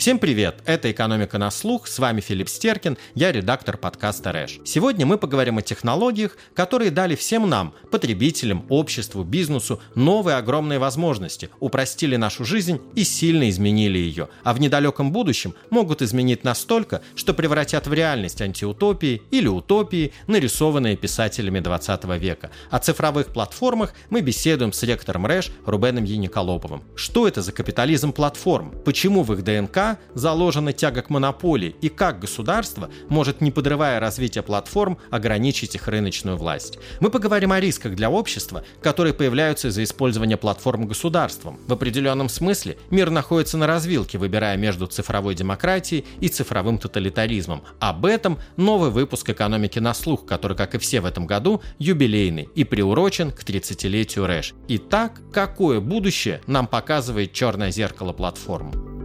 Всем 0.00 0.18
привет! 0.18 0.62
Это 0.64 0.90
«Экономика 0.90 1.36
на 1.36 1.50
слух», 1.50 1.86
с 1.86 1.98
вами 1.98 2.22
Филипп 2.22 2.48
Стеркин, 2.48 2.96
я 3.14 3.32
редактор 3.32 3.76
подкаста 3.76 4.32
«Рэш». 4.32 4.60
Сегодня 4.64 5.04
мы 5.04 5.18
поговорим 5.18 5.58
о 5.58 5.62
технологиях, 5.62 6.38
которые 6.54 6.90
дали 6.90 7.14
всем 7.14 7.46
нам, 7.46 7.74
потребителям, 7.90 8.64
обществу, 8.70 9.24
бизнесу, 9.24 9.78
новые 9.94 10.38
огромные 10.38 10.78
возможности, 10.78 11.50
упростили 11.60 12.16
нашу 12.16 12.46
жизнь 12.46 12.80
и 12.94 13.04
сильно 13.04 13.50
изменили 13.50 13.98
ее, 13.98 14.30
а 14.42 14.54
в 14.54 14.60
недалеком 14.60 15.12
будущем 15.12 15.54
могут 15.68 16.00
изменить 16.00 16.44
настолько, 16.44 17.02
что 17.14 17.34
превратят 17.34 17.86
в 17.86 17.92
реальность 17.92 18.40
антиутопии 18.40 19.20
или 19.30 19.48
утопии, 19.48 20.14
нарисованные 20.28 20.96
писателями 20.96 21.60
20 21.60 22.04
века. 22.18 22.50
О 22.70 22.78
цифровых 22.78 23.34
платформах 23.34 23.92
мы 24.08 24.22
беседуем 24.22 24.72
с 24.72 24.82
ректором 24.82 25.26
РЭШ 25.26 25.50
Рубеном 25.66 26.04
Яниколоповым. 26.04 26.84
Что 26.94 27.28
это 27.28 27.42
за 27.42 27.52
капитализм 27.52 28.14
платформ? 28.14 28.72
Почему 28.82 29.24
в 29.24 29.34
их 29.34 29.44
ДНК 29.44 29.89
заложена 30.14 30.72
тяга 30.72 31.02
к 31.02 31.10
монополии 31.10 31.74
и 31.80 31.88
как 31.88 32.20
государство 32.20 32.90
может, 33.08 33.40
не 33.40 33.50
подрывая 33.50 34.00
развитие 34.00 34.42
платформ, 34.42 34.98
ограничить 35.10 35.74
их 35.74 35.88
рыночную 35.88 36.36
власть. 36.36 36.78
Мы 37.00 37.10
поговорим 37.10 37.52
о 37.52 37.60
рисках 37.60 37.94
для 37.94 38.10
общества, 38.10 38.64
которые 38.82 39.14
появляются 39.14 39.68
из-за 39.68 39.82
использования 39.84 40.36
платформ 40.36 40.86
государством. 40.86 41.58
В 41.66 41.72
определенном 41.72 42.28
смысле 42.28 42.76
мир 42.90 43.10
находится 43.10 43.56
на 43.56 43.66
развилке, 43.66 44.18
выбирая 44.18 44.56
между 44.56 44.86
цифровой 44.86 45.34
демократией 45.34 46.04
и 46.20 46.28
цифровым 46.28 46.78
тоталитаризмом. 46.78 47.62
Об 47.78 48.06
этом 48.06 48.38
новый 48.56 48.90
выпуск 48.90 49.30
«Экономики 49.30 49.78
на 49.78 49.94
слух», 49.94 50.26
который, 50.26 50.56
как 50.56 50.74
и 50.74 50.78
все 50.78 51.00
в 51.00 51.06
этом 51.06 51.26
году, 51.26 51.62
юбилейный 51.78 52.48
и 52.54 52.64
приурочен 52.64 53.30
к 53.30 53.42
30-летию 53.42 54.26
РЭШ. 54.26 54.54
Итак, 54.68 55.20
какое 55.32 55.80
будущее 55.80 56.40
нам 56.46 56.66
показывает 56.66 57.32
черное 57.32 57.70
зеркало 57.70 58.12
платформ? 58.12 58.99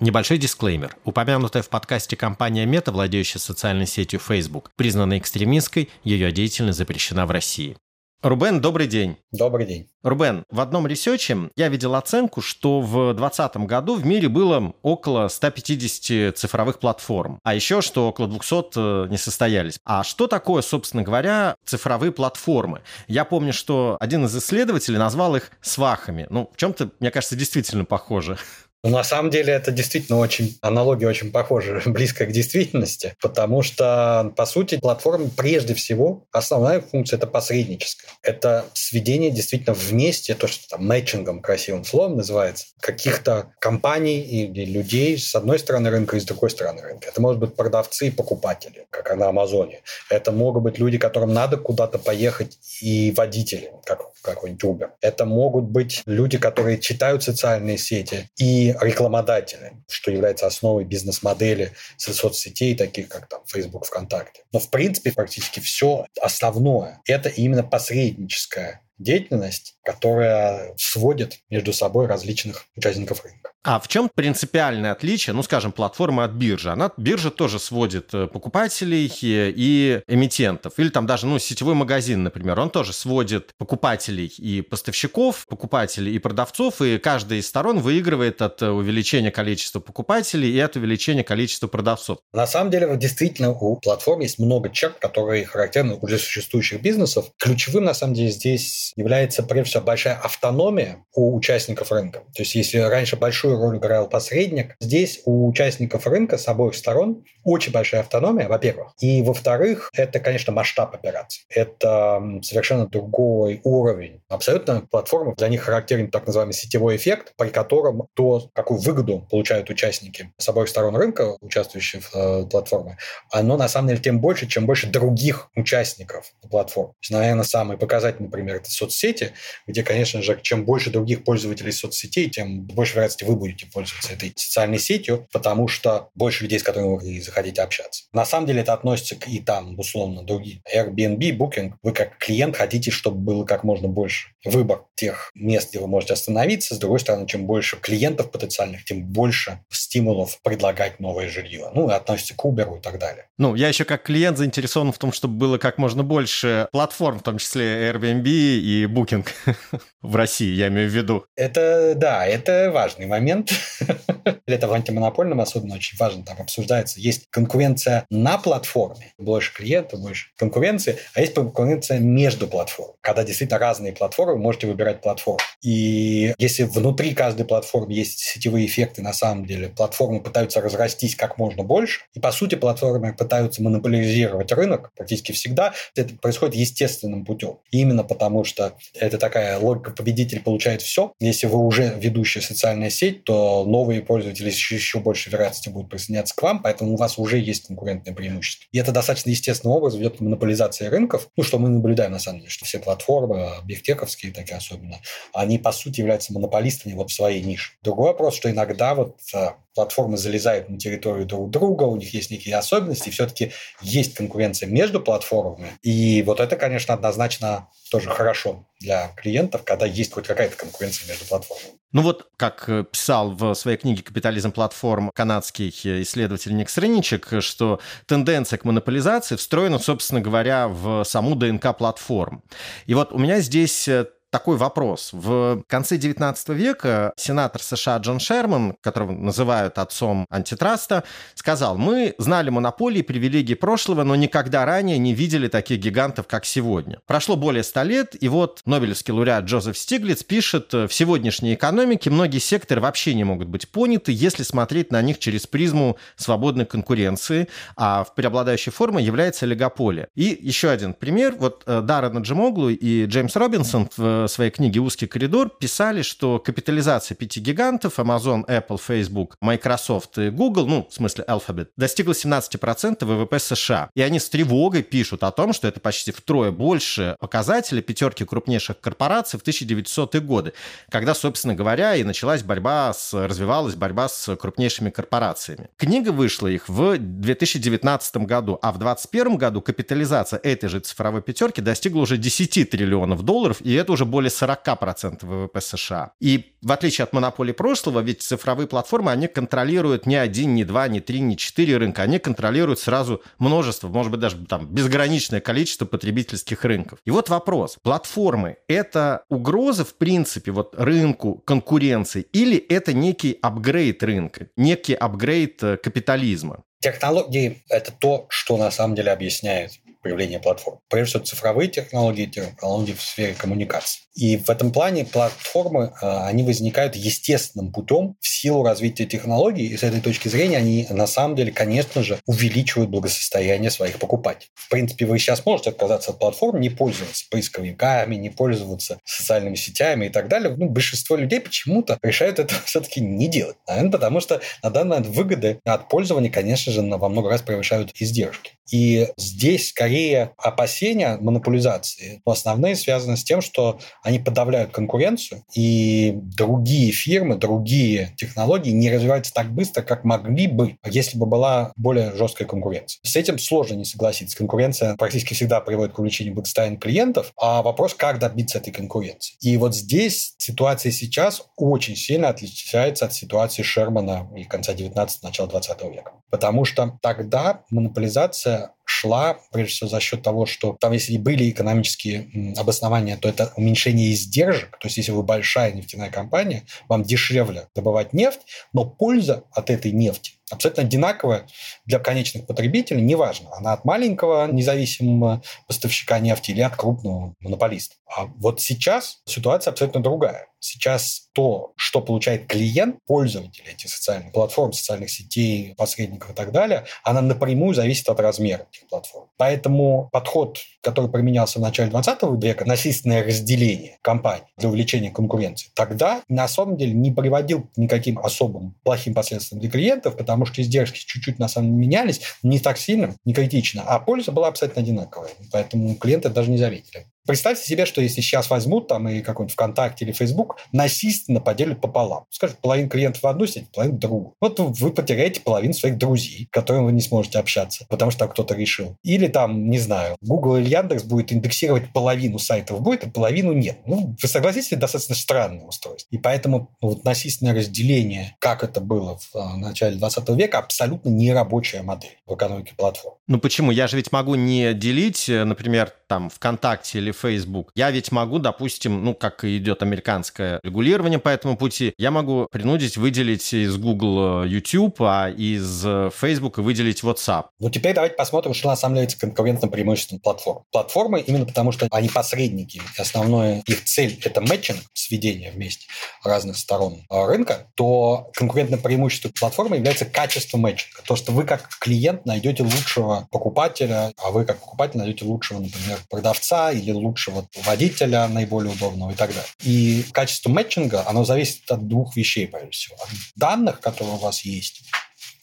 Небольшой 0.00 0.38
дисклеймер. 0.38 0.96
Упомянутая 1.04 1.64
в 1.64 1.68
подкасте 1.68 2.14
компания 2.14 2.64
Мета, 2.66 2.92
владеющая 2.92 3.40
социальной 3.40 3.86
сетью 3.86 4.20
Facebook, 4.20 4.70
признана 4.76 5.18
экстремистской, 5.18 5.90
ее 6.04 6.30
деятельность 6.30 6.78
запрещена 6.78 7.26
в 7.26 7.32
России. 7.32 7.76
Рубен, 8.22 8.60
добрый 8.60 8.86
день. 8.88 9.16
Добрый 9.30 9.64
день. 9.64 9.88
Рубен, 10.02 10.44
в 10.50 10.60
одном 10.60 10.88
ресече 10.88 11.50
я 11.56 11.68
видел 11.68 11.94
оценку, 11.94 12.40
что 12.40 12.80
в 12.80 13.14
2020 13.14 13.56
году 13.58 13.94
в 13.94 14.04
мире 14.04 14.28
было 14.28 14.74
около 14.82 15.28
150 15.28 16.36
цифровых 16.36 16.80
платформ, 16.80 17.38
а 17.44 17.54
еще 17.54 17.80
что 17.80 18.08
около 18.08 18.26
200 18.26 19.04
э, 19.04 19.08
не 19.08 19.18
состоялись. 19.18 19.78
А 19.84 20.02
что 20.02 20.26
такое, 20.26 20.62
собственно 20.62 21.04
говоря, 21.04 21.54
цифровые 21.64 22.10
платформы? 22.10 22.82
Я 23.06 23.24
помню, 23.24 23.52
что 23.52 23.96
один 24.00 24.24
из 24.24 24.36
исследователей 24.36 24.98
назвал 24.98 25.36
их 25.36 25.52
свахами. 25.60 26.26
Ну, 26.28 26.50
в 26.52 26.56
чем-то, 26.56 26.90
мне 26.98 27.12
кажется, 27.12 27.36
действительно 27.36 27.84
похоже. 27.84 28.36
Ну, 28.84 28.90
на 28.90 29.02
самом 29.02 29.30
деле 29.30 29.52
это 29.52 29.72
действительно 29.72 30.18
очень, 30.18 30.56
аналогия 30.60 31.08
очень 31.08 31.32
похожа, 31.32 31.82
близкая 31.86 32.28
к 32.28 32.32
действительности, 32.32 33.14
потому 33.20 33.62
что, 33.62 34.32
по 34.36 34.46
сути, 34.46 34.78
платформа 34.78 35.30
прежде 35.36 35.74
всего, 35.74 36.26
основная 36.30 36.80
функция– 36.80 37.16
это 37.18 37.26
посредническая. 37.26 38.10
Это 38.22 38.66
сведение 38.74 39.30
действительно 39.30 39.74
вместе, 39.74 40.34
то, 40.34 40.46
что 40.46 40.68
там 40.68 40.86
мэтчингом, 40.86 41.40
красивым 41.40 41.84
словом 41.84 42.16
называется, 42.18 42.66
каких-то 42.80 43.52
компаний 43.58 44.20
или 44.20 44.64
людей 44.64 45.18
с 45.18 45.34
одной 45.34 45.58
стороны 45.58 45.90
рынка 45.90 46.16
и 46.16 46.20
с 46.20 46.24
другой 46.24 46.50
стороны 46.50 46.80
рынка. 46.80 47.08
Это 47.08 47.20
может 47.20 47.40
быть 47.40 47.56
продавцы 47.56 48.08
и 48.08 48.10
покупатели, 48.10 48.86
как 48.90 49.14
на 49.16 49.28
Амазоне. 49.28 49.80
Это 50.10 50.30
могут 50.30 50.62
быть 50.62 50.78
люди, 50.78 50.98
которым 50.98 51.32
надо 51.32 51.56
куда-то 51.56 51.98
поехать, 51.98 52.58
и 52.80 53.12
водители, 53.16 53.72
как 53.84 54.02
какой-нибудь 54.22 54.64
Uber. 54.64 54.90
Это 55.00 55.24
могут 55.24 55.64
быть 55.64 56.02
люди, 56.06 56.38
которые 56.38 56.78
читают 56.78 57.22
социальные 57.22 57.78
сети 57.78 58.28
и 58.36 58.67
рекламодатели, 58.80 59.72
что 59.88 60.10
является 60.10 60.46
основой 60.46 60.84
бизнес-модели 60.84 61.72
соцсетей, 61.96 62.74
таких 62.74 63.08
как 63.08 63.28
там 63.28 63.42
Facebook, 63.46 63.86
ВКонтакте. 63.86 64.42
Но 64.52 64.58
в 64.58 64.70
принципе 64.70 65.12
практически 65.12 65.60
все 65.60 66.06
основное– 66.20 67.00
это 67.06 67.28
именно 67.28 67.62
посредническая 67.62 68.82
деятельность, 68.98 69.76
которая 69.84 70.74
сводит 70.76 71.38
между 71.50 71.72
собой 71.72 72.06
различных 72.06 72.66
участников 72.76 73.24
рынка. 73.24 73.52
А 73.68 73.78
в 73.80 73.86
чем 73.86 74.08
принципиальное 74.08 74.92
отличие, 74.92 75.34
ну, 75.34 75.42
скажем, 75.42 75.72
платформы 75.72 76.24
от 76.24 76.30
биржи? 76.30 76.70
Она, 76.70 76.90
биржа 76.96 77.30
тоже 77.30 77.58
сводит 77.58 78.14
э, 78.14 78.26
покупателей 78.26 79.12
и 79.20 80.00
эмитентов. 80.08 80.72
Или 80.78 80.88
там 80.88 81.04
даже, 81.04 81.26
ну, 81.26 81.38
сетевой 81.38 81.74
магазин, 81.74 82.22
например, 82.22 82.58
он 82.58 82.70
тоже 82.70 82.94
сводит 82.94 83.52
покупателей 83.58 84.32
и 84.38 84.62
поставщиков, 84.62 85.46
покупателей 85.46 86.14
и 86.14 86.18
продавцов, 86.18 86.80
и 86.80 86.96
каждая 86.96 87.40
из 87.40 87.46
сторон 87.46 87.80
выигрывает 87.80 88.40
от 88.40 88.62
э, 88.62 88.70
увеличения 88.70 89.30
количества 89.30 89.80
покупателей 89.80 90.50
и 90.50 90.58
от 90.60 90.76
увеличения 90.76 91.22
количества 91.22 91.66
продавцов. 91.66 92.20
На 92.32 92.46
самом 92.46 92.70
деле, 92.70 92.96
действительно, 92.96 93.50
у 93.50 93.76
платформ 93.76 94.20
есть 94.20 94.38
много 94.38 94.70
черт, 94.70 94.98
которые 94.98 95.44
характерны 95.44 95.98
уже 96.00 96.16
существующих 96.16 96.80
бизнесов. 96.80 97.26
Ключевым, 97.36 97.84
на 97.84 97.92
самом 97.92 98.14
деле, 98.14 98.30
здесь 98.30 98.94
является, 98.96 99.42
прежде 99.42 99.72
всего, 99.72 99.82
большая 99.82 100.14
автономия 100.14 101.04
у 101.14 101.36
участников 101.36 101.92
рынка. 101.92 102.20
То 102.34 102.40
есть, 102.40 102.54
если 102.54 102.78
раньше 102.78 103.16
большую 103.16 103.57
роль 103.58 103.78
играл 103.78 104.08
посредник. 104.08 104.74
Здесь 104.80 105.22
у 105.24 105.48
участников 105.48 106.06
рынка 106.06 106.38
с 106.38 106.48
обоих 106.48 106.74
сторон 106.74 107.24
очень 107.44 107.72
большая 107.72 108.02
автономия, 108.02 108.48
во-первых. 108.48 108.94
И, 109.00 109.22
во-вторых, 109.22 109.90
это, 109.94 110.20
конечно, 110.20 110.52
масштаб 110.52 110.94
операций. 110.94 111.44
Это 111.48 112.22
совершенно 112.42 112.86
другой 112.86 113.60
уровень. 113.64 114.20
Абсолютно 114.28 114.82
платформы, 114.90 115.34
для 115.36 115.48
них 115.48 115.62
характерен 115.62 116.10
так 116.10 116.26
называемый 116.26 116.54
сетевой 116.54 116.96
эффект, 116.96 117.32
при 117.36 117.48
котором 117.48 118.08
то, 118.14 118.50
какую 118.54 118.80
выгоду 118.80 119.26
получают 119.30 119.70
участники 119.70 120.32
с 120.36 120.48
обоих 120.48 120.68
сторон 120.68 120.96
рынка, 120.96 121.36
участвующие 121.40 122.02
в 122.02 122.14
э, 122.14 122.46
платформе, 122.46 122.98
оно 123.30 123.56
на 123.56 123.68
самом 123.68 123.88
деле 123.88 124.00
тем 124.00 124.20
больше, 124.20 124.46
чем 124.46 124.66
больше 124.66 124.86
других 124.86 125.50
участников 125.56 126.32
платформы. 126.50 126.94
Наверное, 127.10 127.44
самый 127.44 127.76
показательный 127.76 128.30
пример– 128.30 128.56
это 128.56 128.70
соцсети, 128.70 129.32
где, 129.66 129.82
конечно 129.82 130.22
же, 130.22 130.38
чем 130.42 130.64
больше 130.64 130.90
других 130.90 131.24
пользователей 131.24 131.72
соцсетей, 131.72 132.28
тем 132.30 132.62
больше 132.62 132.94
вероятности 132.94 133.24
вы 133.24 133.36
будете 133.38 133.66
пользоваться 133.66 134.12
этой 134.12 134.32
социальной 134.36 134.78
сетью, 134.78 135.26
потому 135.32 135.68
что 135.68 136.10
больше 136.14 136.44
людей, 136.44 136.58
с 136.58 136.62
которыми 136.62 136.98
вы 136.98 137.20
захотите 137.20 137.62
общаться. 137.62 138.04
На 138.12 138.24
самом 138.24 138.46
деле 138.46 138.60
это 138.60 138.72
относится 138.72 139.16
к 139.16 139.28
и 139.28 139.40
там, 139.40 139.78
условно, 139.78 140.22
другие. 140.22 140.62
Airbnb, 140.74 141.36
Booking, 141.36 141.72
вы 141.82 141.92
как 141.92 142.18
клиент 142.18 142.56
хотите, 142.56 142.90
чтобы 142.90 143.18
было 143.18 143.44
как 143.44 143.64
можно 143.64 143.88
больше 143.88 144.28
выбор 144.44 144.84
тех 144.94 145.30
мест, 145.34 145.70
где 145.70 145.78
вы 145.78 145.86
можете 145.86 146.14
остановиться. 146.14 146.74
С 146.74 146.78
другой 146.78 147.00
стороны, 147.00 147.26
чем 147.26 147.46
больше 147.46 147.76
клиентов 147.76 148.30
потенциальных, 148.30 148.84
тем 148.84 149.04
больше 149.04 149.60
стимулов 149.70 150.40
предлагать 150.42 151.00
новое 151.00 151.28
жилье. 151.28 151.70
Ну, 151.74 151.88
и 151.88 151.92
относится 151.92 152.34
к 152.34 152.44
Uber 152.44 152.78
и 152.78 152.80
так 152.80 152.98
далее. 152.98 153.26
Ну, 153.38 153.54
я 153.54 153.68
еще 153.68 153.84
как 153.84 154.02
клиент 154.02 154.38
заинтересован 154.38 154.92
в 154.92 154.98
том, 154.98 155.12
чтобы 155.12 155.34
было 155.34 155.58
как 155.58 155.78
можно 155.78 156.02
больше 156.02 156.68
платформ, 156.72 157.20
в 157.20 157.22
том 157.22 157.38
числе 157.38 157.90
Airbnb 157.90 158.26
и 158.26 158.86
Booking 158.86 159.26
в 160.02 160.16
России, 160.16 160.54
я 160.54 160.68
имею 160.68 160.90
в 160.90 160.92
виду. 160.92 161.24
Это, 161.36 161.94
да, 161.94 162.26
это 162.26 162.70
важный 162.72 163.06
момент. 163.06 163.27
Это 164.46 164.68
в 164.68 164.72
антимонопольном 164.72 165.40
особенно 165.40 165.74
очень 165.74 165.96
важно, 165.98 166.24
там 166.24 166.40
обсуждается. 166.40 167.00
Есть 167.00 167.26
конкуренция 167.30 168.06
на 168.10 168.38
платформе, 168.38 169.12
больше 169.18 169.52
клиентов, 169.54 170.00
больше 170.00 170.28
конкуренции, 170.36 170.98
а 171.14 171.20
есть 171.20 171.34
конкуренция 171.34 171.98
между 171.98 172.46
платформами, 172.46 172.96
когда 173.00 173.24
действительно 173.24 173.58
разные 173.58 173.92
платформы, 173.92 174.34
вы 174.34 174.38
можете 174.40 174.66
выбирать 174.66 175.00
платформу. 175.00 175.40
И 175.62 176.34
если 176.38 176.64
внутри 176.64 177.14
каждой 177.14 177.44
платформы 177.44 177.92
есть 177.92 178.20
сетевые 178.20 178.66
эффекты, 178.66 179.02
на 179.02 179.12
самом 179.12 179.46
деле 179.46 179.68
платформы 179.68 180.20
пытаются 180.20 180.60
разрастись 180.60 181.14
как 181.14 181.38
можно 181.38 181.62
больше, 181.62 182.02
и 182.14 182.20
по 182.20 182.32
сути 182.32 182.54
платформы 182.54 183.14
пытаются 183.14 183.62
монополизировать 183.62 184.52
рынок 184.52 184.90
практически 184.96 185.32
всегда, 185.32 185.74
это 185.94 186.14
происходит 186.14 186.54
естественным 186.54 187.24
путем. 187.24 187.58
Именно 187.70 188.04
потому, 188.04 188.44
что 188.44 188.76
это 188.94 189.18
такая 189.18 189.58
логика 189.58 189.90
победитель 189.90 190.40
получает 190.40 190.82
все. 190.82 191.12
Если 191.20 191.46
вы 191.46 191.58
уже 191.58 191.94
ведущая 191.98 192.40
социальная 192.40 192.90
сеть, 192.90 193.17
то 193.24 193.64
новые 193.64 194.02
пользователи 194.02 194.50
с 194.50 194.70
еще 194.70 195.00
больше 195.00 195.30
вероятности 195.30 195.68
будут 195.68 195.90
присоединяться 195.90 196.34
к 196.34 196.42
вам, 196.42 196.62
поэтому 196.62 196.94
у 196.94 196.96
вас 196.96 197.18
уже 197.18 197.38
есть 197.38 197.66
конкурентное 197.66 198.14
преимущество. 198.14 198.66
И 198.72 198.78
это 198.78 198.92
достаточно 198.92 199.30
естественным 199.30 199.76
образом 199.76 200.00
ведет 200.00 200.18
к 200.18 200.20
монополизации 200.20 200.86
рынков, 200.86 201.28
ну, 201.36 201.42
что 201.42 201.58
мы 201.58 201.68
наблюдаем 201.68 202.12
на 202.12 202.18
самом 202.18 202.40
деле, 202.40 202.50
что 202.50 202.64
все 202.64 202.78
платформы, 202.78 203.50
бигтековские 203.64 204.32
такие 204.32 204.56
особенно, 204.56 204.98
они 205.32 205.58
по 205.58 205.72
сути 205.72 206.00
являются 206.00 206.32
монополистами 206.32 206.94
вот 206.94 207.10
в 207.10 207.14
своей 207.14 207.42
нише. 207.42 207.72
Другой 207.82 208.08
вопрос, 208.08 208.36
что 208.36 208.50
иногда 208.50 208.94
вот 208.94 209.18
э, 209.34 209.50
платформы 209.78 210.16
залезают 210.16 210.68
на 210.68 210.76
территорию 210.76 211.24
друг 211.24 211.50
друга, 211.50 211.84
у 211.84 211.94
них 211.94 212.12
есть 212.12 212.32
некие 212.32 212.56
особенности, 212.56 213.10
все-таки 213.10 213.52
есть 213.80 214.14
конкуренция 214.14 214.68
между 214.68 214.98
платформами. 215.00 215.70
И 215.82 216.20
вот 216.26 216.40
это, 216.40 216.56
конечно, 216.56 216.94
однозначно 216.94 217.68
тоже 217.92 218.10
хорошо 218.10 218.66
для 218.80 219.06
клиентов, 219.16 219.62
когда 219.64 219.86
есть 219.86 220.12
хоть 220.12 220.26
какая-то 220.26 220.56
конкуренция 220.56 221.06
между 221.06 221.26
платформами. 221.26 221.78
Ну 221.92 222.02
вот, 222.02 222.26
как 222.36 222.68
э, 222.68 222.86
писал 222.90 223.30
в 223.30 223.54
своей 223.54 223.76
книге 223.76 224.02
«Капитализм 224.02 224.50
платформ» 224.50 225.12
канадский 225.14 225.68
исследователь 226.02 226.56
Ник 226.56 226.70
Срыничек, 226.70 227.28
что 227.38 227.78
тенденция 228.06 228.58
к 228.58 228.64
монополизации 228.64 229.36
встроена, 229.36 229.78
собственно 229.78 230.20
говоря, 230.20 230.66
в 230.66 231.04
саму 231.04 231.36
ДНК 231.36 231.76
платформ. 231.78 232.42
И 232.86 232.94
вот 232.94 233.12
у 233.12 233.18
меня 233.18 233.38
здесь 233.38 233.86
э, 233.86 234.06
такой 234.30 234.56
вопрос. 234.56 235.10
В 235.12 235.62
конце 235.66 235.96
19 235.96 236.48
века 236.50 237.12
сенатор 237.16 237.62
США 237.62 237.98
Джон 237.98 238.20
Шерман, 238.20 238.74
которого 238.80 239.12
называют 239.12 239.78
отцом 239.78 240.26
антитраста, 240.30 241.04
сказал, 241.34 241.78
мы 241.78 242.14
знали 242.18 242.50
монополии 242.50 243.00
и 243.00 243.02
привилегии 243.02 243.54
прошлого, 243.54 244.04
но 244.04 244.16
никогда 244.16 244.64
ранее 244.64 244.98
не 244.98 245.14
видели 245.14 245.48
таких 245.48 245.78
гигантов, 245.78 246.26
как 246.26 246.44
сегодня. 246.44 247.00
Прошло 247.06 247.36
более 247.36 247.62
100 247.62 247.82
лет, 247.84 248.16
и 248.20 248.28
вот 248.28 248.60
Нобелевский 248.66 249.12
лауреат 249.12 249.44
Джозеф 249.44 249.78
Стиглиц 249.78 250.22
пишет, 250.22 250.72
в 250.72 250.90
сегодняшней 250.90 251.54
экономике 251.54 252.10
многие 252.10 252.38
секторы 252.38 252.80
вообще 252.80 253.14
не 253.14 253.24
могут 253.24 253.48
быть 253.48 253.68
поняты, 253.68 254.12
если 254.12 254.42
смотреть 254.42 254.92
на 254.92 255.00
них 255.02 255.18
через 255.18 255.46
призму 255.46 255.96
свободной 256.16 256.66
конкуренции, 256.66 257.48
а 257.76 258.04
в 258.04 258.14
преобладающей 258.14 258.72
форме 258.72 259.02
является 259.02 259.46
олигополия. 259.46 260.08
И 260.14 260.38
еще 260.40 260.68
один 260.70 260.94
пример. 260.94 261.36
Вот 261.38 261.62
э, 261.66 261.80
Даррен 261.80 262.22
Джимоглу 262.22 262.68
и 262.70 263.06
Джеймс 263.06 263.36
Робинсон 263.36 263.88
в 263.96 264.17
своей 264.26 264.50
книге 264.50 264.80
«Узкий 264.80 265.06
коридор» 265.06 265.48
писали, 265.48 266.02
что 266.02 266.38
капитализация 266.38 267.14
пяти 267.14 267.40
гигантов 267.40 267.98
Amazon, 267.98 268.44
Apple, 268.46 268.80
Facebook, 268.84 269.36
Microsoft 269.40 270.18
и 270.18 270.30
Google, 270.30 270.66
ну, 270.66 270.88
в 270.90 270.94
смысле 270.94 271.24
Alphabet, 271.28 271.68
достигла 271.76 272.12
17% 272.12 273.04
ВВП 273.04 273.38
США. 273.38 273.90
И 273.94 274.02
они 274.02 274.18
с 274.18 274.28
тревогой 274.28 274.82
пишут 274.82 275.22
о 275.22 275.30
том, 275.30 275.52
что 275.52 275.68
это 275.68 275.80
почти 275.80 276.12
втрое 276.12 276.50
больше 276.50 277.16
показателей 277.20 277.82
пятерки 277.82 278.24
крупнейших 278.24 278.80
корпораций 278.80 279.38
в 279.38 279.42
1900-е 279.42 280.20
годы, 280.20 280.52
когда, 280.90 281.14
собственно 281.14 281.54
говоря, 281.54 281.94
и 281.96 282.04
началась 282.04 282.42
борьба 282.42 282.92
с, 282.92 283.14
развивалась 283.14 283.74
борьба 283.74 284.08
с 284.08 284.34
крупнейшими 284.36 284.90
корпорациями. 284.90 285.68
Книга 285.76 286.10
вышла 286.10 286.48
их 286.48 286.68
в 286.68 286.98
2019 286.98 288.16
году, 288.18 288.58
а 288.62 288.72
в 288.72 288.78
2021 288.78 289.36
году 289.36 289.60
капитализация 289.60 290.40
этой 290.42 290.68
же 290.68 290.80
цифровой 290.80 291.22
пятерки 291.22 291.60
достигла 291.60 292.00
уже 292.00 292.16
10 292.16 292.70
триллионов 292.70 293.22
долларов, 293.22 293.58
и 293.60 293.72
это 293.74 293.92
уже 293.92 294.04
более 294.10 294.30
40% 294.30 295.24
ВВП 295.24 295.60
США. 295.60 296.12
И 296.20 296.54
в 296.62 296.72
отличие 296.72 297.04
от 297.04 297.12
монополии 297.12 297.52
прошлого, 297.52 298.00
ведь 298.00 298.22
цифровые 298.22 298.66
платформы, 298.66 299.12
они 299.12 299.28
контролируют 299.28 300.06
не 300.06 300.16
один, 300.16 300.54
не 300.54 300.64
два, 300.64 300.88
не 300.88 301.00
три, 301.00 301.20
не 301.20 301.36
четыре 301.36 301.76
рынка, 301.76 302.02
они 302.02 302.18
контролируют 302.18 302.80
сразу 302.80 303.22
множество, 303.38 303.88
может 303.88 304.10
быть, 304.10 304.20
даже 304.20 304.36
там 304.46 304.66
безграничное 304.66 305.40
количество 305.40 305.86
потребительских 305.86 306.64
рынков. 306.64 306.98
И 307.04 307.10
вот 307.10 307.28
вопрос. 307.28 307.76
Платформы– 307.82 308.56
это 308.68 309.22
угроза, 309.28 309.84
в 309.84 309.94
принципе, 309.94 310.50
вот 310.50 310.74
рынку 310.76 311.42
конкуренции 311.44 312.26
или 312.32 312.56
это 312.56 312.92
некий 312.92 313.38
апгрейд 313.40 314.02
рынка, 314.02 314.48
некий 314.56 314.94
апгрейд 314.94 315.62
э, 315.62 315.76
капитализма? 315.76 316.64
Технологии– 316.80 317.62
это 317.68 317.92
то, 317.92 318.26
что 318.28 318.56
на 318.56 318.70
самом 318.70 318.94
деле 318.94 319.10
объясняет 319.10 319.72
появления 320.08 320.38
платформ. 320.38 320.78
Прежде 320.88 321.10
всего, 321.10 321.24
цифровые 321.24 321.68
технологии, 321.68 322.24
технологии 322.24 322.94
в 322.94 323.02
сфере 323.02 323.34
коммуникации. 323.34 324.00
И 324.14 324.38
в 324.38 324.48
этом 324.48 324.72
плане 324.72 325.04
платформы, 325.04 325.92
а, 326.00 326.26
они 326.26 326.42
возникают 326.42 326.96
естественным 326.96 327.72
путем 327.72 328.16
в 328.20 328.26
силу 328.26 328.64
развития 328.64 329.04
технологий, 329.04 329.66
и 329.66 329.76
с 329.76 329.82
этой 329.82 330.00
точки 330.00 330.28
зрения 330.28 330.56
они 330.56 330.86
на 330.90 331.06
самом 331.06 331.36
деле, 331.36 331.52
конечно 331.52 332.02
же, 332.02 332.18
увеличивают 332.26 332.90
благосостояние 332.90 333.70
своих 333.70 333.98
покупателей. 333.98 334.50
В 334.54 334.70
принципе, 334.70 335.04
вы 335.04 335.18
сейчас 335.18 335.44
можете 335.44 335.70
отказаться 335.70 336.10
от 336.10 336.18
платформ, 336.18 336.58
не 336.58 336.70
пользоваться 336.70 337.26
поисковиками, 337.30 338.14
не 338.14 338.30
пользоваться 338.30 338.98
социальными 339.04 339.56
сетями 339.56 340.06
и 340.06 340.08
так 340.08 340.28
далее. 340.28 340.54
Ну, 340.56 340.68
большинство 340.68 341.16
людей 341.16 341.40
почему-то 341.40 341.98
решают 342.02 342.38
это 342.38 342.54
все-таки 342.64 343.00
не 343.00 343.28
делать. 343.28 343.56
Наверное, 343.68 343.92
потому 343.92 344.20
что 344.20 344.40
на 344.62 344.70
данный 344.70 344.96
момент 344.96 345.14
выгоды 345.14 345.60
от 345.64 345.88
пользования, 345.88 346.30
конечно 346.30 346.72
же, 346.72 346.80
во 346.82 347.08
много 347.08 347.28
раз 347.28 347.42
превышают 347.42 347.92
издержки. 347.94 348.52
И 348.72 349.08
здесь 349.16 349.70
скорее 349.70 349.97
опасения 350.36 351.16
монополизации, 351.20 352.22
но 352.24 352.32
основные 352.32 352.76
связаны 352.76 353.16
с 353.16 353.24
тем, 353.24 353.40
что 353.40 353.78
они 354.02 354.18
подавляют 354.18 354.72
конкуренцию, 354.72 355.42
и 355.54 356.12
другие 356.14 356.92
фирмы, 356.92 357.36
другие 357.36 358.14
технологии 358.16 358.70
не 358.70 358.90
развиваются 358.90 359.32
так 359.32 359.52
быстро, 359.52 359.82
как 359.82 360.04
могли 360.04 360.46
бы, 360.46 360.76
если 360.84 361.18
бы 361.18 361.26
была 361.26 361.72
более 361.76 362.14
жесткая 362.14 362.48
конкуренция. 362.48 363.00
С 363.02 363.16
этим 363.16 363.38
сложно 363.38 363.74
не 363.74 363.84
согласиться. 363.84 364.36
Конкуренция 364.36 364.96
практически 364.96 365.34
всегда 365.34 365.60
приводит 365.60 365.94
к 365.94 365.98
увеличению 365.98 366.34
благосостояния 366.34 366.76
клиентов, 366.76 367.32
а 367.36 367.62
вопрос, 367.62 367.94
как 367.94 368.18
добиться 368.18 368.58
этой 368.58 368.72
конкуренции. 368.72 369.36
И 369.40 369.56
вот 369.56 369.74
здесь 369.74 370.34
ситуация 370.38 370.92
сейчас 370.92 371.42
очень 371.56 371.96
сильно 371.96 372.28
отличается 372.28 373.06
от 373.06 373.12
ситуации 373.12 373.62
Шермана 373.62 374.28
и 374.36 374.44
конца 374.44 374.74
19 374.74 375.22
начала 375.22 375.48
20 375.48 375.82
века. 375.84 376.12
Потому 376.30 376.64
что 376.64 376.98
тогда 377.02 377.62
монополизация 377.70 378.72
шла, 378.88 379.38
прежде 379.52 379.72
всего, 379.72 379.90
за 379.90 380.00
счет 380.00 380.22
того, 380.22 380.46
что 380.46 380.76
там, 380.80 380.92
если 380.92 381.18
были 381.18 381.50
экономические 381.50 382.54
обоснования, 382.56 383.18
то 383.18 383.28
это 383.28 383.52
уменьшение 383.54 384.12
издержек. 384.12 384.78
То 384.78 384.86
есть, 384.86 384.96
если 384.96 385.12
вы 385.12 385.22
большая 385.22 385.72
нефтяная 385.72 386.10
компания, 386.10 386.64
вам 386.88 387.02
дешевле 387.02 387.68
добывать 387.74 388.14
нефть, 388.14 388.40
но 388.72 388.86
польза 388.86 389.44
от 389.52 389.68
этой 389.68 389.92
нефти 389.92 390.37
абсолютно 390.50 390.82
одинаковая 390.82 391.46
для 391.86 391.98
конечных 391.98 392.46
потребителей, 392.46 393.02
неважно, 393.02 393.50
она 393.52 393.72
от 393.72 393.84
маленького 393.84 394.46
независимого 394.50 395.42
поставщика 395.66 396.18
нефти 396.18 396.50
или 396.50 396.60
от 396.60 396.76
крупного 396.76 397.34
монополиста. 397.40 397.96
А 398.06 398.24
вот 398.24 398.60
сейчас 398.60 399.20
ситуация 399.26 399.70
абсолютно 399.72 400.02
другая. 400.02 400.46
Сейчас 400.60 401.28
то, 401.32 401.72
что 401.76 402.00
получает 402.00 402.46
клиент, 402.46 402.96
пользователь 403.06 403.64
этих 403.70 403.90
социальных 403.90 404.32
платформ, 404.32 404.72
социальных 404.72 405.10
сетей, 405.10 405.74
посредников 405.76 406.30
и 406.30 406.34
так 406.34 406.50
далее, 406.50 406.84
она 407.04 407.20
напрямую 407.20 407.74
зависит 407.74 408.08
от 408.08 408.18
размера 408.18 408.66
этих 408.72 408.88
платформ. 408.88 409.28
Поэтому 409.36 410.08
подход, 410.10 410.58
который 410.80 411.10
применялся 411.10 411.60
в 411.60 411.62
начале 411.62 411.90
20 411.90 412.42
века, 412.42 412.64
насильственное 412.64 413.22
разделение 413.22 413.98
компаний 414.02 414.46
для 414.56 414.68
увеличения 414.68 415.10
конкуренции, 415.10 415.70
тогда 415.74 416.22
на 416.28 416.48
самом 416.48 416.76
деле 416.76 416.92
не 416.92 417.12
приводил 417.12 417.62
к 417.62 417.76
никаким 417.76 418.18
особым 418.18 418.74
плохим 418.82 419.14
последствиям 419.14 419.60
для 419.60 419.70
клиентов, 419.70 420.16
потому 420.16 420.37
что 420.46 420.62
издержки 420.62 420.98
чуть-чуть 420.98 421.38
на 421.38 421.48
самом 421.48 421.68
деле 421.68 421.78
менялись, 421.86 422.20
не 422.42 422.58
так 422.58 422.78
сильно, 422.78 423.16
не 423.24 423.34
критично, 423.34 423.82
а 423.86 423.98
польза 423.98 424.32
была 424.32 424.48
абсолютно 424.48 424.82
одинаковая. 424.82 425.30
Поэтому 425.52 425.94
клиенты 425.94 426.28
даже 426.28 426.50
не 426.50 426.58
заметили. 426.58 427.06
Представьте 427.28 427.66
себе, 427.66 427.84
что 427.84 428.00
если 428.00 428.22
сейчас 428.22 428.48
возьмут 428.48 428.88
там 428.88 429.06
и 429.06 429.20
какой-нибудь 429.20 429.52
ВКонтакте 429.52 430.06
или 430.06 430.12
Facebook, 430.12 430.56
насильственно 430.72 431.40
поделят 431.40 431.78
пополам. 431.78 432.24
Скажут, 432.30 432.56
половину 432.56 432.88
клиентов 432.88 433.22
в 433.22 433.26
одну 433.26 433.46
сеть, 433.46 433.70
половину 433.70 433.98
в 433.98 434.00
другую. 434.00 434.34
Вот 434.40 434.58
вы 434.58 434.90
потеряете 434.90 435.42
половину 435.42 435.74
своих 435.74 435.98
друзей, 435.98 436.48
с 436.50 436.50
которыми 436.50 436.86
вы 436.86 436.92
не 436.92 437.02
сможете 437.02 437.38
общаться, 437.38 437.84
потому 437.90 438.10
что 438.12 438.26
кто-то 438.28 438.54
решил. 438.54 438.96
Или 439.02 439.26
там, 439.26 439.68
не 439.68 439.78
знаю, 439.78 440.16
Google 440.22 440.56
или 440.56 440.70
Яндекс 440.70 441.02
будет 441.02 441.30
индексировать 441.30 441.92
половину 441.92 442.38
сайтов 442.38 442.80
будет, 442.80 443.04
а 443.04 443.10
половину 443.10 443.52
нет. 443.52 443.80
Ну, 443.84 444.16
вы 444.22 444.28
согласитесь, 444.28 444.72
это 444.72 444.80
достаточно 444.82 445.14
странное 445.14 445.66
устройство. 445.66 446.08
И 446.10 446.16
поэтому 446.16 446.70
ну, 446.80 446.88
вот 446.88 447.04
насильственное 447.04 447.54
разделение, 447.54 448.36
как 448.38 448.64
это 448.64 448.80
было 448.80 449.18
в 449.18 449.36
а, 449.36 449.54
начале 449.58 449.96
20 449.96 450.30
века, 450.30 450.60
абсолютно 450.60 451.10
нерабочая 451.10 451.82
модель 451.82 452.16
в 452.26 452.34
экономике 452.34 452.72
платформ. 452.74 453.16
Ну 453.26 453.38
почему? 453.38 453.70
Я 453.70 453.86
же 453.86 453.98
ведь 453.98 454.12
могу 454.12 454.34
не 454.34 454.72
делить, 454.72 455.28
э, 455.28 455.44
например, 455.44 455.92
там 456.06 456.30
ВКонтакте 456.30 456.96
или 456.98 457.10
Facebook. 457.18 457.70
Я 457.74 457.90
ведь 457.90 458.12
могу, 458.12 458.38
допустим, 458.38 459.04
ну, 459.04 459.14
как 459.14 459.44
идет 459.44 459.82
американское 459.82 460.60
регулирование 460.62 461.18
по 461.18 461.28
этому 461.28 461.56
пути, 461.56 461.94
я 461.98 462.10
могу 462.10 462.48
принудить 462.50 462.96
выделить 462.96 463.52
из 463.52 463.76
Google 463.76 464.44
э, 464.44 464.48
YouTube, 464.48 464.96
а 465.00 465.28
из 465.30 465.84
э, 465.84 466.10
Facebook 466.14 466.58
выделить 466.58 467.02
WhatsApp. 467.02 467.46
Ну, 467.58 467.70
теперь 467.70 467.94
давайте 467.94 468.16
посмотрим, 468.16 468.54
что 468.54 468.68
на 468.68 468.76
самом 468.76 468.96
деле 468.96 469.08
конкурентным 469.18 469.70
преимуществом 469.70 470.20
платформ. 470.20 470.62
Платформы 470.70 471.20
именно 471.20 471.46
потому, 471.46 471.72
что 471.72 471.88
они 471.90 472.08
посредники. 472.08 472.80
Основная 472.96 473.62
их 473.66 473.84
цель– 473.84 474.18
это 474.24 474.40
мэтчинг, 474.40 474.80
сведение 474.92 475.50
вместе 475.50 475.86
разных 476.24 476.56
сторон 476.58 477.02
рынка, 477.10 477.66
то 477.74 478.30
конкурентным 478.34 478.80
преимуществом 478.80 479.32
платформы 479.38 479.76
является 479.76 480.04
качество 480.04 480.58
мэтчинга. 480.58 481.02
То, 481.06 481.16
что 481.16 481.32
вы 481.32 481.44
как 481.44 481.68
клиент 481.80 482.26
найдете 482.26 482.62
лучшего 482.62 483.28
покупателя, 483.30 484.12
а 484.22 484.30
вы 484.30 484.44
как 484.44 484.58
покупатель 484.58 484.98
найдете 484.98 485.24
лучшего, 485.24 485.60
например, 485.60 485.98
продавца 486.10 486.72
или 486.72 486.92
лучшего 486.98 487.48
водителя 487.64 488.28
наиболее 488.28 488.72
удобного 488.72 489.12
и 489.12 489.14
так 489.14 489.30
далее. 489.30 489.50
И 489.62 490.04
качество 490.12 490.50
мэтчинга, 490.50 491.08
оно 491.08 491.24
зависит 491.24 491.70
от 491.70 491.86
двух 491.88 492.16
вещей, 492.16 492.46
прежде 492.46 492.70
всего. 492.70 492.96
От 492.96 493.08
данных, 493.36 493.80
которые 493.80 494.14
у 494.16 494.18
вас 494.18 494.42
есть, 494.42 494.82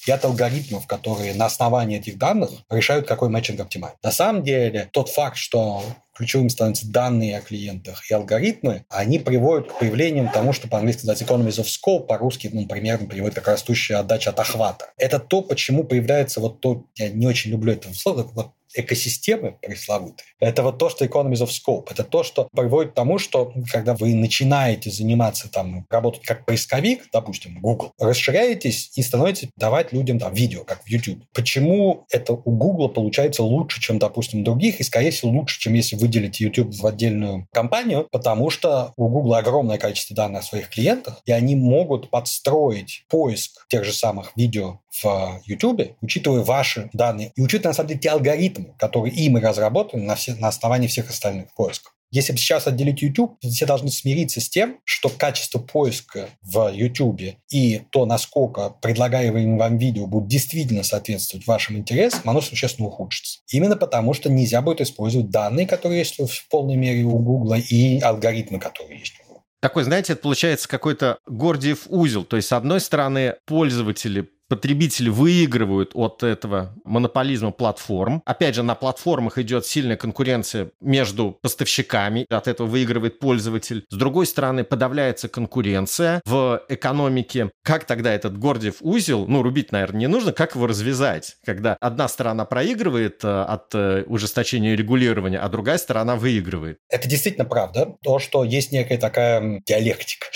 и 0.05 0.11
от 0.11 0.23
алгоритмов, 0.23 0.87
которые 0.87 1.33
на 1.33 1.45
основании 1.45 1.97
этих 1.97 2.17
данных 2.17 2.51
решают, 2.69 3.07
какой 3.07 3.29
мэтчинг 3.29 3.59
оптимальный. 3.59 3.97
На 4.03 4.11
самом 4.11 4.43
деле, 4.43 4.89
тот 4.91 5.09
факт, 5.09 5.37
что 5.37 5.83
ключевым 6.15 6.49
становятся 6.49 6.89
данные 6.89 7.37
о 7.37 7.41
клиентах 7.41 8.09
и 8.09 8.13
алгоритмы, 8.13 8.85
они 8.89 9.19
приводят 9.19 9.71
к 9.71 9.79
появлению 9.79 10.29
тому, 10.33 10.53
что 10.53 10.67
по-английски 10.67 11.05
называется 11.05 11.25
economies 11.25 11.63
of 11.63 11.67
scope, 11.67 12.07
по-русски, 12.07 12.49
ну, 12.53 12.65
примерно 12.67 13.07
приводит 13.07 13.35
как 13.35 13.47
растущая 13.47 13.97
отдача 13.97 14.29
от 14.29 14.39
охвата. 14.39 14.91
Это 14.97 15.19
то, 15.19 15.41
почему 15.41 15.83
появляется 15.83 16.39
вот 16.39 16.61
то, 16.61 16.85
я 16.95 17.09
не 17.09 17.27
очень 17.27 17.51
люблю 17.51 17.73
это 17.73 17.93
слово, 17.93 18.23
вот 18.33 18.51
экосистемы 18.75 19.57
пресловутые, 19.61 20.27
это 20.39 20.63
вот 20.63 20.77
то, 20.77 20.89
что 20.89 21.05
economies 21.05 21.45
of 21.45 21.49
scope. 21.49 21.87
Это 21.89 22.03
то, 22.03 22.23
что 22.23 22.47
приводит 22.55 22.91
к 22.91 22.95
тому, 22.95 23.17
что 23.17 23.53
когда 23.71 23.95
вы 23.95 24.13
начинаете 24.13 24.91
заниматься 24.91 25.49
там, 25.49 25.85
работать 25.89 26.23
как 26.23 26.45
поисковик, 26.45 27.07
допустим, 27.11 27.59
Google, 27.61 27.93
расширяетесь 27.99 28.91
и 28.95 29.01
становитесь 29.01 29.49
давать 29.55 29.93
людям 29.93 30.19
там 30.19 30.33
видео, 30.33 30.63
как 30.63 30.83
в 30.83 30.87
YouTube. 30.87 31.23
Почему 31.33 32.05
это 32.11 32.33
у 32.33 32.51
Google 32.51 32.89
получается 32.89 33.43
лучше, 33.43 33.81
чем, 33.81 33.99
допустим, 33.99 34.43
других, 34.43 34.79
и, 34.79 34.83
скорее 34.83 35.11
всего, 35.11 35.31
лучше, 35.31 35.59
чем 35.59 35.73
если 35.73 35.95
выделить 35.95 36.39
YouTube 36.39 36.73
в 36.73 36.85
отдельную 36.85 37.47
компанию, 37.51 38.07
потому 38.11 38.49
что 38.49 38.93
у 38.97 39.07
Google 39.07 39.35
огромное 39.35 39.77
количество 39.77 40.15
данных 40.15 40.41
о 40.41 40.45
своих 40.45 40.69
клиентах, 40.69 41.21
и 41.25 41.31
они 41.31 41.55
могут 41.55 42.09
подстроить 42.09 43.05
поиск 43.09 43.65
тех 43.69 43.83
же 43.83 43.93
самых 43.93 44.33
видео 44.35 44.79
в 45.03 45.41
YouTube, 45.45 45.95
учитывая 46.01 46.43
ваши 46.43 46.89
данные, 46.93 47.31
и 47.35 47.41
учитывая, 47.41 47.71
на 47.71 47.75
самом 47.75 47.89
деле, 47.89 47.99
те 47.99 48.09
алгоритмы, 48.09 48.73
которые 48.77 49.13
им 49.13 49.37
разработаны 49.37 50.03
на, 50.03 50.15
все, 50.15 50.35
на 50.35 50.47
основании 50.47 50.87
всех 50.87 51.09
остальных 51.09 51.53
поисков. 51.53 51.93
Если 52.11 52.33
сейчас 52.37 52.65
отделить 52.65 53.01
YouTube, 53.01 53.37
все 53.41 53.65
должны 53.65 53.89
смириться 53.89 54.39
с 54.39 54.47
тем, 54.47 54.79
что 54.85 55.09
качество 55.09 55.59
поиска 55.59 56.29
в 56.43 56.71
YouTube 56.71 57.35
и 57.51 57.81
то, 57.89 58.05
насколько 58.05 58.69
предлагаемые 58.69 59.57
вам 59.57 59.77
видео 59.77 60.07
будут 60.07 60.29
действительно 60.29 60.83
соответствовать 60.83 61.45
вашим 61.45 61.77
интересам, 61.77 62.21
оно 62.23 62.39
существенно 62.41 62.87
ухудшится. 62.87 63.39
Именно 63.51 63.75
потому, 63.75 64.13
что 64.13 64.29
нельзя 64.29 64.61
будет 64.61 64.81
использовать 64.81 65.29
данные, 65.29 65.67
которые 65.67 65.99
есть 65.99 66.17
в 66.17 66.47
полной 66.49 66.77
мере 66.77 67.03
у 67.03 67.17
Google, 67.17 67.55
и 67.55 67.99
алгоритмы, 67.99 68.59
которые 68.59 68.99
есть 68.99 69.15
у 69.19 69.27
Google. 69.27 69.43
Такой, 69.59 69.83
знаете, 69.83 70.13
это 70.13 70.21
получается 70.21 70.69
какой-то 70.69 71.17
Гордиев 71.25 71.87
узел. 71.89 72.23
То 72.23 72.37
есть, 72.37 72.47
с 72.47 72.53
одной 72.53 72.79
стороны, 72.79 73.35
пользователи 73.45 74.29
потребители 74.47 75.09
выигрывают 75.09 75.91
от 75.93 76.23
этого 76.23 76.73
монополизма 76.83 77.51
платформ. 77.51 78.21
Опять 78.25 78.55
же, 78.55 78.63
на 78.63 78.75
платформах 78.75 79.37
идет 79.37 79.65
сильная 79.65 79.97
конкуренция 79.97 80.71
между 80.81 81.37
поставщиками, 81.41 82.25
от 82.29 82.47
этого 82.47 82.67
выигрывает 82.67 83.19
пользователь. 83.19 83.85
С 83.89 83.95
другой 83.95 84.25
стороны, 84.25 84.63
подавляется 84.63 85.27
конкуренция 85.27 86.21
в 86.25 86.61
экономике. 86.69 87.51
Как 87.63 87.85
тогда 87.85 88.13
этот 88.13 88.37
Гордиев 88.37 88.77
узел, 88.81 89.27
ну, 89.27 89.41
рубить, 89.41 89.71
наверное, 89.71 90.01
не 90.01 90.07
нужно, 90.07 90.33
как 90.33 90.55
его 90.55 90.67
развязать, 90.67 91.37
когда 91.45 91.77
одна 91.79 92.07
сторона 92.07 92.45
проигрывает 92.45 93.23
э, 93.23 93.41
от 93.43 93.73
э, 93.73 94.03
ужесточения 94.07 94.75
регулирования, 94.75 95.39
а 95.39 95.49
другая 95.49 95.77
сторона 95.77 96.15
выигрывает? 96.15 96.77
Это 96.89 97.07
действительно 97.07 97.45
правда. 97.45 97.95
То, 98.03 98.19
что 98.19 98.43
есть 98.43 98.71
некая 98.71 98.97
такая 98.97 99.61
диалектика 99.65 100.27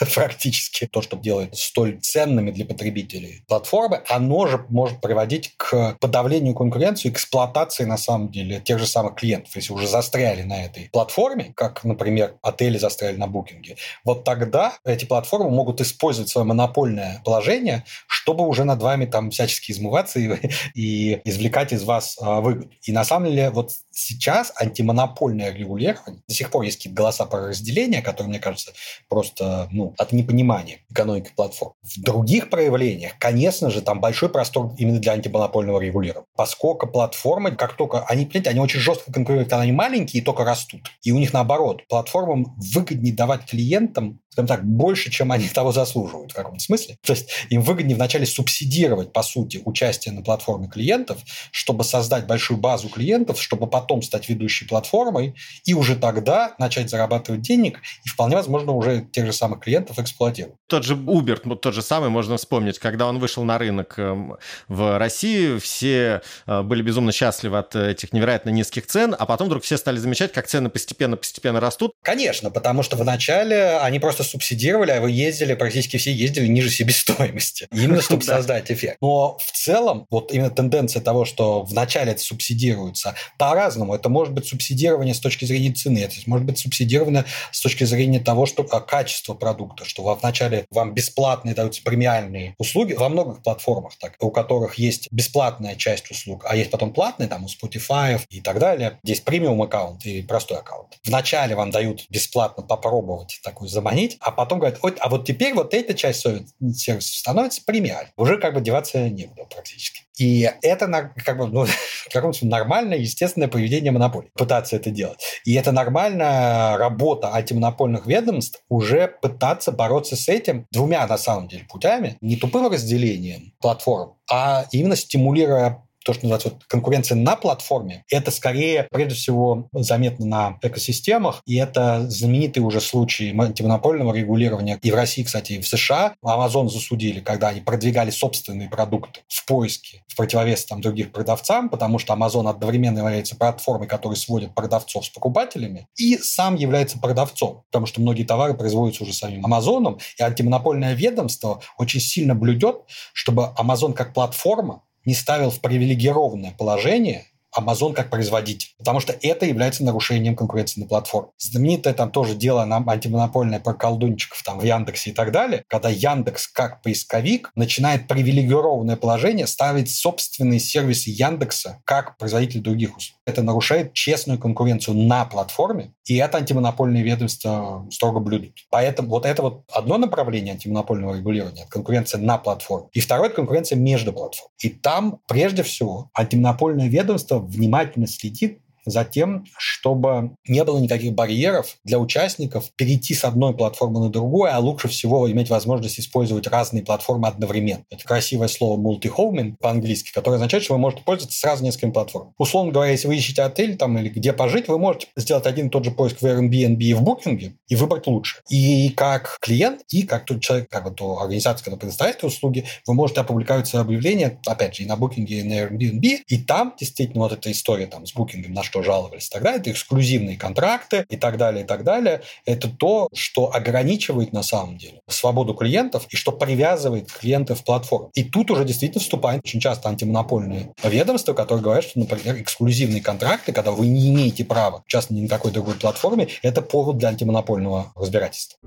практически 0.14 0.86
то, 0.86 1.02
что 1.02 1.16
делает 1.16 1.56
столь 1.56 2.00
ценными 2.00 2.50
для 2.50 2.64
потребителей 2.64 3.44
платформы, 3.46 4.02
оно 4.08 4.46
же 4.46 4.64
может 4.68 5.00
приводить 5.00 5.54
к 5.56 5.96
подавлению 6.00 6.54
конкуренции, 6.54 7.08
эксплуатации, 7.08 7.84
на 7.84 7.98
самом 7.98 8.30
деле, 8.30 8.60
тех 8.60 8.78
же 8.78 8.86
самых 8.86 9.16
клиентов. 9.16 9.54
Если 9.56 9.72
уже 9.72 9.86
застряли 9.86 10.42
на 10.42 10.64
этой 10.64 10.88
платформе, 10.90 11.52
как, 11.54 11.84
например, 11.84 12.36
отели 12.42 12.78
застряли 12.78 13.16
на 13.16 13.26
букинге, 13.26 13.76
вот 14.04 14.24
тогда 14.24 14.74
эти 14.84 15.04
платформы 15.04 15.50
могут 15.50 15.80
использовать 15.80 16.30
свое 16.30 16.46
монопольное 16.46 17.20
положение, 17.24 17.84
чтобы 18.06 18.46
уже 18.46 18.64
над 18.64 18.82
вами 18.82 19.06
там 19.06 19.30
всячески 19.30 19.72
измываться 19.72 20.18
и, 20.18 20.30
и 20.74 21.20
извлекать 21.24 21.72
из 21.72 21.84
вас 21.84 22.16
а, 22.20 22.40
выгоду. 22.40 22.70
И 22.82 22.92
на 22.92 23.04
самом 23.04 23.30
деле 23.30 23.50
вот 23.50 23.72
сейчас 23.90 24.52
антимонопольное 24.58 25.52
регулирование, 25.52 26.22
до 26.26 26.34
сих 26.34 26.50
пор 26.50 26.62
есть 26.62 26.78
какие-то 26.78 26.96
голоса 26.96 27.26
про 27.26 27.48
разделение, 27.48 28.02
которые, 28.02 28.30
мне 28.30 28.38
кажется, 28.38 28.72
просто 29.08 29.68
ну, 29.70 29.89
от 29.98 30.12
непонимания 30.12 30.78
экономики 30.90 31.30
платформ. 31.34 31.72
В 31.82 32.00
других 32.00 32.50
проявлениях, 32.50 33.12
конечно 33.18 33.70
же, 33.70 33.82
там 33.82 34.00
большой 34.00 34.28
простор 34.28 34.72
именно 34.78 34.98
для 34.98 35.12
антимонопольного 35.12 35.80
регулирования. 35.80 36.26
Поскольку 36.36 36.86
платформы, 36.86 37.52
как 37.52 37.76
только 37.76 38.04
они, 38.04 38.26
понимаете, 38.26 38.50
они 38.50 38.60
очень 38.60 38.80
жестко 38.80 39.12
конкурируют, 39.12 39.52
они 39.52 39.72
маленькие 39.72 40.22
и 40.22 40.24
только 40.24 40.44
растут. 40.44 40.90
И 41.02 41.12
у 41.12 41.18
них 41.18 41.32
наоборот, 41.32 41.86
платформам 41.88 42.56
выгоднее 42.56 43.14
давать 43.14 43.46
клиентам 43.46 44.20
скажем 44.30 44.46
так, 44.46 44.64
больше, 44.64 45.10
чем 45.10 45.32
они 45.32 45.48
того 45.54 45.72
заслуживают 45.72 46.32
в 46.32 46.34
каком-то 46.34 46.60
смысле. 46.60 46.96
То 47.04 47.12
есть 47.12 47.30
им 47.50 47.62
выгоднее 47.62 47.96
вначале 47.96 48.26
субсидировать, 48.26 49.12
по 49.12 49.22
сути, 49.22 49.60
участие 49.64 50.14
на 50.14 50.22
платформе 50.22 50.68
клиентов, 50.68 51.18
чтобы 51.50 51.84
создать 51.84 52.26
большую 52.26 52.58
базу 52.58 52.88
клиентов, 52.88 53.40
чтобы 53.42 53.66
потом 53.66 54.02
стать 54.02 54.28
ведущей 54.28 54.66
платформой, 54.66 55.34
и 55.64 55.74
уже 55.74 55.96
тогда 55.96 56.54
начать 56.58 56.90
зарабатывать 56.90 57.42
денег, 57.42 57.80
и 58.04 58.08
вполне 58.08 58.36
возможно 58.36 58.72
уже 58.72 59.06
тех 59.12 59.26
же 59.26 59.32
самых 59.32 59.60
клиентов 59.60 59.79
эксплуатировать. 59.88 60.56
Тот 60.68 60.84
же 60.84 60.94
Uber, 60.94 61.40
ну, 61.44 61.56
тот 61.56 61.74
же 61.74 61.82
самый, 61.82 62.10
можно 62.10 62.36
вспомнить, 62.36 62.78
когда 62.78 63.06
он 63.06 63.18
вышел 63.18 63.42
на 63.44 63.58
рынок 63.58 63.98
эм, 63.98 64.36
в 64.68 64.98
России, 64.98 65.58
все 65.58 66.22
э, 66.46 66.62
были 66.62 66.82
безумно 66.82 67.12
счастливы 67.12 67.58
от 67.58 67.74
этих 67.74 68.12
невероятно 68.12 68.50
низких 68.50 68.86
цен, 68.86 69.16
а 69.18 69.26
потом 69.26 69.48
вдруг 69.48 69.64
все 69.64 69.76
стали 69.76 69.96
замечать, 69.96 70.32
как 70.32 70.46
цены 70.46 70.68
постепенно-постепенно 70.68 71.60
растут. 71.60 71.92
Конечно, 72.02 72.50
потому 72.50 72.82
что 72.82 72.96
вначале 72.96 73.78
они 73.78 73.98
просто 73.98 74.20
просто 74.20 74.24
субсидировали, 74.24 74.90
а 74.90 75.00
вы 75.00 75.12
ездили, 75.12 75.54
практически 75.54 75.96
все 75.96 76.12
ездили 76.12 76.48
ниже 76.48 76.68
себестоимости. 76.68 77.68
Именно 77.72 78.02
чтобы 78.02 78.22
создать 78.22 78.70
эффект. 78.70 78.96
Но 79.00 79.38
в 79.38 79.52
целом, 79.52 80.06
вот 80.10 80.32
именно 80.32 80.50
тенденция 80.50 81.00
того, 81.00 81.24
что 81.24 81.62
вначале 81.62 82.10
это 82.10 82.20
субсидируется 82.20 83.14
по-разному. 83.38 83.94
Это 83.94 84.08
может 84.08 84.34
быть 84.34 84.46
субсидирование 84.46 85.14
с 85.14 85.20
точки 85.20 85.44
зрения 85.44 85.72
цены, 85.72 85.98
это 85.98 86.14
может 86.26 86.44
быть 86.44 86.58
субсидирование 86.58 87.24
с 87.52 87.60
точки 87.60 87.84
зрения 87.84 88.18
того, 88.18 88.46
что 88.46 88.66
а, 88.70 88.80
качество 88.80 89.34
продукта, 89.34 89.69
что 89.84 90.02
вначале 90.14 90.66
вам 90.70 90.94
бесплатные 90.94 91.54
даются 91.54 91.82
премиальные 91.82 92.54
услуги 92.58 92.92
во 92.92 93.08
многих 93.08 93.42
платформах, 93.42 93.96
так, 93.98 94.14
у 94.20 94.30
которых 94.30 94.74
есть 94.74 95.08
бесплатная 95.10 95.76
часть 95.76 96.10
услуг, 96.10 96.44
а 96.48 96.56
есть 96.56 96.70
потом 96.70 96.92
платные, 96.92 97.28
там 97.28 97.44
у 97.44 97.48
Spotify 97.48 98.20
и 98.28 98.40
так 98.40 98.58
далее. 98.58 98.98
Здесь 99.02 99.20
премиум 99.20 99.62
аккаунт 99.62 100.04
и 100.06 100.22
простой 100.22 100.58
аккаунт. 100.58 100.98
Вначале 101.04 101.54
вам 101.54 101.70
дают 101.70 102.06
бесплатно 102.08 102.62
попробовать 102.62 103.40
такую 103.42 103.68
заманить, 103.68 104.16
а 104.20 104.30
потом 104.30 104.58
говорят, 104.58 104.78
а 105.00 105.08
вот 105.08 105.26
теперь 105.26 105.54
вот 105.54 105.74
эта 105.74 105.94
часть 105.94 106.20
сервиса 106.20 107.18
становится 107.18 107.62
премиальной. 107.64 108.12
Уже 108.16 108.38
как 108.38 108.54
бы 108.54 108.60
деваться 108.60 109.08
некуда 109.08 109.44
практически. 109.44 110.02
И 110.20 110.50
это 110.60 110.86
как 111.24 111.38
бы, 111.38 111.46
ну, 111.46 111.64
как 112.12 112.24
нормальное, 112.42 112.98
естественное 112.98 113.48
поведение 113.48 113.90
монополии, 113.90 114.30
пытаться 114.36 114.76
это 114.76 114.90
делать. 114.90 115.18
И 115.46 115.54
это 115.54 115.72
нормальная 115.72 116.76
работа 116.76 117.34
антимонопольных 117.34 118.06
ведомств 118.06 118.62
уже 118.68 119.08
пытаться 119.08 119.72
бороться 119.72 120.16
с 120.16 120.28
этим 120.28 120.66
двумя, 120.70 121.06
на 121.06 121.16
самом 121.16 121.48
деле, 121.48 121.64
путями. 121.70 122.18
Не 122.20 122.36
тупым 122.36 122.70
разделением 122.70 123.54
платформ, 123.60 124.16
а 124.30 124.66
именно 124.72 124.94
стимулируя 124.94 125.82
то, 126.10 126.14
что 126.14 126.26
называется 126.26 126.48
вот, 126.48 126.64
конкуренция 126.66 127.14
на 127.14 127.36
платформе, 127.36 128.04
это 128.10 128.32
скорее, 128.32 128.88
прежде 128.90 129.14
всего, 129.14 129.68
заметно 129.72 130.26
на 130.26 130.58
экосистемах, 130.60 131.40
и 131.46 131.54
это 131.54 132.10
знаменитый 132.10 132.64
уже 132.64 132.80
случай 132.80 133.30
антимонопольного 133.30 134.12
регулирования. 134.12 134.76
И 134.82 134.90
в 134.90 134.94
России, 134.96 135.22
кстати, 135.22 135.52
и 135.52 135.60
в 135.60 135.68
США 135.68 136.14
Amazon 136.24 136.68
засудили, 136.68 137.20
когда 137.20 137.48
они 137.48 137.60
продвигали 137.60 138.10
собственные 138.10 138.68
продукты 138.68 139.20
в 139.28 139.46
поиске, 139.46 140.02
в 140.08 140.16
противовес 140.16 140.64
там, 140.64 140.80
других 140.80 141.12
продавцам, 141.12 141.68
потому 141.68 142.00
что 142.00 142.14
Amazon 142.14 142.50
одновременно 142.50 142.98
является 142.98 143.36
платформой, 143.36 143.86
которая 143.86 144.16
сводит 144.16 144.52
продавцов 144.52 145.06
с 145.06 145.10
покупателями, 145.10 145.86
и 145.96 146.16
сам 146.16 146.56
является 146.56 146.98
продавцом, 146.98 147.62
потому 147.70 147.86
что 147.86 148.00
многие 148.00 148.24
товары 148.24 148.54
производятся 148.54 149.04
уже 149.04 149.12
самим 149.12 149.44
Амазоном, 149.46 150.00
и 150.18 150.22
антимонопольное 150.24 150.94
ведомство 150.94 151.62
очень 151.78 152.00
сильно 152.00 152.34
блюдет, 152.34 152.80
чтобы 153.12 153.50
Amazon 153.56 153.92
как 153.92 154.12
платформа 154.12 154.82
не 155.04 155.14
ставил 155.14 155.50
в 155.50 155.60
привилегированное 155.60 156.52
положение 156.52 157.26
Amazon 157.56 157.92
как 157.92 158.10
производитель, 158.10 158.70
потому 158.78 159.00
что 159.00 159.14
это 159.20 159.46
является 159.46 159.84
нарушением 159.84 160.36
конкуренции 160.36 160.80
на 160.80 160.86
платформе. 160.86 161.30
Знаменитое 161.38 161.94
там 161.94 162.10
тоже 162.10 162.34
дело 162.34 162.64
на 162.64 162.76
антимонопольное 162.86 163.60
про 163.60 163.74
колдунчиков 163.74 164.42
там 164.42 164.58
в 164.58 164.64
Яндексе 164.64 165.10
и 165.10 165.12
так 165.12 165.32
далее, 165.32 165.64
когда 165.68 165.88
Яндекс 165.88 166.48
как 166.48 166.82
поисковик 166.82 167.50
начинает 167.54 168.08
привилегированное 168.08 168.96
положение 168.96 169.46
ставить 169.46 169.90
собственные 169.90 170.60
сервисы 170.60 171.10
Яндекса 171.10 171.80
как 171.84 172.16
производитель 172.18 172.60
других 172.60 172.96
услуг. 172.96 173.18
Это 173.26 173.42
нарушает 173.42 173.92
честную 173.92 174.38
конкуренцию 174.38 174.96
на 174.96 175.24
платформе, 175.24 175.92
и 176.04 176.16
это 176.16 176.38
антимонопольные 176.38 177.02
ведомства 177.02 177.86
строго 177.90 178.20
блюдут. 178.20 178.54
Поэтому 178.70 179.08
вот 179.08 179.26
это 179.26 179.42
вот 179.42 179.64
одно 179.72 179.98
направление 179.98 180.54
антимонопольного 180.54 181.16
регулирования, 181.16 181.66
конкуренция 181.68 182.20
на 182.20 182.38
платформе. 182.38 182.88
И 182.92 183.00
второе– 183.00 183.28
конкуренция 183.30 183.76
между 183.76 184.12
платформами. 184.12 184.52
И 184.58 184.68
там, 184.68 185.20
прежде 185.26 185.62
всего, 185.62 186.10
антимонопольное 186.14 186.88
ведомство 186.88 187.39
внимательно 187.40 188.06
следит 188.06 188.60
за 188.84 189.04
тем, 189.04 189.44
чтобы 189.58 190.32
не 190.46 190.64
было 190.64 190.78
никаких 190.78 191.12
барьеров 191.14 191.76
для 191.84 191.98
участников 191.98 192.70
перейти 192.76 193.14
с 193.14 193.24
одной 193.24 193.54
платформы 193.54 194.00
на 194.00 194.08
другую, 194.10 194.54
а 194.54 194.58
лучше 194.58 194.88
всего 194.88 195.30
иметь 195.30 195.50
возможность 195.50 195.98
использовать 196.00 196.46
разные 196.46 196.82
платформы 196.82 197.28
одновременно. 197.28 197.84
Это 197.90 198.04
красивое 198.04 198.48
слово 198.48 198.80
multi-homing 198.80 199.56
по-английски, 199.60 200.12
которое 200.12 200.36
означает, 200.36 200.64
что 200.64 200.74
вы 200.74 200.80
можете 200.80 201.02
пользоваться 201.02 201.38
сразу 201.38 201.64
несколькими 201.64 201.90
платформами. 201.92 202.34
Условно 202.38 202.72
говоря, 202.72 202.92
если 202.92 203.08
вы 203.08 203.16
ищете 203.16 203.42
отель 203.42 203.76
там 203.76 203.98
или 203.98 204.08
где 204.08 204.32
пожить, 204.32 204.68
вы 204.68 204.78
можете 204.78 205.08
сделать 205.16 205.46
один 205.46 205.68
и 205.68 205.70
тот 205.70 205.84
же 205.84 205.90
поиск 205.90 206.20
в 206.20 206.26
Airbnb 206.26 206.80
и 206.80 206.94
в 206.94 207.02
Booking 207.02 207.52
и 207.68 207.76
выбрать 207.76 208.06
лучше. 208.06 208.38
И 208.48 208.90
как 208.90 209.38
клиент, 209.40 209.82
и 209.90 210.02
как 210.02 210.24
тот 210.24 210.40
человек, 210.40 210.68
как 210.68 210.84
вот 210.84 211.00
организация, 211.20 211.64
которая 211.64 211.80
предоставляет 211.80 212.18
эти 212.18 212.24
услуги, 212.24 212.64
вы 212.86 212.94
можете 212.94 213.20
опубликовать 213.20 213.66
свое 213.66 213.84
объявление, 213.84 214.38
опять 214.46 214.76
же, 214.76 214.82
и 214.82 214.86
на 214.86 214.94
Booking, 214.94 215.24
и 215.26 215.42
на 215.42 215.52
Airbnb, 215.64 216.20
и 216.26 216.38
там 216.38 216.74
действительно 216.78 217.24
вот 217.24 217.32
эта 217.32 217.50
история 217.50 217.86
там 217.86 218.06
с 218.06 218.14
Booking, 218.14 218.48
на 218.48 218.62
что 218.70 218.82
жаловались 218.82 219.28
тогда, 219.28 219.52
это 219.52 219.70
эксклюзивные 219.72 220.36
контракты 220.36 221.04
и 221.08 221.16
так 221.16 221.36
далее, 221.36 221.64
и 221.64 221.66
так 221.66 221.82
далее. 221.82 222.22
Это 222.44 222.68
то, 222.68 223.08
что 223.12 223.52
ограничивает 223.52 224.32
на 224.32 224.42
самом 224.42 224.78
деле 224.78 225.00
свободу 225.08 225.54
клиентов 225.54 226.06
и 226.08 226.16
что 226.16 226.30
привязывает 226.30 227.10
клиентов 227.10 227.60
в 227.60 227.64
платформу. 227.64 228.10
И 228.14 228.22
тут 228.22 228.50
уже 228.50 228.64
действительно 228.64 229.00
вступает 229.00 229.42
очень 229.44 229.60
часто 229.60 229.88
антимонопольные 229.88 230.72
ведомства, 230.84 231.32
которые 231.32 231.64
говорят, 231.64 231.84
что, 231.84 231.98
например, 231.98 232.40
эксклюзивные 232.40 233.02
контракты, 233.02 233.52
когда 233.52 233.72
вы 233.72 233.88
не 233.88 234.10
имеете 234.10 234.44
права 234.44 234.84
часто 234.86 235.14
ни 235.14 235.22
на 235.22 235.28
какой 235.28 235.50
другой 235.50 235.74
платформе, 235.74 236.28
это 236.42 236.62
повод 236.62 236.98
для 236.98 237.08
антимонопольного 237.08 237.92
разбирательства. 237.96 238.58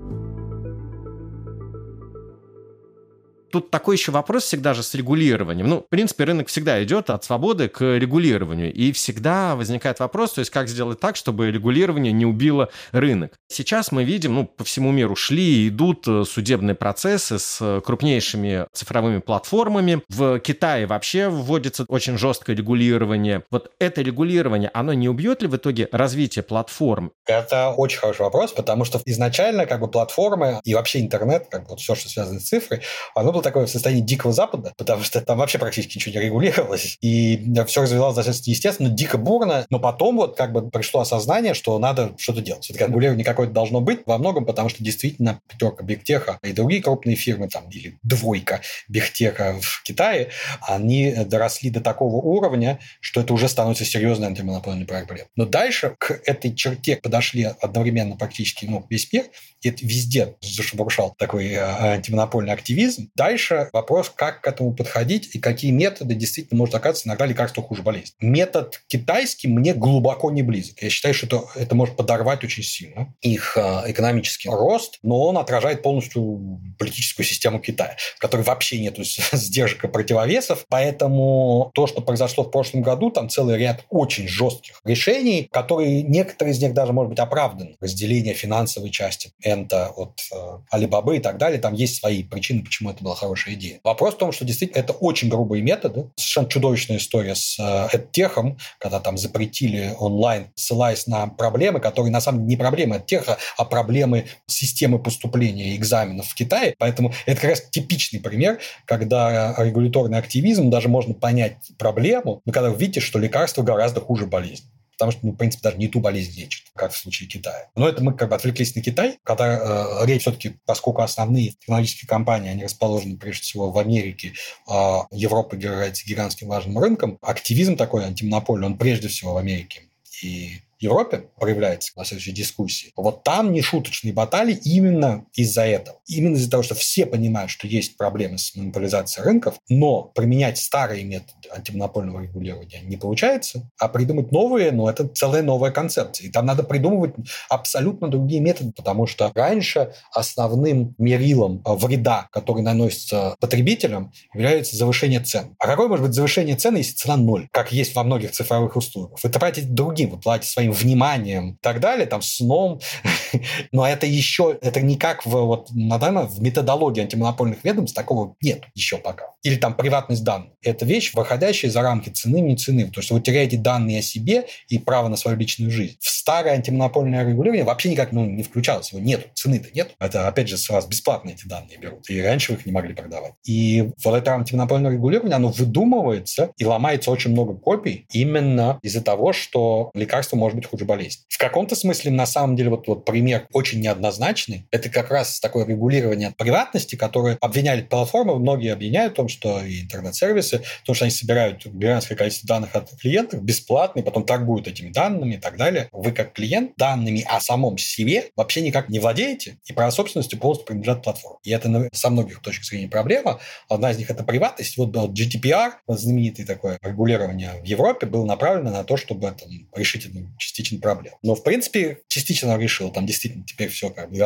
Тут 3.54 3.70
такой 3.70 3.94
еще 3.94 4.10
вопрос 4.10 4.42
всегда 4.42 4.74
же 4.74 4.82
с 4.82 4.96
регулированием. 4.96 5.68
Ну, 5.68 5.82
в 5.82 5.88
принципе, 5.88 6.24
рынок 6.24 6.48
всегда 6.48 6.82
идет 6.82 7.08
от 7.08 7.22
свободы 7.22 7.68
к 7.68 7.84
регулированию. 7.98 8.72
И 8.72 8.90
всегда 8.90 9.54
возникает 9.54 10.00
вопрос, 10.00 10.32
то 10.32 10.40
есть 10.40 10.50
как 10.50 10.66
сделать 10.66 10.98
так, 10.98 11.14
чтобы 11.14 11.52
регулирование 11.52 12.12
не 12.12 12.26
убило 12.26 12.70
рынок. 12.90 13.34
Сейчас 13.46 13.92
мы 13.92 14.02
видим, 14.02 14.34
ну, 14.34 14.44
по 14.44 14.64
всему 14.64 14.90
миру 14.90 15.14
шли 15.14 15.66
и 15.66 15.68
идут 15.68 16.08
э, 16.08 16.24
судебные 16.24 16.74
процессы 16.74 17.38
с 17.38 17.80
крупнейшими 17.86 18.66
цифровыми 18.72 19.20
платформами. 19.20 20.02
В 20.08 20.40
Китае 20.40 20.86
вообще 20.86 21.28
вводится 21.28 21.84
очень 21.86 22.18
жесткое 22.18 22.56
регулирование. 22.56 23.44
Вот 23.52 23.70
это 23.78 24.02
регулирование, 24.02 24.68
оно 24.74 24.94
не 24.94 25.08
убьет 25.08 25.42
ли 25.42 25.46
в 25.46 25.54
итоге 25.54 25.88
развитие 25.92 26.42
платформ? 26.42 27.12
Это 27.24 27.70
очень 27.70 28.00
хороший 28.00 28.22
вопрос, 28.22 28.50
потому 28.50 28.84
что 28.84 29.00
изначально 29.04 29.66
как 29.66 29.78
бы 29.78 29.86
платформы 29.86 30.58
и 30.64 30.74
вообще 30.74 31.02
интернет, 31.02 31.46
как 31.48 31.62
бы 31.62 31.68
вот 31.68 31.78
все, 31.78 31.94
что 31.94 32.08
связано 32.08 32.40
с 32.40 32.48
цифрой, 32.48 32.80
оно 33.14 33.30
было 33.30 33.43
такое 33.44 33.66
в 33.66 33.70
состоянии 33.70 34.02
дикого 34.02 34.32
запада, 34.32 34.72
потому 34.76 35.02
что 35.04 35.20
там 35.20 35.38
вообще 35.38 35.58
практически 35.58 35.98
ничего 35.98 36.14
не 36.14 36.20
регулировалось, 36.26 36.98
и 37.00 37.40
все 37.66 37.82
развивалось 37.82 38.16
достаточно 38.16 38.50
естественно, 38.50 38.88
дико 38.88 39.18
бурно, 39.18 39.66
но 39.70 39.78
потом 39.78 40.16
вот 40.16 40.36
как 40.36 40.52
бы 40.52 40.68
пришло 40.70 41.00
осознание, 41.00 41.54
что 41.54 41.78
надо 41.78 42.14
что-то 42.18 42.40
делать. 42.40 42.64
Все-таки 42.64 42.86
регулирование 42.86 43.24
какое-то 43.24 43.52
должно 43.52 43.80
быть 43.80 44.00
во 44.06 44.18
многом, 44.18 44.44
потому 44.44 44.68
что 44.68 44.82
действительно 44.82 45.40
пятерка 45.48 45.84
Бигтеха 45.84 46.38
и 46.42 46.52
другие 46.52 46.82
крупные 46.82 47.16
фирмы, 47.16 47.48
там, 47.48 47.68
или 47.70 47.98
двойка 48.02 48.60
Бигтеха 48.88 49.58
в 49.60 49.82
Китае, 49.82 50.30
они 50.62 51.14
доросли 51.26 51.70
до 51.70 51.80
такого 51.80 52.16
уровня, 52.16 52.78
что 53.00 53.20
это 53.20 53.34
уже 53.34 53.48
становится 53.48 53.84
серьезной 53.84 54.28
антимонопольной 54.28 54.86
проблемой. 54.86 55.26
Но 55.36 55.44
дальше 55.44 55.94
к 55.98 56.20
этой 56.24 56.54
черте 56.54 56.96
подошли 56.96 57.50
одновременно 57.60 58.16
практически 58.16 58.66
ну, 58.66 58.84
весь 58.88 59.12
мир, 59.12 59.24
и 59.62 59.68
это 59.68 59.84
везде 59.86 60.36
зашебуршал 60.40 61.14
такой 61.18 61.52
э, 61.52 61.58
антимонопольный 61.60 62.52
активизм. 62.52 63.10
Дальше 63.14 63.33
вопрос, 63.72 64.10
как 64.14 64.40
к 64.40 64.48
этому 64.48 64.74
подходить 64.74 65.34
и 65.34 65.38
какие 65.38 65.70
методы 65.70 66.14
действительно 66.14 66.58
может 66.58 66.74
оказаться 66.74 67.08
иногда 67.08 67.26
лекарство 67.26 67.62
хуже 67.62 67.82
болезни. 67.82 68.14
Метод 68.20 68.82
китайский 68.86 69.48
мне 69.48 69.74
глубоко 69.74 70.30
не 70.30 70.42
близок. 70.42 70.82
Я 70.82 70.90
считаю, 70.90 71.14
что 71.14 71.26
это, 71.26 71.44
это 71.56 71.74
может 71.74 71.96
подорвать 71.96 72.44
очень 72.44 72.62
сильно 72.62 73.14
их 73.20 73.56
э, 73.56 73.82
экономический 73.86 74.48
рост, 74.48 74.98
но 75.02 75.20
он 75.22 75.38
отражает 75.38 75.82
полностью 75.82 76.60
политическую 76.78 77.26
систему 77.26 77.58
Китая, 77.60 77.96
в 78.16 78.20
которой 78.20 78.42
вообще 78.42 78.80
нет 78.80 78.96
сдержек 79.32 79.84
и 79.84 79.88
противовесов. 79.88 80.64
Поэтому 80.68 81.70
то, 81.74 81.86
что 81.86 82.00
произошло 82.00 82.44
в 82.44 82.50
прошлом 82.50 82.82
году, 82.82 83.10
там 83.10 83.28
целый 83.28 83.58
ряд 83.58 83.84
очень 83.90 84.28
жестких 84.28 84.80
решений, 84.84 85.48
которые 85.50 86.02
некоторые 86.02 86.54
из 86.54 86.62
них 86.62 86.74
даже, 86.74 86.92
может 86.92 87.10
быть, 87.10 87.18
оправданы. 87.18 87.76
Разделение 87.80 88.34
финансовой 88.34 88.90
части 88.90 89.32
Энта 89.42 89.88
от 89.88 90.20
э, 90.32 90.58
Алибабы 90.70 91.16
и 91.16 91.20
так 91.20 91.38
далее. 91.38 91.60
Там 91.60 91.74
есть 91.74 91.96
свои 91.96 92.22
причины, 92.22 92.62
почему 92.62 92.90
это 92.90 93.02
была 93.02 93.14
хорошая 93.24 93.54
идея. 93.54 93.80
Вопрос 93.82 94.14
в 94.14 94.18
том, 94.18 94.32
что 94.32 94.44
действительно 94.44 94.80
это 94.80 94.92
очень 94.92 95.28
грубые 95.28 95.62
методы. 95.62 96.10
Совершенно 96.16 96.48
чудовищная 96.48 96.98
история 96.98 97.34
с 97.34 97.58
э, 97.58 97.96
EdTech, 97.96 98.56
когда 98.78 99.00
там 99.00 99.16
запретили 99.16 99.94
онлайн, 99.98 100.48
ссылаясь 100.54 101.06
на 101.06 101.26
проблемы, 101.26 101.80
которые 101.80 102.12
на 102.12 102.20
самом 102.20 102.40
деле 102.40 102.50
не 102.50 102.56
проблемы 102.56 102.96
EdTech, 102.96 103.36
а 103.56 103.64
проблемы 103.64 104.26
системы 104.46 104.98
поступления 104.98 105.74
экзаменов 105.76 106.28
в 106.28 106.34
Китае. 106.34 106.74
Поэтому 106.78 107.12
это 107.26 107.40
как 107.40 107.50
раз 107.50 107.62
типичный 107.70 108.20
пример, 108.20 108.58
когда 108.84 109.54
регуляторный 109.58 110.18
активизм, 110.18 110.70
даже 110.70 110.88
можно 110.88 111.14
понять 111.14 111.56
проблему, 111.78 112.42
но 112.44 112.52
когда 112.52 112.70
вы 112.70 112.76
видите, 112.76 113.00
что 113.00 113.18
лекарство 113.18 113.62
гораздо 113.62 114.00
хуже 114.00 114.26
болезни 114.26 114.68
потому 114.94 115.12
что, 115.12 115.26
ну, 115.26 115.32
в 115.32 115.36
принципе, 115.36 115.62
даже 115.62 115.76
не 115.78 115.88
ту 115.88 116.00
болезнь 116.00 116.38
лечит, 116.40 116.64
как 116.74 116.92
в 116.92 116.96
случае 116.96 117.28
Китая. 117.28 117.68
Но 117.76 117.88
это 117.88 118.02
мы 118.02 118.14
как 118.14 118.28
бы 118.28 118.34
отвлеклись 118.34 118.74
на 118.74 118.82
Китай, 118.82 119.18
когда 119.22 120.00
э, 120.02 120.06
речь 120.06 120.22
все-таки, 120.22 120.56
поскольку 120.66 121.02
основные 121.02 121.50
технологические 121.50 122.08
компании, 122.08 122.50
они 122.50 122.64
расположены 122.64 123.16
прежде 123.16 123.42
всего 123.42 123.70
в 123.70 123.78
Америке, 123.78 124.32
а 124.68 125.06
Европа 125.10 125.54
является 125.54 126.06
гигантским 126.06 126.48
важным 126.48 126.78
рынком, 126.78 127.18
активизм 127.22 127.76
такой 127.76 128.04
антимонопольный, 128.04 128.66
он 128.66 128.78
прежде 128.78 129.08
всего 129.08 129.34
в 129.34 129.36
Америке. 129.36 129.82
И 130.22 130.60
Европе 130.78 131.28
проявляется 131.38 131.92
на 131.96 132.04
следующей 132.04 132.32
дискуссии, 132.32 132.92
вот 132.96 133.22
там 133.24 133.52
не 133.52 133.62
шуточные 133.62 134.12
баталии 134.12 134.58
именно 134.64 135.26
из-за 135.34 135.62
этого. 135.62 135.98
Именно 136.06 136.36
из-за 136.36 136.50
того, 136.50 136.62
что 136.62 136.74
все 136.74 137.06
понимают, 137.06 137.50
что 137.50 137.66
есть 137.66 137.96
проблемы 137.96 138.38
с 138.38 138.54
монополизацией 138.54 139.24
рынков, 139.24 139.56
но 139.68 140.02
применять 140.02 140.58
старые 140.58 141.04
методы 141.04 141.48
антимонопольного 141.50 142.22
регулирования 142.22 142.80
не 142.82 142.96
получается, 142.96 143.70
а 143.78 143.88
придумать 143.88 144.32
новые, 144.32 144.72
ну, 144.72 144.88
это 144.88 145.06
целая 145.08 145.42
новая 145.42 145.70
концепция. 145.70 146.28
И 146.28 146.30
там 146.30 146.46
надо 146.46 146.62
придумывать 146.62 147.14
абсолютно 147.48 148.08
другие 148.08 148.40
методы, 148.40 148.72
потому 148.72 149.06
что 149.06 149.30
раньше 149.34 149.92
основным 150.12 150.94
мерилом 150.98 151.62
вреда, 151.64 152.28
который 152.32 152.62
наносится 152.62 153.36
потребителям, 153.40 154.12
является 154.32 154.76
завышение 154.76 155.20
цен. 155.20 155.54
А 155.58 155.66
какое 155.66 155.88
может 155.88 156.06
быть 156.06 156.14
завышение 156.14 156.56
цены, 156.56 156.78
если 156.78 156.94
цена 156.94 157.16
ноль, 157.16 157.48
как 157.50 157.72
есть 157.72 157.94
во 157.94 158.04
многих 158.04 158.32
цифровых 158.32 158.76
услугах? 158.76 159.18
Вы 159.22 159.30
тратите 159.30 159.66
другим, 159.66 160.10
вы 160.10 160.18
платите 160.18 160.52
своим 160.64 160.72
вниманием 160.72 161.50
и 161.50 161.56
так 161.60 161.80
далее, 161.80 162.06
там, 162.06 162.22
сном. 162.22 162.80
Но 163.72 163.86
это 163.86 164.06
еще, 164.06 164.58
это 164.60 164.80
не 164.80 164.96
как 164.96 165.26
в, 165.26 165.30
вот, 165.30 165.70
на 165.72 165.98
данном, 165.98 166.26
в 166.26 166.40
методологии 166.40 167.02
антимонопольных 167.02 167.58
ведомств 167.64 167.94
такого 167.94 168.34
нет 168.40 168.64
еще 168.74 168.98
пока. 168.98 169.26
Или 169.42 169.56
там 169.56 169.74
приватность 169.74 170.24
данных. 170.24 170.50
Это 170.62 170.86
вещь, 170.86 171.12
выходящая 171.14 171.70
за 171.70 171.82
рамки 171.82 172.08
цены, 172.10 172.40
не 172.40 172.56
цены. 172.56 172.90
То 172.90 173.00
есть 173.00 173.10
вы 173.10 173.20
теряете 173.20 173.56
данные 173.56 173.98
о 173.98 174.02
себе 174.02 174.46
и 174.68 174.78
право 174.78 175.08
на 175.08 175.16
свою 175.16 175.36
личную 175.36 175.70
жизнь. 175.70 175.96
В 176.00 176.08
старое 176.08 176.54
антимонопольное 176.54 177.26
регулирование 177.26 177.64
вообще 177.64 177.90
никак 177.90 178.12
ну, 178.12 178.24
не 178.24 178.42
включалось. 178.42 178.92
Его 178.92 179.02
нет, 179.02 179.28
цены-то 179.34 179.68
нет. 179.74 179.94
Это, 179.98 180.28
опять 180.28 180.48
же, 180.48 180.56
с 180.56 180.68
вас 180.68 180.86
бесплатно 180.86 181.30
эти 181.30 181.46
данные 181.46 181.78
берут. 181.78 182.08
И 182.08 182.20
раньше 182.20 182.52
вы 182.52 182.58
их 182.58 182.66
не 182.66 182.72
могли 182.72 182.94
продавать. 182.94 183.34
И 183.44 183.90
вот 184.02 184.14
это 184.14 184.34
антимонопольное 184.34 184.92
регулирование, 184.92 185.36
оно 185.36 185.48
выдумывается 185.48 186.52
и 186.56 186.64
ломается 186.64 187.10
очень 187.10 187.32
много 187.32 187.54
копий 187.54 188.06
именно 188.10 188.78
из-за 188.82 189.02
того, 189.02 189.32
что 189.32 189.90
лекарство 189.94 190.36
может 190.36 190.53
быть 190.54 190.64
быть 190.64 190.70
хуже 190.70 190.84
болезнь. 190.84 191.20
В 191.28 191.38
каком-то 191.38 191.76
смысле, 191.76 192.10
на 192.10 192.26
самом 192.26 192.56
деле, 192.56 192.70
вот, 192.70 192.86
вот 192.86 193.04
пример 193.04 193.46
очень 193.52 193.80
неоднозначный. 193.80 194.66
Это 194.70 194.88
как 194.88 195.10
раз 195.10 195.40
такое 195.40 195.66
регулирование 195.66 196.32
приватности, 196.36 196.96
которое 196.96 197.36
обвиняли 197.40 197.82
платформы, 197.82 198.38
многие 198.38 198.72
обвиняют 198.72 199.14
в 199.14 199.16
том, 199.16 199.28
что 199.28 199.62
и 199.62 199.82
интернет-сервисы, 199.82 200.62
в 200.86 200.94
что 200.94 201.04
они 201.04 201.10
собирают 201.10 201.66
гигантское 201.66 202.16
количество 202.16 202.48
данных 202.48 202.74
от 202.74 202.90
клиентов 203.00 203.42
бесплатно, 203.42 204.00
и 204.00 204.02
потом 204.02 204.24
торгуют 204.24 204.68
этими 204.68 204.90
данными 204.90 205.34
и 205.34 205.38
так 205.38 205.56
далее. 205.56 205.88
Вы 205.92 206.12
как 206.12 206.32
клиент 206.32 206.72
данными 206.76 207.24
о 207.28 207.40
самом 207.40 207.78
себе 207.78 208.30
вообще 208.36 208.60
никак 208.60 208.88
не 208.88 208.98
владеете, 208.98 209.58
и 209.66 209.72
право 209.72 209.90
собственности 209.90 210.34
полностью 210.36 210.66
принадлежат 210.66 211.02
платформе. 211.02 211.38
И 211.42 211.50
это 211.50 211.88
со 211.92 212.10
многих 212.10 212.40
точек 212.40 212.64
зрения 212.64 212.88
проблема. 212.88 213.40
Одна 213.68 213.90
из 213.90 213.98
них– 213.98 214.10
это 214.10 214.24
приватность. 214.24 214.76
Вот 214.76 214.94
GDPR, 214.94 215.72
вот 215.86 216.00
знаменитый 216.00 216.44
такое 216.44 216.78
регулирование 216.82 217.60
в 217.62 217.64
Европе, 217.64 218.06
было 218.06 218.24
направлено 218.24 218.70
на 218.70 218.84
то, 218.84 218.96
чтобы 218.96 219.30
там, 219.30 219.48
решить 219.74 220.06
эту 220.06 220.18
частично 220.44 220.78
проблем. 220.78 221.14
Но, 221.22 221.34
в 221.34 221.42
принципе, 221.42 221.98
частично 222.08 222.56
решил. 222.58 222.90
Там 222.90 223.06
действительно 223.06 223.44
теперь 223.44 223.68
все 223.68 223.90
как 223.90 224.10
бы 224.10 224.18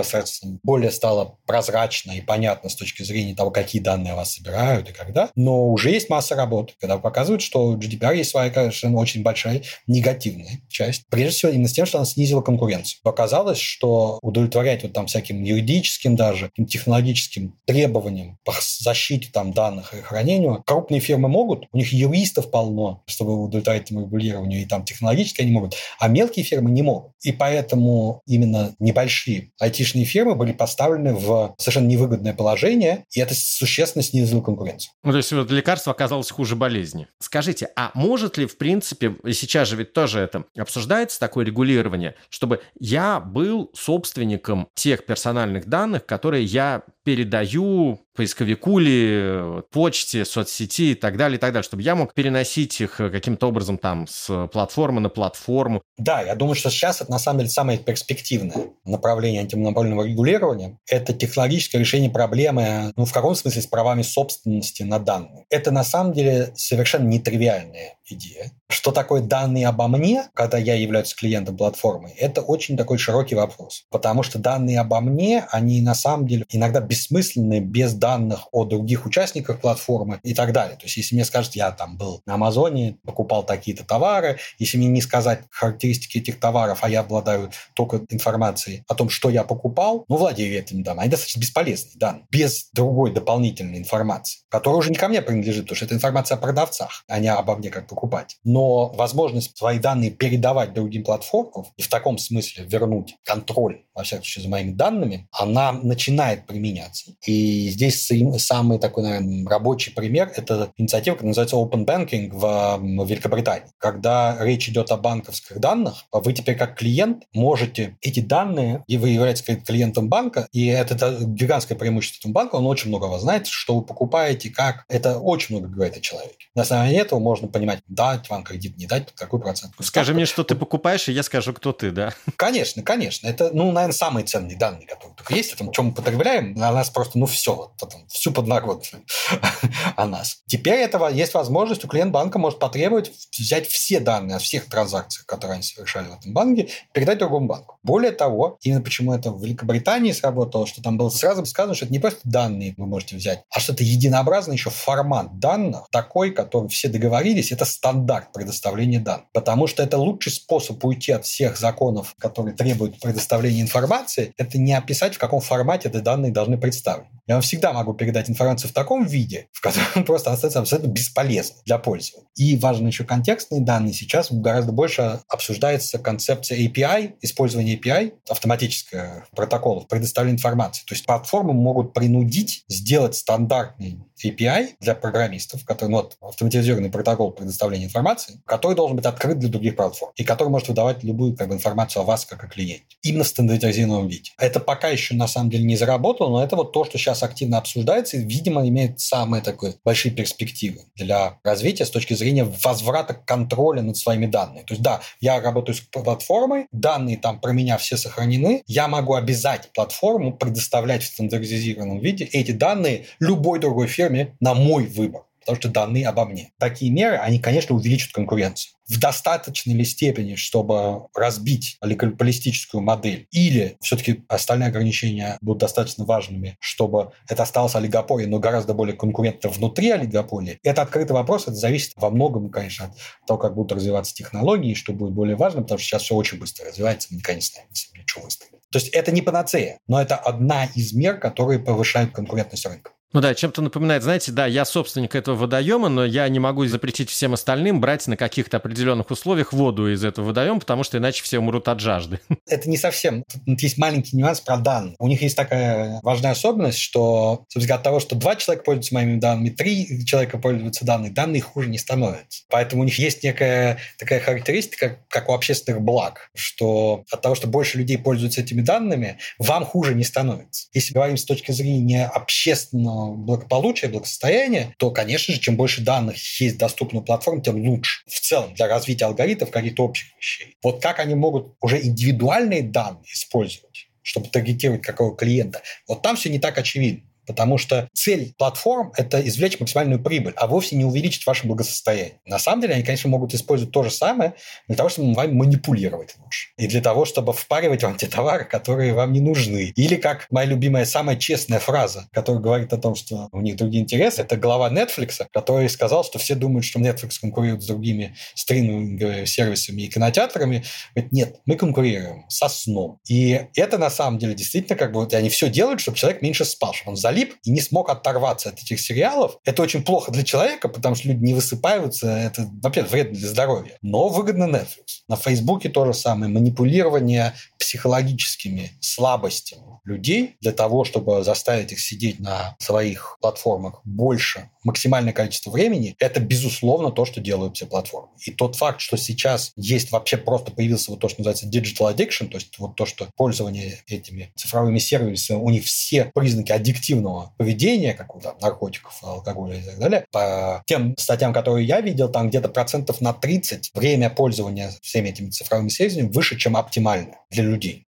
более 0.62 0.90
стало 0.90 1.38
прозрачно 1.46 2.12
и 2.12 2.20
понятно 2.20 2.68
с 2.68 2.74
точки 2.74 3.02
зрения 3.02 3.34
того, 3.34 3.50
какие 3.50 3.80
данные 3.80 4.14
вас 4.14 4.34
собирают 4.34 4.88
и 4.90 4.92
когда. 4.92 5.30
Но 5.34 5.68
уже 5.68 5.90
есть 5.90 6.10
масса 6.10 6.34
работы, 6.34 6.74
когда 6.80 6.98
показывают, 6.98 7.42
что 7.42 7.74
GDPR 7.74 8.16
есть 8.16 8.30
своя, 8.30 8.50
конечно, 8.50 8.94
очень 8.96 9.22
большая 9.22 9.62
негативная 9.86 10.60
часть. 10.68 11.04
Прежде 11.08 11.30
всего, 11.30 11.52
именно 11.52 11.68
с 11.68 11.72
тем, 11.72 11.86
что 11.86 11.98
она 11.98 12.06
снизила 12.06 12.42
конкуренцию. 12.42 13.00
Показалось, 13.02 13.58
что 13.58 14.18
удовлетворять 14.22 14.82
вот 14.82 14.92
там 14.92 15.06
всяким 15.06 15.42
юридическим 15.42 16.16
даже, 16.16 16.50
технологическим 16.68 17.58
требованиям 17.66 18.38
по 18.44 18.54
защите 18.60 19.30
там 19.32 19.52
данных 19.52 19.94
и 19.94 20.00
хранению 20.00 20.62
крупные 20.66 21.00
фирмы 21.00 21.28
могут, 21.28 21.66
у 21.72 21.76
них 21.76 21.92
юристов 21.92 22.50
полно, 22.50 23.02
чтобы 23.06 23.42
удовлетворять 23.42 23.84
этому 23.84 24.02
регулированию, 24.02 24.62
и 24.62 24.66
там 24.66 24.84
технологически 24.84 25.42
они 25.42 25.52
могут, 25.52 25.74
а 25.98 26.07
мелкие 26.08 26.44
фирмы 26.44 26.70
не 26.70 26.82
могут. 26.82 27.12
И 27.22 27.32
поэтому 27.32 28.22
именно 28.26 28.74
небольшие 28.78 29.52
айтишные 29.60 30.04
фирмы 30.04 30.34
были 30.34 30.52
поставлены 30.52 31.14
в 31.14 31.54
совершенно 31.58 31.86
невыгодное 31.86 32.34
положение, 32.34 33.04
и 33.12 33.20
это 33.20 33.34
существенно 33.34 34.02
снизило 34.02 34.40
конкуренцию. 34.40 34.92
Ну, 35.02 35.12
то 35.12 35.16
есть 35.16 35.32
вот 35.32 35.50
лекарство 35.50 35.92
оказалось 35.92 36.30
хуже 36.30 36.56
болезни. 36.56 37.08
Скажите, 37.20 37.70
а 37.76 37.90
может 37.94 38.36
ли, 38.38 38.46
в 38.46 38.58
принципе, 38.58 39.16
и 39.24 39.32
сейчас 39.32 39.68
же 39.68 39.76
ведь 39.76 39.92
тоже 39.92 40.20
это 40.20 40.44
обсуждается, 40.56 41.20
такое 41.20 41.44
регулирование, 41.44 42.14
чтобы 42.28 42.60
я 42.78 43.20
был 43.20 43.70
собственником 43.74 44.68
тех 44.74 45.06
персональных 45.06 45.66
данных, 45.66 46.06
которые 46.06 46.44
я 46.44 46.82
передаю 47.04 48.00
поисковику 48.18 48.80
или 48.80 49.62
почте, 49.70 50.24
соцсети 50.24 50.90
и 50.90 50.94
так 50.96 51.16
далее, 51.16 51.38
и 51.38 51.40
так 51.40 51.52
далее, 51.52 51.62
чтобы 51.62 51.84
я 51.84 51.94
мог 51.94 52.14
переносить 52.14 52.80
их 52.80 52.96
каким-то 52.96 53.46
образом 53.46 53.78
там 53.78 54.08
с 54.08 54.48
платформы 54.48 55.00
на 55.00 55.08
платформу. 55.08 55.82
Да, 55.96 56.20
я 56.22 56.34
думаю, 56.34 56.56
что 56.56 56.68
сейчас 56.68 57.00
это 57.00 57.12
на 57.12 57.20
самом 57.20 57.38
деле 57.38 57.50
самое 57.50 57.78
перспективное 57.78 58.70
направление 58.84 59.42
антимонопольного 59.42 60.02
регулирования. 60.02 60.78
Это 60.88 61.12
технологическое 61.12 61.80
решение 61.80 62.10
проблемы, 62.10 62.92
ну, 62.96 63.04
в 63.04 63.12
каком 63.12 63.36
смысле, 63.36 63.62
с 63.62 63.66
правами 63.68 64.02
собственности 64.02 64.82
на 64.82 64.98
данные. 64.98 65.44
Это 65.48 65.70
на 65.70 65.84
самом 65.84 66.12
деле 66.12 66.52
совершенно 66.56 67.06
нетривиальная 67.06 67.98
идея. 68.04 68.50
Что 68.68 68.90
такое 68.90 69.22
данные 69.22 69.68
обо 69.68 69.86
мне, 69.86 70.24
когда 70.34 70.58
я 70.58 70.74
являюсь 70.74 71.14
клиентом 71.14 71.56
платформы, 71.56 72.12
это 72.18 72.40
очень 72.40 72.76
такой 72.76 72.98
широкий 72.98 73.36
вопрос. 73.36 73.84
Потому 73.90 74.22
что 74.22 74.38
данные 74.38 74.80
обо 74.80 75.00
мне, 75.00 75.46
они 75.50 75.80
на 75.82 75.94
самом 75.94 76.26
деле 76.26 76.44
иногда 76.50 76.80
бессмысленны 76.80 77.60
без 77.60 77.94
данных 77.94 78.07
о 78.52 78.64
других 78.64 79.06
участниках 79.06 79.60
платформы 79.60 80.20
и 80.22 80.34
так 80.34 80.52
далее. 80.52 80.76
То 80.76 80.84
есть, 80.84 80.96
если 80.96 81.14
мне 81.14 81.24
скажут, 81.24 81.54
я 81.54 81.70
там 81.70 81.96
был 81.96 82.22
на 82.26 82.34
Амазоне, 82.34 82.96
покупал 83.04 83.44
такие-то 83.44 83.84
товары, 83.84 84.38
если 84.58 84.78
мне 84.78 84.88
не 84.88 85.00
сказать 85.00 85.42
характеристики 85.50 86.18
этих 86.18 86.40
товаров, 86.40 86.78
а 86.82 86.90
я 86.90 87.00
обладаю 87.00 87.50
только 87.74 88.00
информацией 88.08 88.82
о 88.88 88.94
том, 88.94 89.08
что 89.10 89.30
я 89.30 89.44
покупал, 89.44 90.04
ну, 90.08 90.16
владею 90.16 90.58
этим 90.58 90.82
данными, 90.82 91.02
они 91.02 91.10
достаточно 91.10 91.40
бесполезны, 91.40 91.90
данные, 91.94 92.24
без 92.30 92.70
другой 92.72 93.12
дополнительной 93.12 93.78
информации, 93.78 94.40
которая 94.48 94.78
уже 94.78 94.90
не 94.90 94.96
ко 94.96 95.08
мне 95.08 95.22
принадлежит, 95.22 95.64
потому 95.64 95.76
что 95.76 95.84
это 95.84 95.94
информация 95.94 96.36
о 96.36 96.40
продавцах, 96.40 97.04
а 97.08 97.18
не 97.18 97.28
обо 97.28 97.56
мне 97.56 97.70
как 97.70 97.86
покупать. 97.86 98.38
Но 98.44 98.88
возможность 98.88 99.56
свои 99.56 99.78
данные 99.78 100.10
передавать 100.10 100.72
другим 100.72 101.04
платформам 101.04 101.28
и 101.76 101.82
в 101.82 101.88
таком 101.88 102.18
смысле 102.18 102.64
вернуть 102.64 103.16
контроль, 103.24 103.84
во 103.94 104.02
всяком 104.02 104.24
случае, 104.24 104.44
за 104.44 104.48
моими 104.48 104.72
данными, 104.72 105.28
она 105.32 105.72
начинает 105.72 106.46
применяться. 106.46 107.12
И 107.26 107.68
здесь 107.70 107.97
самый 108.38 108.78
такой, 108.78 109.02
наверное, 109.04 109.46
рабочий 109.48 109.92
пример– 109.92 110.32
это 110.36 110.72
инициатива, 110.76 111.14
которая 111.14 111.30
называется 111.30 111.56
Open 111.56 111.84
Banking 111.84 112.30
в 112.32 113.06
Великобритании. 113.06 113.68
Когда 113.78 114.36
речь 114.40 114.68
идет 114.68 114.90
о 114.90 114.96
банковских 114.96 115.58
данных, 115.58 116.04
вы 116.12 116.32
теперь 116.32 116.56
как 116.56 116.76
клиент 116.76 117.24
можете 117.32 117.96
эти 118.00 118.20
данные, 118.20 118.84
и 118.86 118.96
вы 118.96 119.10
являетесь 119.10 119.44
клиентом 119.64 120.08
банка, 120.08 120.48
и 120.52 120.66
это 120.66 121.18
гигантское 121.20 121.76
преимущество 121.76 122.28
этого 122.28 122.32
банка, 122.32 122.56
он 122.56 122.66
очень 122.66 122.88
много 122.88 123.06
вас 123.06 123.22
знает, 123.22 123.46
что 123.46 123.76
вы 123.76 123.82
покупаете, 123.82 124.50
как. 124.50 124.84
Это 124.88 125.18
очень 125.18 125.56
много 125.56 125.72
говорит 125.72 125.96
о 125.96 126.00
человеке. 126.00 126.48
На 126.54 126.62
основании 126.62 126.98
этого 126.98 127.18
можно 127.18 127.48
понимать, 127.48 127.80
дать 127.88 128.28
вам 128.28 128.44
кредит, 128.44 128.76
не 128.76 128.86
дать, 128.86 129.06
под 129.06 129.14
какой 129.14 129.40
процент. 129.40 129.72
Скажи 129.80 130.14
мне, 130.14 130.26
что 130.26 130.44
ты 130.44 130.54
покупаешь, 130.54 131.08
и 131.08 131.12
я 131.12 131.22
скажу, 131.22 131.52
кто 131.52 131.72
ты, 131.72 131.90
да? 131.90 132.14
Конечно, 132.36 132.82
конечно. 132.82 133.26
Это, 133.26 133.50
ну, 133.52 133.70
наверное, 133.72 133.94
самые 133.94 134.24
ценные 134.24 134.56
данные, 134.56 134.86
которые 134.86 135.16
только 135.16 135.34
есть. 135.34 135.52
Это, 135.52 135.70
чем 135.72 135.86
мы 135.86 135.92
потребляем, 135.92 136.54
на 136.54 136.72
нас 136.72 136.90
просто, 136.90 137.18
ну, 137.18 137.26
все, 137.26 137.72
потом, 137.88 138.06
всю 138.08 138.32
подноготную 138.32 139.04
о 139.96 140.06
нас. 140.06 140.38
Теперь 140.46 140.80
этого 140.80 141.08
есть 141.08 141.34
возможность, 141.34 141.84
у 141.84 141.88
клиент 141.88 142.12
банка 142.12 142.38
может 142.38 142.58
потребовать 142.58 143.10
взять 143.36 143.66
все 143.68 144.00
данные 144.00 144.36
о 144.36 144.38
всех 144.38 144.66
транзакциях, 144.66 145.26
которые 145.26 145.54
они 145.54 145.62
совершали 145.62 146.08
в 146.08 146.18
этом 146.18 146.32
банке, 146.32 146.68
передать 146.92 147.18
другому 147.18 147.46
банку. 147.46 147.78
Более 147.82 148.12
того, 148.12 148.58
именно 148.62 148.82
почему 148.82 149.14
это 149.14 149.30
в 149.30 149.42
Великобритании 149.42 150.12
сработало, 150.12 150.66
что 150.66 150.82
там 150.82 150.98
было 150.98 151.08
сразу 151.08 151.44
сказано, 151.46 151.74
что 151.74 151.86
это 151.86 151.92
не 151.92 151.98
просто 151.98 152.20
данные 152.24 152.74
вы 152.76 152.86
можете 152.86 153.16
взять, 153.16 153.42
а 153.50 153.60
что 153.60 153.72
это 153.72 153.84
единообразный 153.84 154.54
еще 154.56 154.70
формат 154.70 155.38
данных, 155.38 155.88
такой, 155.90 156.30
который 156.30 156.68
все 156.68 156.88
договорились, 156.88 157.52
это 157.52 157.64
стандарт 157.64 158.32
предоставления 158.32 159.00
данных. 159.00 159.26
Потому 159.32 159.66
что 159.66 159.82
это 159.82 159.98
лучший 159.98 160.32
способ 160.32 160.84
уйти 160.84 161.12
от 161.12 161.24
всех 161.24 161.56
законов, 161.56 162.14
которые 162.18 162.54
требуют 162.54 163.00
предоставления 163.00 163.62
информации, 163.62 164.34
это 164.36 164.58
не 164.58 164.74
описать, 164.74 165.14
в 165.14 165.18
каком 165.18 165.40
формате 165.40 165.88
эти 165.88 165.98
данные 165.98 166.32
должны 166.32 166.58
представлены. 166.58 167.08
Я 167.26 167.34
вам 167.34 167.42
всегда 167.42 167.67
могу 167.72 167.94
передать 167.94 168.30
информацию 168.30 168.70
в 168.70 168.74
таком 168.74 169.06
виде, 169.06 169.48
в 169.52 169.60
котором 169.60 170.04
просто 170.06 170.32
остается 170.32 170.60
абсолютно 170.60 170.88
бесполезно 170.88 171.56
для 171.64 171.78
пользователя. 171.78 172.28
И 172.36 172.56
важно 172.56 172.88
еще 172.88 173.04
контекстные 173.04 173.60
данные. 173.60 173.92
Сейчас 173.92 174.30
гораздо 174.30 174.72
больше 174.72 175.20
обсуждается 175.28 175.98
концепция 175.98 176.58
API, 176.58 177.14
использование 177.20 177.76
API, 177.76 178.12
автоматического 178.28 179.24
протокола 179.34 179.84
предоставления 179.84 180.36
информации. 180.36 180.84
То 180.86 180.94
есть 180.94 181.06
платформы 181.06 181.52
могут 181.52 181.92
принудить 181.92 182.64
сделать 182.68 183.14
стандартный 183.14 183.98
API 184.24 184.74
для 184.80 184.94
программистов, 184.94 185.64
который, 185.64 185.90
ну, 185.90 185.96
вот, 185.98 186.16
автоматизированный 186.20 186.90
протокол 186.90 187.30
предоставления 187.30 187.86
информации, 187.86 188.40
который 188.44 188.74
должен 188.74 188.96
быть 188.96 189.06
открыт 189.06 189.38
для 189.38 189.48
других 189.48 189.76
платформ 189.76 190.12
и 190.16 190.24
который 190.24 190.48
может 190.48 190.68
выдавать 190.68 191.02
любую 191.04 191.36
как 191.36 191.48
бы, 191.48 191.54
информацию 191.54 192.02
о 192.02 192.04
вас 192.04 192.24
как 192.24 192.44
о 192.44 192.48
клиенте. 192.48 192.84
Именно 193.02 193.24
в 193.24 193.28
стандартизированном 193.28 194.08
виде. 194.08 194.30
Это 194.38 194.60
пока 194.60 194.88
еще 194.88 195.14
на 195.14 195.28
самом 195.28 195.50
деле 195.50 195.64
не 195.64 195.76
заработало, 195.76 196.30
но 196.30 196.44
это 196.44 196.56
вот 196.56 196.72
то, 196.72 196.84
что 196.84 196.98
сейчас 196.98 197.22
активно 197.22 197.58
обсуждается 197.58 198.16
и, 198.16 198.24
видимо, 198.24 198.66
имеет 198.68 199.00
самые 199.00 199.42
такие 199.42 199.74
большие 199.84 200.12
перспективы 200.12 200.82
для 200.96 201.38
развития 201.44 201.84
с 201.84 201.90
точки 201.90 202.14
зрения 202.14 202.44
возврата 202.44 203.14
контроля 203.14 203.82
над 203.82 203.96
своими 203.96 204.26
данными. 204.26 204.64
То 204.64 204.74
есть, 204.74 204.82
да, 204.82 205.00
я 205.20 205.40
работаю 205.40 205.76
с 205.76 205.80
платформой, 205.80 206.66
данные 206.72 207.16
там 207.16 207.40
про 207.40 207.52
меня 207.52 207.78
все 207.78 207.96
сохранены, 207.96 208.62
я 208.66 208.88
могу 208.88 209.14
обязать 209.14 209.70
платформу 209.74 210.32
предоставлять 210.32 211.02
в 211.02 211.06
стандартизированном 211.06 212.00
виде 212.00 212.24
эти 212.24 212.52
данные 212.52 213.06
любой 213.20 213.58
другой 213.58 213.86
фирме, 213.86 214.07
фирме 214.08 214.36
на 214.40 214.54
мой 214.54 214.86
выбор 214.86 215.22
потому 215.40 215.62
что 215.62 215.70
данные 215.70 216.06
обо 216.06 216.26
мне. 216.26 216.52
Такие 216.58 216.92
меры, 216.92 217.16
они, 217.16 217.38
конечно, 217.38 217.74
увеличат 217.74 218.12
конкуренцию. 218.12 218.74
В 218.86 218.98
достаточной 218.98 219.72
ли 219.72 219.84
степени, 219.84 220.34
чтобы 220.34 221.06
разбить 221.14 221.78
олигополистическую 221.80 222.82
модель, 222.82 223.26
или 223.30 223.78
все-таки 223.80 224.24
остальные 224.28 224.68
ограничения 224.68 225.38
будут 225.40 225.60
достаточно 225.60 226.04
важными, 226.04 226.58
чтобы 226.60 227.12
это 227.30 227.44
осталось 227.44 227.74
олигополией, 227.76 228.28
но 228.28 228.40
гораздо 228.40 228.74
более 228.74 228.94
конкурентно 228.94 229.48
внутри 229.48 229.88
олигополии, 229.90 230.58
это 230.62 230.82
открытый 230.82 231.14
вопрос, 231.14 231.44
это 231.44 231.54
зависит 231.54 231.94
во 231.96 232.10
многом, 232.10 232.50
конечно, 232.50 232.92
от 233.22 233.26
того, 233.26 233.38
как 233.38 233.54
будут 233.54 233.72
развиваться 233.72 234.14
технологии, 234.14 234.74
что 234.74 234.92
будет 234.92 235.14
более 235.14 235.36
важно, 235.36 235.62
потому 235.62 235.78
что 235.78 235.88
сейчас 235.88 236.02
все 236.02 236.14
очень 236.14 236.38
быстро 236.38 236.66
развивается, 236.66 237.08
мы 237.10 237.16
никогда 237.16 237.36
не 237.36 237.40
знаем, 237.40 237.68
ничего 237.94 238.24
быстро. 238.24 238.48
То 238.70 238.78
есть 238.78 238.88
это 238.88 239.12
не 239.12 239.22
панацея, 239.22 239.78
но 239.88 239.98
это 239.98 240.16
одна 240.16 240.66
из 240.66 240.92
мер, 240.92 241.18
которые 241.18 241.58
повышают 241.58 242.12
конкурентность 242.12 242.66
рынка. 242.66 242.90
Ну 243.14 243.22
да, 243.22 243.34
чем-то 243.34 243.62
напоминает, 243.62 244.02
знаете, 244.02 244.32
да, 244.32 244.46
я 244.46 244.66
собственник 244.66 245.14
этого 245.14 245.34
водоема, 245.34 245.88
но 245.88 246.04
я 246.04 246.28
не 246.28 246.38
могу 246.38 246.66
запретить 246.66 247.08
всем 247.08 247.32
остальным 247.32 247.80
брать 247.80 248.06
на 248.06 248.18
каких-то 248.18 248.58
определенных 248.58 249.10
условиях 249.10 249.54
воду 249.54 249.90
из 249.90 250.04
этого 250.04 250.26
водоема, 250.26 250.60
потому 250.60 250.84
что 250.84 250.98
иначе 250.98 251.22
все 251.22 251.38
умрут 251.38 251.68
от 251.68 251.80
жажды. 251.80 252.20
Это 252.46 252.68
не 252.68 252.76
совсем. 252.76 253.24
Тут 253.46 253.60
есть 253.62 253.78
маленький 253.78 254.14
нюанс 254.14 254.40
про 254.40 254.58
данные. 254.58 254.94
У 254.98 255.08
них 255.08 255.22
есть 255.22 255.36
такая 255.36 256.00
важная 256.02 256.32
особенность, 256.32 256.78
что, 256.78 257.46
собственно, 257.48 257.76
от 257.76 257.82
того, 257.82 257.98
что 257.98 258.14
два 258.14 258.36
человека 258.36 258.64
пользуются 258.64 258.92
моими 258.92 259.18
данными, 259.18 259.48
три 259.48 260.04
человека 260.04 260.36
пользуются 260.36 260.84
данными, 260.84 261.10
данные 261.10 261.40
хуже 261.40 261.70
не 261.70 261.78
становятся. 261.78 262.42
Поэтому 262.50 262.82
у 262.82 262.84
них 262.84 262.98
есть 262.98 263.22
некая 263.22 263.78
такая 263.98 264.20
характеристика, 264.20 264.98
как 265.08 265.30
у 265.30 265.32
общественных 265.32 265.80
благ, 265.80 266.30
что 266.34 267.04
от 267.10 267.22
того, 267.22 267.34
что 267.34 267.46
больше 267.46 267.78
людей 267.78 267.96
пользуются 267.96 268.42
этими 268.42 268.60
данными, 268.60 269.16
вам 269.38 269.64
хуже 269.64 269.94
не 269.94 270.04
становится. 270.04 270.68
Если 270.74 270.92
говорим 270.92 271.16
с 271.16 271.24
точки 271.24 271.52
зрения 271.52 272.04
общественного 272.04 272.97
благополучия, 273.06 273.88
благосостояния, 273.88 274.74
то, 274.78 274.90
конечно 274.90 275.34
же, 275.34 275.40
чем 275.40 275.56
больше 275.56 275.82
данных 275.82 276.16
есть 276.40 276.58
доступна 276.58 277.00
платформе, 277.00 277.42
тем 277.42 277.66
лучше. 277.66 278.02
В 278.06 278.20
целом, 278.20 278.54
для 278.54 278.68
развития 278.68 279.06
алгоритмов 279.06 279.50
каких-то 279.50 279.84
общих 279.84 280.08
вещей. 280.16 280.56
Вот 280.62 280.82
как 280.82 280.98
они 280.98 281.14
могут 281.14 281.54
уже 281.60 281.80
индивидуальные 281.80 282.62
данные 282.62 283.12
использовать, 283.12 283.88
чтобы 284.02 284.28
таргетировать 284.28 284.82
какого 284.82 285.16
клиента, 285.16 285.62
вот 285.86 286.02
там 286.02 286.16
все 286.16 286.30
не 286.30 286.38
так 286.38 286.58
очевидно. 286.58 287.02
Потому 287.28 287.58
что 287.58 287.88
цель 287.92 288.34
платформ– 288.36 288.92
это 288.96 289.20
извлечь 289.20 289.60
максимальную 289.60 290.02
прибыль, 290.02 290.32
а 290.36 290.46
вовсе 290.46 290.74
не 290.76 290.84
увеличить 290.84 291.26
ваше 291.26 291.46
благосостояние. 291.46 292.20
На 292.24 292.38
самом 292.38 292.62
деле 292.62 292.74
они, 292.74 292.82
конечно, 292.82 293.08
могут 293.10 293.34
использовать 293.34 293.72
то 293.72 293.84
же 293.84 293.90
самое 293.90 294.34
для 294.66 294.76
того, 294.76 294.88
чтобы 294.88 295.12
вами 295.14 295.32
манипулировать 295.32 296.16
лучше. 296.18 296.48
И 296.56 296.66
для 296.66 296.80
того, 296.80 297.04
чтобы 297.04 297.32
впаривать 297.32 297.82
вам 297.82 297.96
те 297.96 298.06
товары, 298.06 298.44
которые 298.44 298.94
вам 298.94 299.12
не 299.12 299.20
нужны. 299.20 299.72
Или, 299.76 299.96
как 299.96 300.26
моя 300.30 300.48
любимая, 300.48 300.86
самая 300.86 301.16
честная 301.16 301.60
фраза, 301.60 302.08
которая 302.12 302.42
говорит 302.42 302.72
о 302.72 302.78
том, 302.78 302.94
что 302.94 303.28
у 303.32 303.40
них 303.40 303.56
другие 303.56 303.82
интересы, 303.82 304.22
это 304.22 304.36
глава 304.36 304.70
Netflix, 304.70 305.26
который 305.32 305.68
сказал, 305.68 306.04
что 306.04 306.18
все 306.18 306.34
думают, 306.34 306.64
что 306.64 306.80
Netflix 306.80 307.20
конкурирует 307.20 307.62
с 307.62 307.66
другими 307.66 308.16
стриминговыми 308.34 309.26
сервисами 309.26 309.82
и 309.82 309.88
кинотеатрами. 309.88 310.64
Говорит, 310.94 311.12
нет, 311.12 311.36
мы 311.44 311.56
конкурируем 311.56 312.24
со 312.28 312.48
сном. 312.48 312.98
И 313.06 313.46
это 313.54 313.76
на 313.76 313.90
самом 313.90 314.18
деле 314.18 314.34
действительно 314.34 314.76
как 314.76 314.92
бы 314.92 315.00
вот 315.00 315.12
они 315.12 315.28
все 315.28 315.50
делают, 315.50 315.80
чтобы 315.80 315.98
человек 315.98 316.22
меньше 316.22 316.44
спал, 316.44 316.72
чтобы 316.72 316.92
он 316.92 316.96
залип 317.18 317.34
и 317.44 317.50
не 317.50 317.60
смог 317.60 317.90
оторваться 317.90 318.50
от 318.50 318.60
этих 318.60 318.80
сериалов. 318.80 319.38
Это 319.44 319.62
очень 319.62 319.82
плохо 319.82 320.12
для 320.12 320.22
человека, 320.22 320.68
потому 320.68 320.94
что 320.94 321.08
люди 321.08 321.24
не 321.24 321.34
высыпаются. 321.34 322.08
Это, 322.08 322.48
во-первых, 322.62 322.92
вредно 322.92 323.18
для 323.18 323.28
здоровья. 323.28 323.78
Но 323.82 324.08
выгодно 324.08 324.44
Netflix. 324.44 325.02
На 325.08 325.16
Фейсбуке 325.16 325.68
то 325.68 325.84
же 325.86 325.94
самое. 325.94 326.30
Манипулирование 326.30 327.34
психологическими 327.58 328.72
слабостями 328.80 329.62
людей 329.84 330.36
для 330.40 330.52
того, 330.52 330.84
чтобы 330.84 331.24
заставить 331.24 331.72
их 331.72 331.80
сидеть 331.80 332.20
на 332.20 332.56
своих 332.58 333.18
платформах 333.20 333.80
больше, 333.84 334.50
максимальное 334.62 335.12
количество 335.12 335.50
времени, 335.50 335.96
это, 335.98 336.20
безусловно, 336.20 336.90
то, 336.90 337.04
что 337.04 337.20
делают 337.20 337.56
все 337.56 337.66
платформы. 337.66 338.10
И 338.24 338.30
тот 338.30 338.56
факт, 338.56 338.80
что 338.80 338.96
сейчас 338.96 339.52
есть 339.56 339.90
вообще 339.90 340.18
просто 340.18 340.52
появился 340.52 340.90
вот 340.90 341.00
то, 341.00 341.08
что 341.08 341.22
называется 341.22 341.46
digital 341.46 341.94
addiction, 341.94 342.28
то 342.28 342.36
есть 342.36 342.58
вот 342.58 342.76
то, 342.76 342.84
что 342.84 343.08
пользование 343.16 343.78
этими 343.86 344.30
цифровыми 344.36 344.78
сервисами, 344.78 345.38
у 345.38 345.48
них 345.48 345.64
все 345.64 346.10
признаки 346.14 346.52
аддиктивного 346.52 347.07
поведения, 347.36 347.94
как 347.94 348.14
у 348.14 348.20
там, 348.20 348.36
наркотиков, 348.40 348.98
алкоголя 349.02 349.56
и 349.56 349.62
так 349.62 349.78
далее, 349.78 350.04
по 350.12 350.62
тем 350.66 350.94
статьям, 350.96 351.32
которые 351.32 351.66
я 351.66 351.80
видел, 351.80 352.08
там 352.08 352.28
где-то 352.28 352.48
процентов 352.48 353.00
на 353.00 353.12
30 353.12 353.70
время 353.74 354.10
пользования 354.10 354.70
всеми 354.82 355.08
этими 355.08 355.30
цифровыми 355.30 355.68
сервисами 355.68 356.08
выше, 356.08 356.36
чем 356.36 356.56
оптимально 356.56 357.16
для 357.30 357.44
людей. 357.44 357.86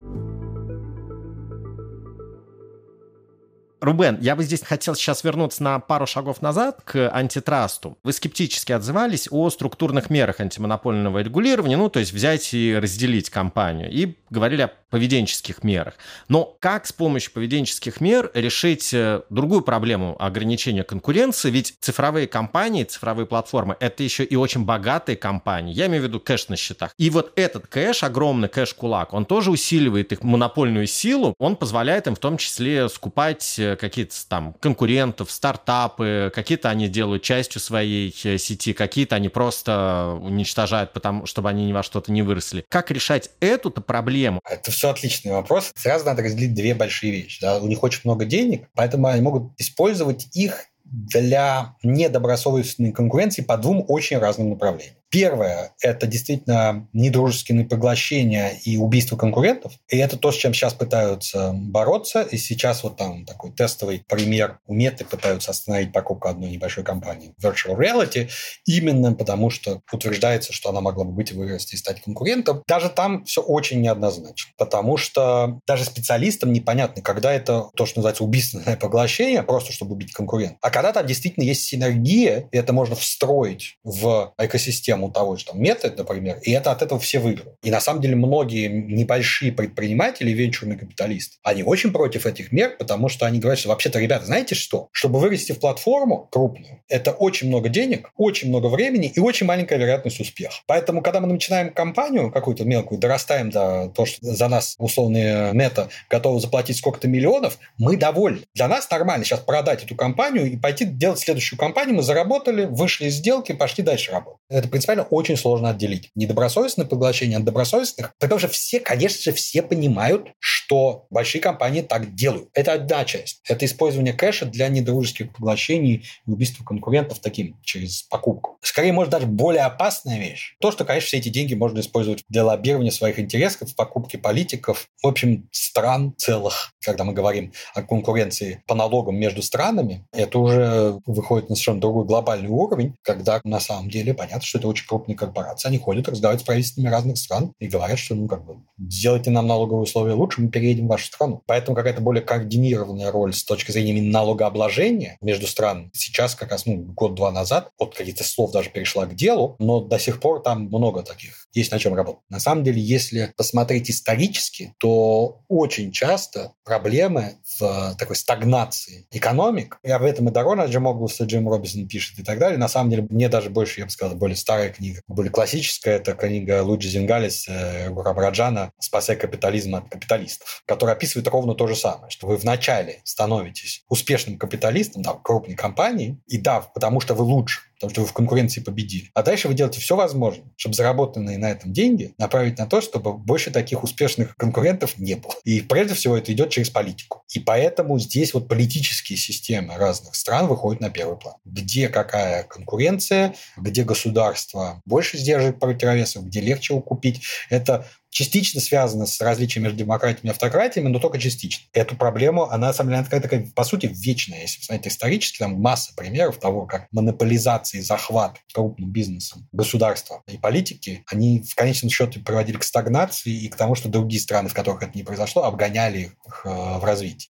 Рубен, 3.81 4.19
я 4.21 4.37
бы 4.37 4.43
здесь 4.43 4.63
хотел 4.63 4.95
сейчас 4.95 5.25
вернуться 5.25 5.63
на 5.63 5.81
пару 5.81 6.07
шагов 6.07 6.43
назад 6.43 6.81
к 6.85 7.11
антитрасту. 7.11 7.97
Вы 8.03 8.13
скептически 8.13 8.73
отзывались 8.73 9.29
о 9.31 9.49
структурных 9.49 10.11
мерах 10.11 10.41
антимонопольного 10.41 11.23
регулирования, 11.23 11.79
ну, 11.79 11.89
то 11.89 11.99
есть 11.99 12.13
взять 12.13 12.53
и 12.53 12.77
разделить 12.77 13.31
компанию, 13.31 13.91
и 13.91 14.17
говорили 14.29 14.63
о 14.63 14.71
поведенческих 14.91 15.63
мерах. 15.63 15.95
Но 16.29 16.57
как 16.61 16.87
с 16.87 16.93
помощью 16.93 17.33
поведенческих 17.33 18.01
мер 18.01 18.31
решить 18.35 18.93
э, 18.93 19.23
другую 19.31 19.63
проблему 19.63 20.17
ограничения 20.19 20.83
конкуренции? 20.83 21.51
Ведь 21.51 21.75
цифровые 21.81 22.27
компании, 22.27 22.85
цифровые 22.85 23.27
платформы— 23.27 23.77
это 23.81 24.03
еще 24.03 24.25
и 24.25 24.37
очень 24.37 24.65
богатые 24.65 25.17
компании. 25.17 25.73
Я 25.73 25.87
имею 25.87 26.03
в 26.03 26.07
виду 26.07 26.21
кэш 26.21 26.49
на 26.49 26.57
счетах. 26.57 26.93
И 26.99 27.09
вот 27.09 27.33
этот 27.37 27.67
кэш, 27.69 28.03
огромный 28.03 28.49
кэш-кулак, 28.49 29.15
он 29.15 29.25
тоже 29.25 29.51
усиливает 29.51 30.13
их 30.13 30.23
монопольную 30.23 30.87
силу. 30.87 31.35
Он 31.39 31.57
позволяет 31.57 32.07
им 32.09 32.15
в 32.17 32.19
том 32.19 32.37
числе 32.37 32.89
скупать 32.89 33.61
э, 33.73 33.77
какие-то 33.77 34.15
там 34.29 34.55
конкурентов, 34.61 35.31
стартапы. 35.31 36.33
Какие-то 36.35 36.69
они 36.69 36.89
делают 36.89 37.23
частью 37.23 37.61
своей 37.61 38.15
э, 38.25 38.39
сети, 38.39 38.73
какие-то 38.73 39.17
они 39.17 39.29
просто 39.29 40.19
уничтожают, 40.21 40.93
потому 40.93 41.27
чтобы 41.27 41.49
они 41.49 41.67
ни 41.67 41.73
во 41.73 41.83
что-то 41.83 42.13
не 42.13 42.23
выросли. 42.23 42.65
Как 42.69 42.91
решать 42.91 43.31
эту-то 43.41 43.81
проблему? 43.81 44.41
Это 44.49 44.71
все 44.71 44.91
отличный 44.91 45.33
вопрос. 45.33 45.73
Сразу 45.75 46.05
надо 46.05 46.23
разделить 46.23 46.55
две 46.55 46.75
большие 46.75 47.13
вещи. 47.13 47.41
Да? 47.41 47.59
У 47.59 47.67
них 47.67 47.83
очень 47.83 48.03
много 48.05 48.25
денег, 48.25 48.69
поэтому 48.75 49.07
они 49.09 49.23
могут 49.23 49.53
использовать 49.59 50.29
их 50.35 50.67
для 50.85 51.77
недобросовестной 51.83 52.93
конкуренции 52.93 53.43
по 53.43 53.57
двум 53.57 53.85
очень 53.87 54.19
разным 54.19 54.51
направлениям. 54.51 54.97
Первое– 55.11 55.73
это 55.81 56.07
действительно 56.07 56.89
недружественные 56.93 57.67
поглощения 57.67 58.53
и 58.65 58.77
убийство 58.77 59.17
конкурентов. 59.17 59.73
И 59.89 59.97
это 59.97 60.17
то, 60.17 60.31
с 60.31 60.37
чем 60.37 60.55
сейчас 60.55 60.73
пытаются 60.73 61.51
бороться. 61.53 62.23
И 62.23 62.39
сейчас 62.39 62.85
вот 62.85 62.97
там 62.97 63.25
такой 63.25 63.51
тестовый 63.51 64.05
пример. 64.09 64.61
У 64.67 64.75
Меты 64.75 65.05
пытаются 65.05 65.51
остановить 65.51 65.93
покупку 65.93 66.29
одной 66.29 66.51
небольшой 66.51 66.85
компании 66.85 67.35
Virtual 67.43 67.77
Reality 67.77 68.31
именно 68.67 69.13
потому, 69.13 69.51
что 69.51 69.83
утверждается, 69.91 70.53
что 70.53 70.71
она 70.71 70.81
могла 70.81 71.05
бы 71.05 71.11
быть 71.11 71.33
вырасти 71.33 71.75
и 71.75 71.79
стать 71.79 72.01
конкурентом. 72.03 72.63
Даже 72.69 72.89
там 72.89 73.25
все 73.25 73.43
очень 73.43 73.81
неоднозначно. 73.81 74.53
Потому 74.57 74.97
что 74.97 75.59
даже 75.67 75.85
специалистам 75.85 76.53
непонятно, 76.53 77.03
когда 77.03 77.33
это 77.33 77.69
то, 77.75 77.85
что 77.85 77.99
называется 77.99 78.23
убийственное 78.23 78.77
поглощение, 78.81 79.43
просто 79.43 79.73
чтобы 79.73 79.95
убить 79.95 80.13
конкурента, 80.13 80.57
а 80.61 80.71
когда 80.71 80.93
там 80.93 81.05
действительно 81.05 81.43
есть 81.43 81.65
синергия, 81.65 82.49
и 82.53 82.57
это 82.57 82.73
можно 82.73 82.95
встроить 82.95 83.79
в 83.83 84.33
экосистему 84.39 85.00
тему 85.01 85.11
того 85.11 85.37
же 85.37 85.47
там 85.47 85.61
метод, 85.61 85.97
например, 85.97 86.39
и 86.43 86.53
это 86.53 86.71
от 86.71 86.83
этого 86.83 87.01
все 87.01 87.19
выиграют. 87.19 87.57
И 87.63 87.71
на 87.71 87.81
самом 87.81 88.01
деле 88.03 88.17
многие 88.17 88.69
небольшие 88.69 89.53
предприниматели, 89.53 90.31
венчурные 90.31 90.79
капиталисты, 90.79 91.37
они 91.43 91.63
очень 91.63 91.93
против 91.93 92.27
этих 92.27 92.53
мер, 92.53 92.77
потому 92.79 93.09
что 93.09 93.27
они 93.27 93.39
говорят, 93.39 93.59
что 93.59 93.71
вообще-то, 93.71 93.99
ребята, 93.99 94.27
знаете 94.27 94.55
что? 94.55 94.89
Чтобы 94.93 95.19
вырасти 95.19 95.53
в 95.53 95.61
платформу 95.61 96.29
крупную, 96.31 96.83
это 96.89 97.13
очень 97.13 97.49
много 97.49 97.69
денег, 97.69 98.11
очень 98.17 98.49
много 98.49 98.67
времени 98.67 99.13
и 99.15 99.21
очень 99.21 99.47
маленькая 99.47 99.79
вероятность 99.79 100.21
успеха. 100.21 100.55
Поэтому, 100.67 101.03
когда 101.03 101.21
мы 101.21 101.27
начинаем 101.29 101.73
компанию 101.73 102.31
какую-то 102.31 102.65
мелкую, 102.65 102.99
дорастаем 103.01 103.51
до 103.51 103.91
того, 103.95 104.07
что 104.07 104.19
за 104.21 104.49
нас 104.49 104.75
условные 104.79 105.53
мета 105.53 105.89
готовы 106.09 106.41
заплатить 106.41 106.77
сколько-то 106.77 107.09
миллионов, 107.09 107.59
мы 107.79 107.97
довольны. 107.97 108.43
Для 108.55 108.69
нас 108.69 108.91
нормально 108.91 109.25
сейчас 109.25 109.41
продать 109.41 109.85
эту 109.85 109.95
компанию 109.95 110.51
и 110.51 110.57
пойти 110.57 110.85
делать 110.85 111.19
следующую 111.19 111.59
компанию. 111.59 111.97
Мы 111.97 112.03
заработали, 112.03 112.65
вышли 112.65 113.07
из 113.07 113.15
сделки, 113.15 113.53
пошли 113.53 113.83
дальше 113.85 114.13
работать. 114.13 114.41
Это 114.49 114.69
принципиально 114.69 114.90
принципиально 114.91 115.05
очень 115.11 115.37
сложно 115.37 115.71
отделить. 115.71 116.11
Недобросовестное 116.15 116.87
поглощение 116.87 117.39
от 117.39 117.45
добросовестных, 117.45 118.13
потому 118.19 118.39
что 118.39 118.49
все, 118.49 118.81
конечно 118.81 119.23
же, 119.23 119.33
все 119.33 119.63
понимают, 119.63 120.29
что 120.39 121.07
большие 121.11 121.41
компании 121.41 121.83
так 121.83 122.15
делают. 122.15 122.49
Это 122.55 122.73
одна 122.73 123.05
часть. 123.05 123.41
Это 123.49 123.65
использование 123.65 124.13
кэша 124.13 124.47
для 124.47 124.69
недружеских 124.69 125.33
поглощений 125.33 126.07
и 126.27 126.31
убийства 126.31 126.65
конкурентов 126.65 127.21
таким, 127.21 127.57
через 127.63 128.03
покупку. 128.03 128.59
Скорее, 128.63 128.93
может, 128.93 129.11
даже 129.11 129.27
более 129.27 129.63
опасная 129.63 130.19
вещь. 130.19 130.57
То, 130.61 130.71
что, 130.71 130.85
конечно, 130.85 131.07
все 131.07 131.19
эти 131.19 131.29
деньги 131.29 131.55
можно 131.55 131.81
использовать 131.81 132.23
для 132.29 132.45
лоббирования 132.45 132.91
своих 132.91 133.19
интересов, 133.19 133.75
покупки 133.75 134.17
политиков, 134.17 134.89
в 135.03 135.07
общем, 135.07 135.49
стран 135.53 136.15
целых. 136.17 136.73
Когда 136.85 137.05
мы 137.05 137.13
говорим 137.13 137.53
о 137.75 137.83
конкуренции 137.83 138.63
по 138.67 138.75
налогам 138.75 139.17
между 139.17 139.43
странами, 139.43 140.05
это 140.13 140.39
уже 140.39 140.99
выходит 141.07 141.49
на 141.49 141.55
совершенно 141.55 141.81
другой 141.81 142.05
глобальный 142.07 142.49
уровень, 142.49 142.95
когда 143.03 143.41
на 143.45 143.61
самом 143.61 143.91
деле 143.91 144.15
понятно, 144.15 144.43
что 144.43 144.59
это 144.59 144.69
очень 144.69 144.80
очень 144.81 144.87
крупные 144.87 145.17
корпорации, 145.17 145.69
они 145.69 145.79
ходят, 145.79 146.09
разговаривают 146.09 146.43
с 146.43 146.45
правительствами 146.45 146.89
разных 146.89 147.19
стран 147.19 147.53
и 147.59 147.67
говорят, 147.67 147.99
что, 147.99 148.15
ну, 148.15 148.27
как 148.27 148.45
бы, 148.45 148.57
сделайте 148.79 149.31
нам 149.31 149.47
налоговые 149.47 149.83
условия 149.83 150.15
лучше, 150.15 150.41
мы 150.41 150.49
переедем 150.49 150.87
в 150.87 150.91
вашу 150.91 151.07
страну. 151.07 151.43
Поэтому 151.47 151.77
какая-то 151.77 152.01
более 152.01 152.23
координированная 152.23 153.11
роль 153.11 153.35
с 153.35 153.45
точки 153.45 153.73
зрения 153.73 153.91
именно 153.91 154.13
налогообложения 154.13 155.19
между 155.21 155.47
странами 155.47 155.91
сейчас, 155.93 156.35
как 156.35 156.51
раз, 156.51 156.67
ну, 156.67 156.77
год-два 156.77 157.31
назад, 157.31 157.71
от 157.79 157.95
каких-то 157.95 158.25
слов 158.25 158.53
даже 158.53 158.71
перешла 158.71 159.07
к 159.07 159.15
делу, 159.15 159.57
но 159.59 159.81
до 159.81 159.99
сих 159.99 160.21
пор 160.21 160.43
там 160.43 160.65
много 160.65 161.03
таких. 161.03 161.47
Есть 161.53 161.73
на 161.73 161.79
чем 161.79 161.95
работать. 161.95 162.23
На 162.29 162.41
самом 162.41 162.65
деле, 162.65 162.81
если 162.81 163.33
посмотреть 163.37 163.91
исторически, 163.91 164.75
то 164.79 165.41
очень 165.49 165.93
часто 165.93 166.53
проблемы 166.65 167.35
в 167.59 167.95
такой 167.99 168.17
стагнации 168.17 169.07
экономик, 169.11 169.79
и 169.83 169.91
об 169.91 170.03
этом 170.03 170.29
и 170.29 170.33
Дорона 170.33 170.67
Джимоглус 170.67 171.21
и 171.21 171.25
Джим 171.25 171.49
Робинсон 171.49 171.89
пишет 171.89 172.19
и 172.19 172.23
так 172.23 172.39
далее, 172.39 172.59
на 172.59 172.69
самом 172.69 172.91
деле, 172.91 173.07
мне 173.11 173.29
даже 173.29 173.51
больше, 173.51 173.81
я 173.81 173.87
бы 173.87 173.91
сказал, 173.91 174.17
более 174.17 174.37
старая 174.71 174.73
книга. 174.73 175.03
Более 175.09 175.31
классическая– 175.31 175.97
это 175.97 176.15
книга 176.15 176.63
Луиджи 176.63 176.89
Зингалис 176.89 177.49
э, 177.49 177.89
Раджана 177.95 178.73
«Спасай 178.79 179.17
капитализм 179.17 179.75
от 179.75 179.89
капиталистов», 179.89 180.63
которая 180.67 180.97
описывает 180.97 181.29
ровно 181.29 181.55
то 181.55 181.67
же 181.67 181.77
самое, 181.77 182.11
что 182.11 182.27
вы 182.27 182.37
вначале 182.37 183.01
становитесь 183.05 183.85
успешным 183.89 184.39
капиталистом, 184.39 185.03
да, 185.03 185.15
крупной 185.15 185.57
компании, 185.57 186.19
и 186.27 186.39
да, 186.39 186.61
потому 186.61 187.01
что 187.01 187.15
вы 187.15 187.25
лучше, 187.25 187.61
потому 187.81 187.91
что 187.95 188.01
вы 188.03 188.07
в 188.09 188.13
конкуренции 188.13 188.61
победили. 188.61 189.11
А 189.15 189.23
дальше 189.23 189.49
вы 189.49 189.55
делаете 189.55 189.81
все 189.81 189.97
возможное, 189.97 190.47
чтобы 190.57 190.75
заработанные 190.75 191.39
на 191.39 191.51
этом 191.51 191.73
деньги 191.73 192.15
направить 192.19 192.59
на 192.59 192.67
то, 192.67 192.83
чтобы 192.83 193.15
больше 193.15 193.51
таких 193.51 193.83
успешных 193.83 194.37
конкурентов 194.37 194.99
не 194.99 195.15
было. 195.15 195.35
И 195.45 195.63
прежде 195.63 195.95
всего 195.95 196.17
это 196.17 196.33
идет 196.33 196.51
через 196.51 196.69
политику. 196.69 197.25
И 197.33 197.41
поэтому 197.41 197.99
здесь 197.99 198.35
вот 198.35 198.49
политические 198.49 199.17
системы 199.17 199.77
разных 199.77 200.15
стран 200.15 200.47
выходят 200.47 200.81
на 200.83 200.91
первый 200.91 201.17
план. 201.17 201.37
Где 201.47 201.89
какая 201.89 202.43
конкуренция, 202.45 203.35
где 203.57 203.83
государство 203.83 204.83
больше 204.85 205.17
сдерживает 205.17 205.59
противовесов, 205.59 206.27
где 206.27 206.41
легче 206.41 206.75
его 206.75 206.83
купить. 206.83 207.23
Это 207.49 207.87
частично 208.11 208.61
связано 208.61 209.07
с 209.07 209.21
различием 209.21 209.65
между 209.65 209.79
демократиями 209.79 210.29
и 210.29 210.31
автократиями, 210.31 210.89
но 210.89 210.99
только 210.99 211.19
частично. 211.19 211.65
Эту 211.73 211.97
проблему, 211.97 212.51
она, 212.51 212.73
деле, 212.73 213.03
такая, 213.05 213.21
такая, 213.21 213.47
по 213.55 213.65
сути, 213.65 213.91
вечная. 213.93 214.43
Если 214.43 214.59
посмотреть 214.59 214.93
исторически, 214.93 215.39
там 215.39 215.61
масса 215.61 215.93
примеров 215.97 216.39
того, 216.39 216.67
как 216.67 216.89
монополизация 216.93 217.81
и 217.81 217.83
захват 217.83 218.39
крупным 218.53 218.91
бизнесом 218.91 219.49
государства 219.53 220.23
и 220.27 220.37
политики, 220.37 221.05
они 221.07 221.43
в 221.43 221.55
конечном 221.55 221.91
счете 221.91 222.21
приводили 222.21 222.57
к 222.57 222.65
стагнации 222.65 223.33
и 223.33 223.49
к 223.49 223.57
тому, 223.57 223.75
что 223.75 223.89
другие 223.89 224.21
страны, 224.21 224.49
в 224.49 224.55
которых 224.55 224.83
это 224.83 224.93
не 224.97 225.05
произошло, 225.05 225.45
обгоняли 225.45 226.11
их 226.27 226.43
э, 226.45 226.49
в 226.49 226.85
развитии. 226.85 227.31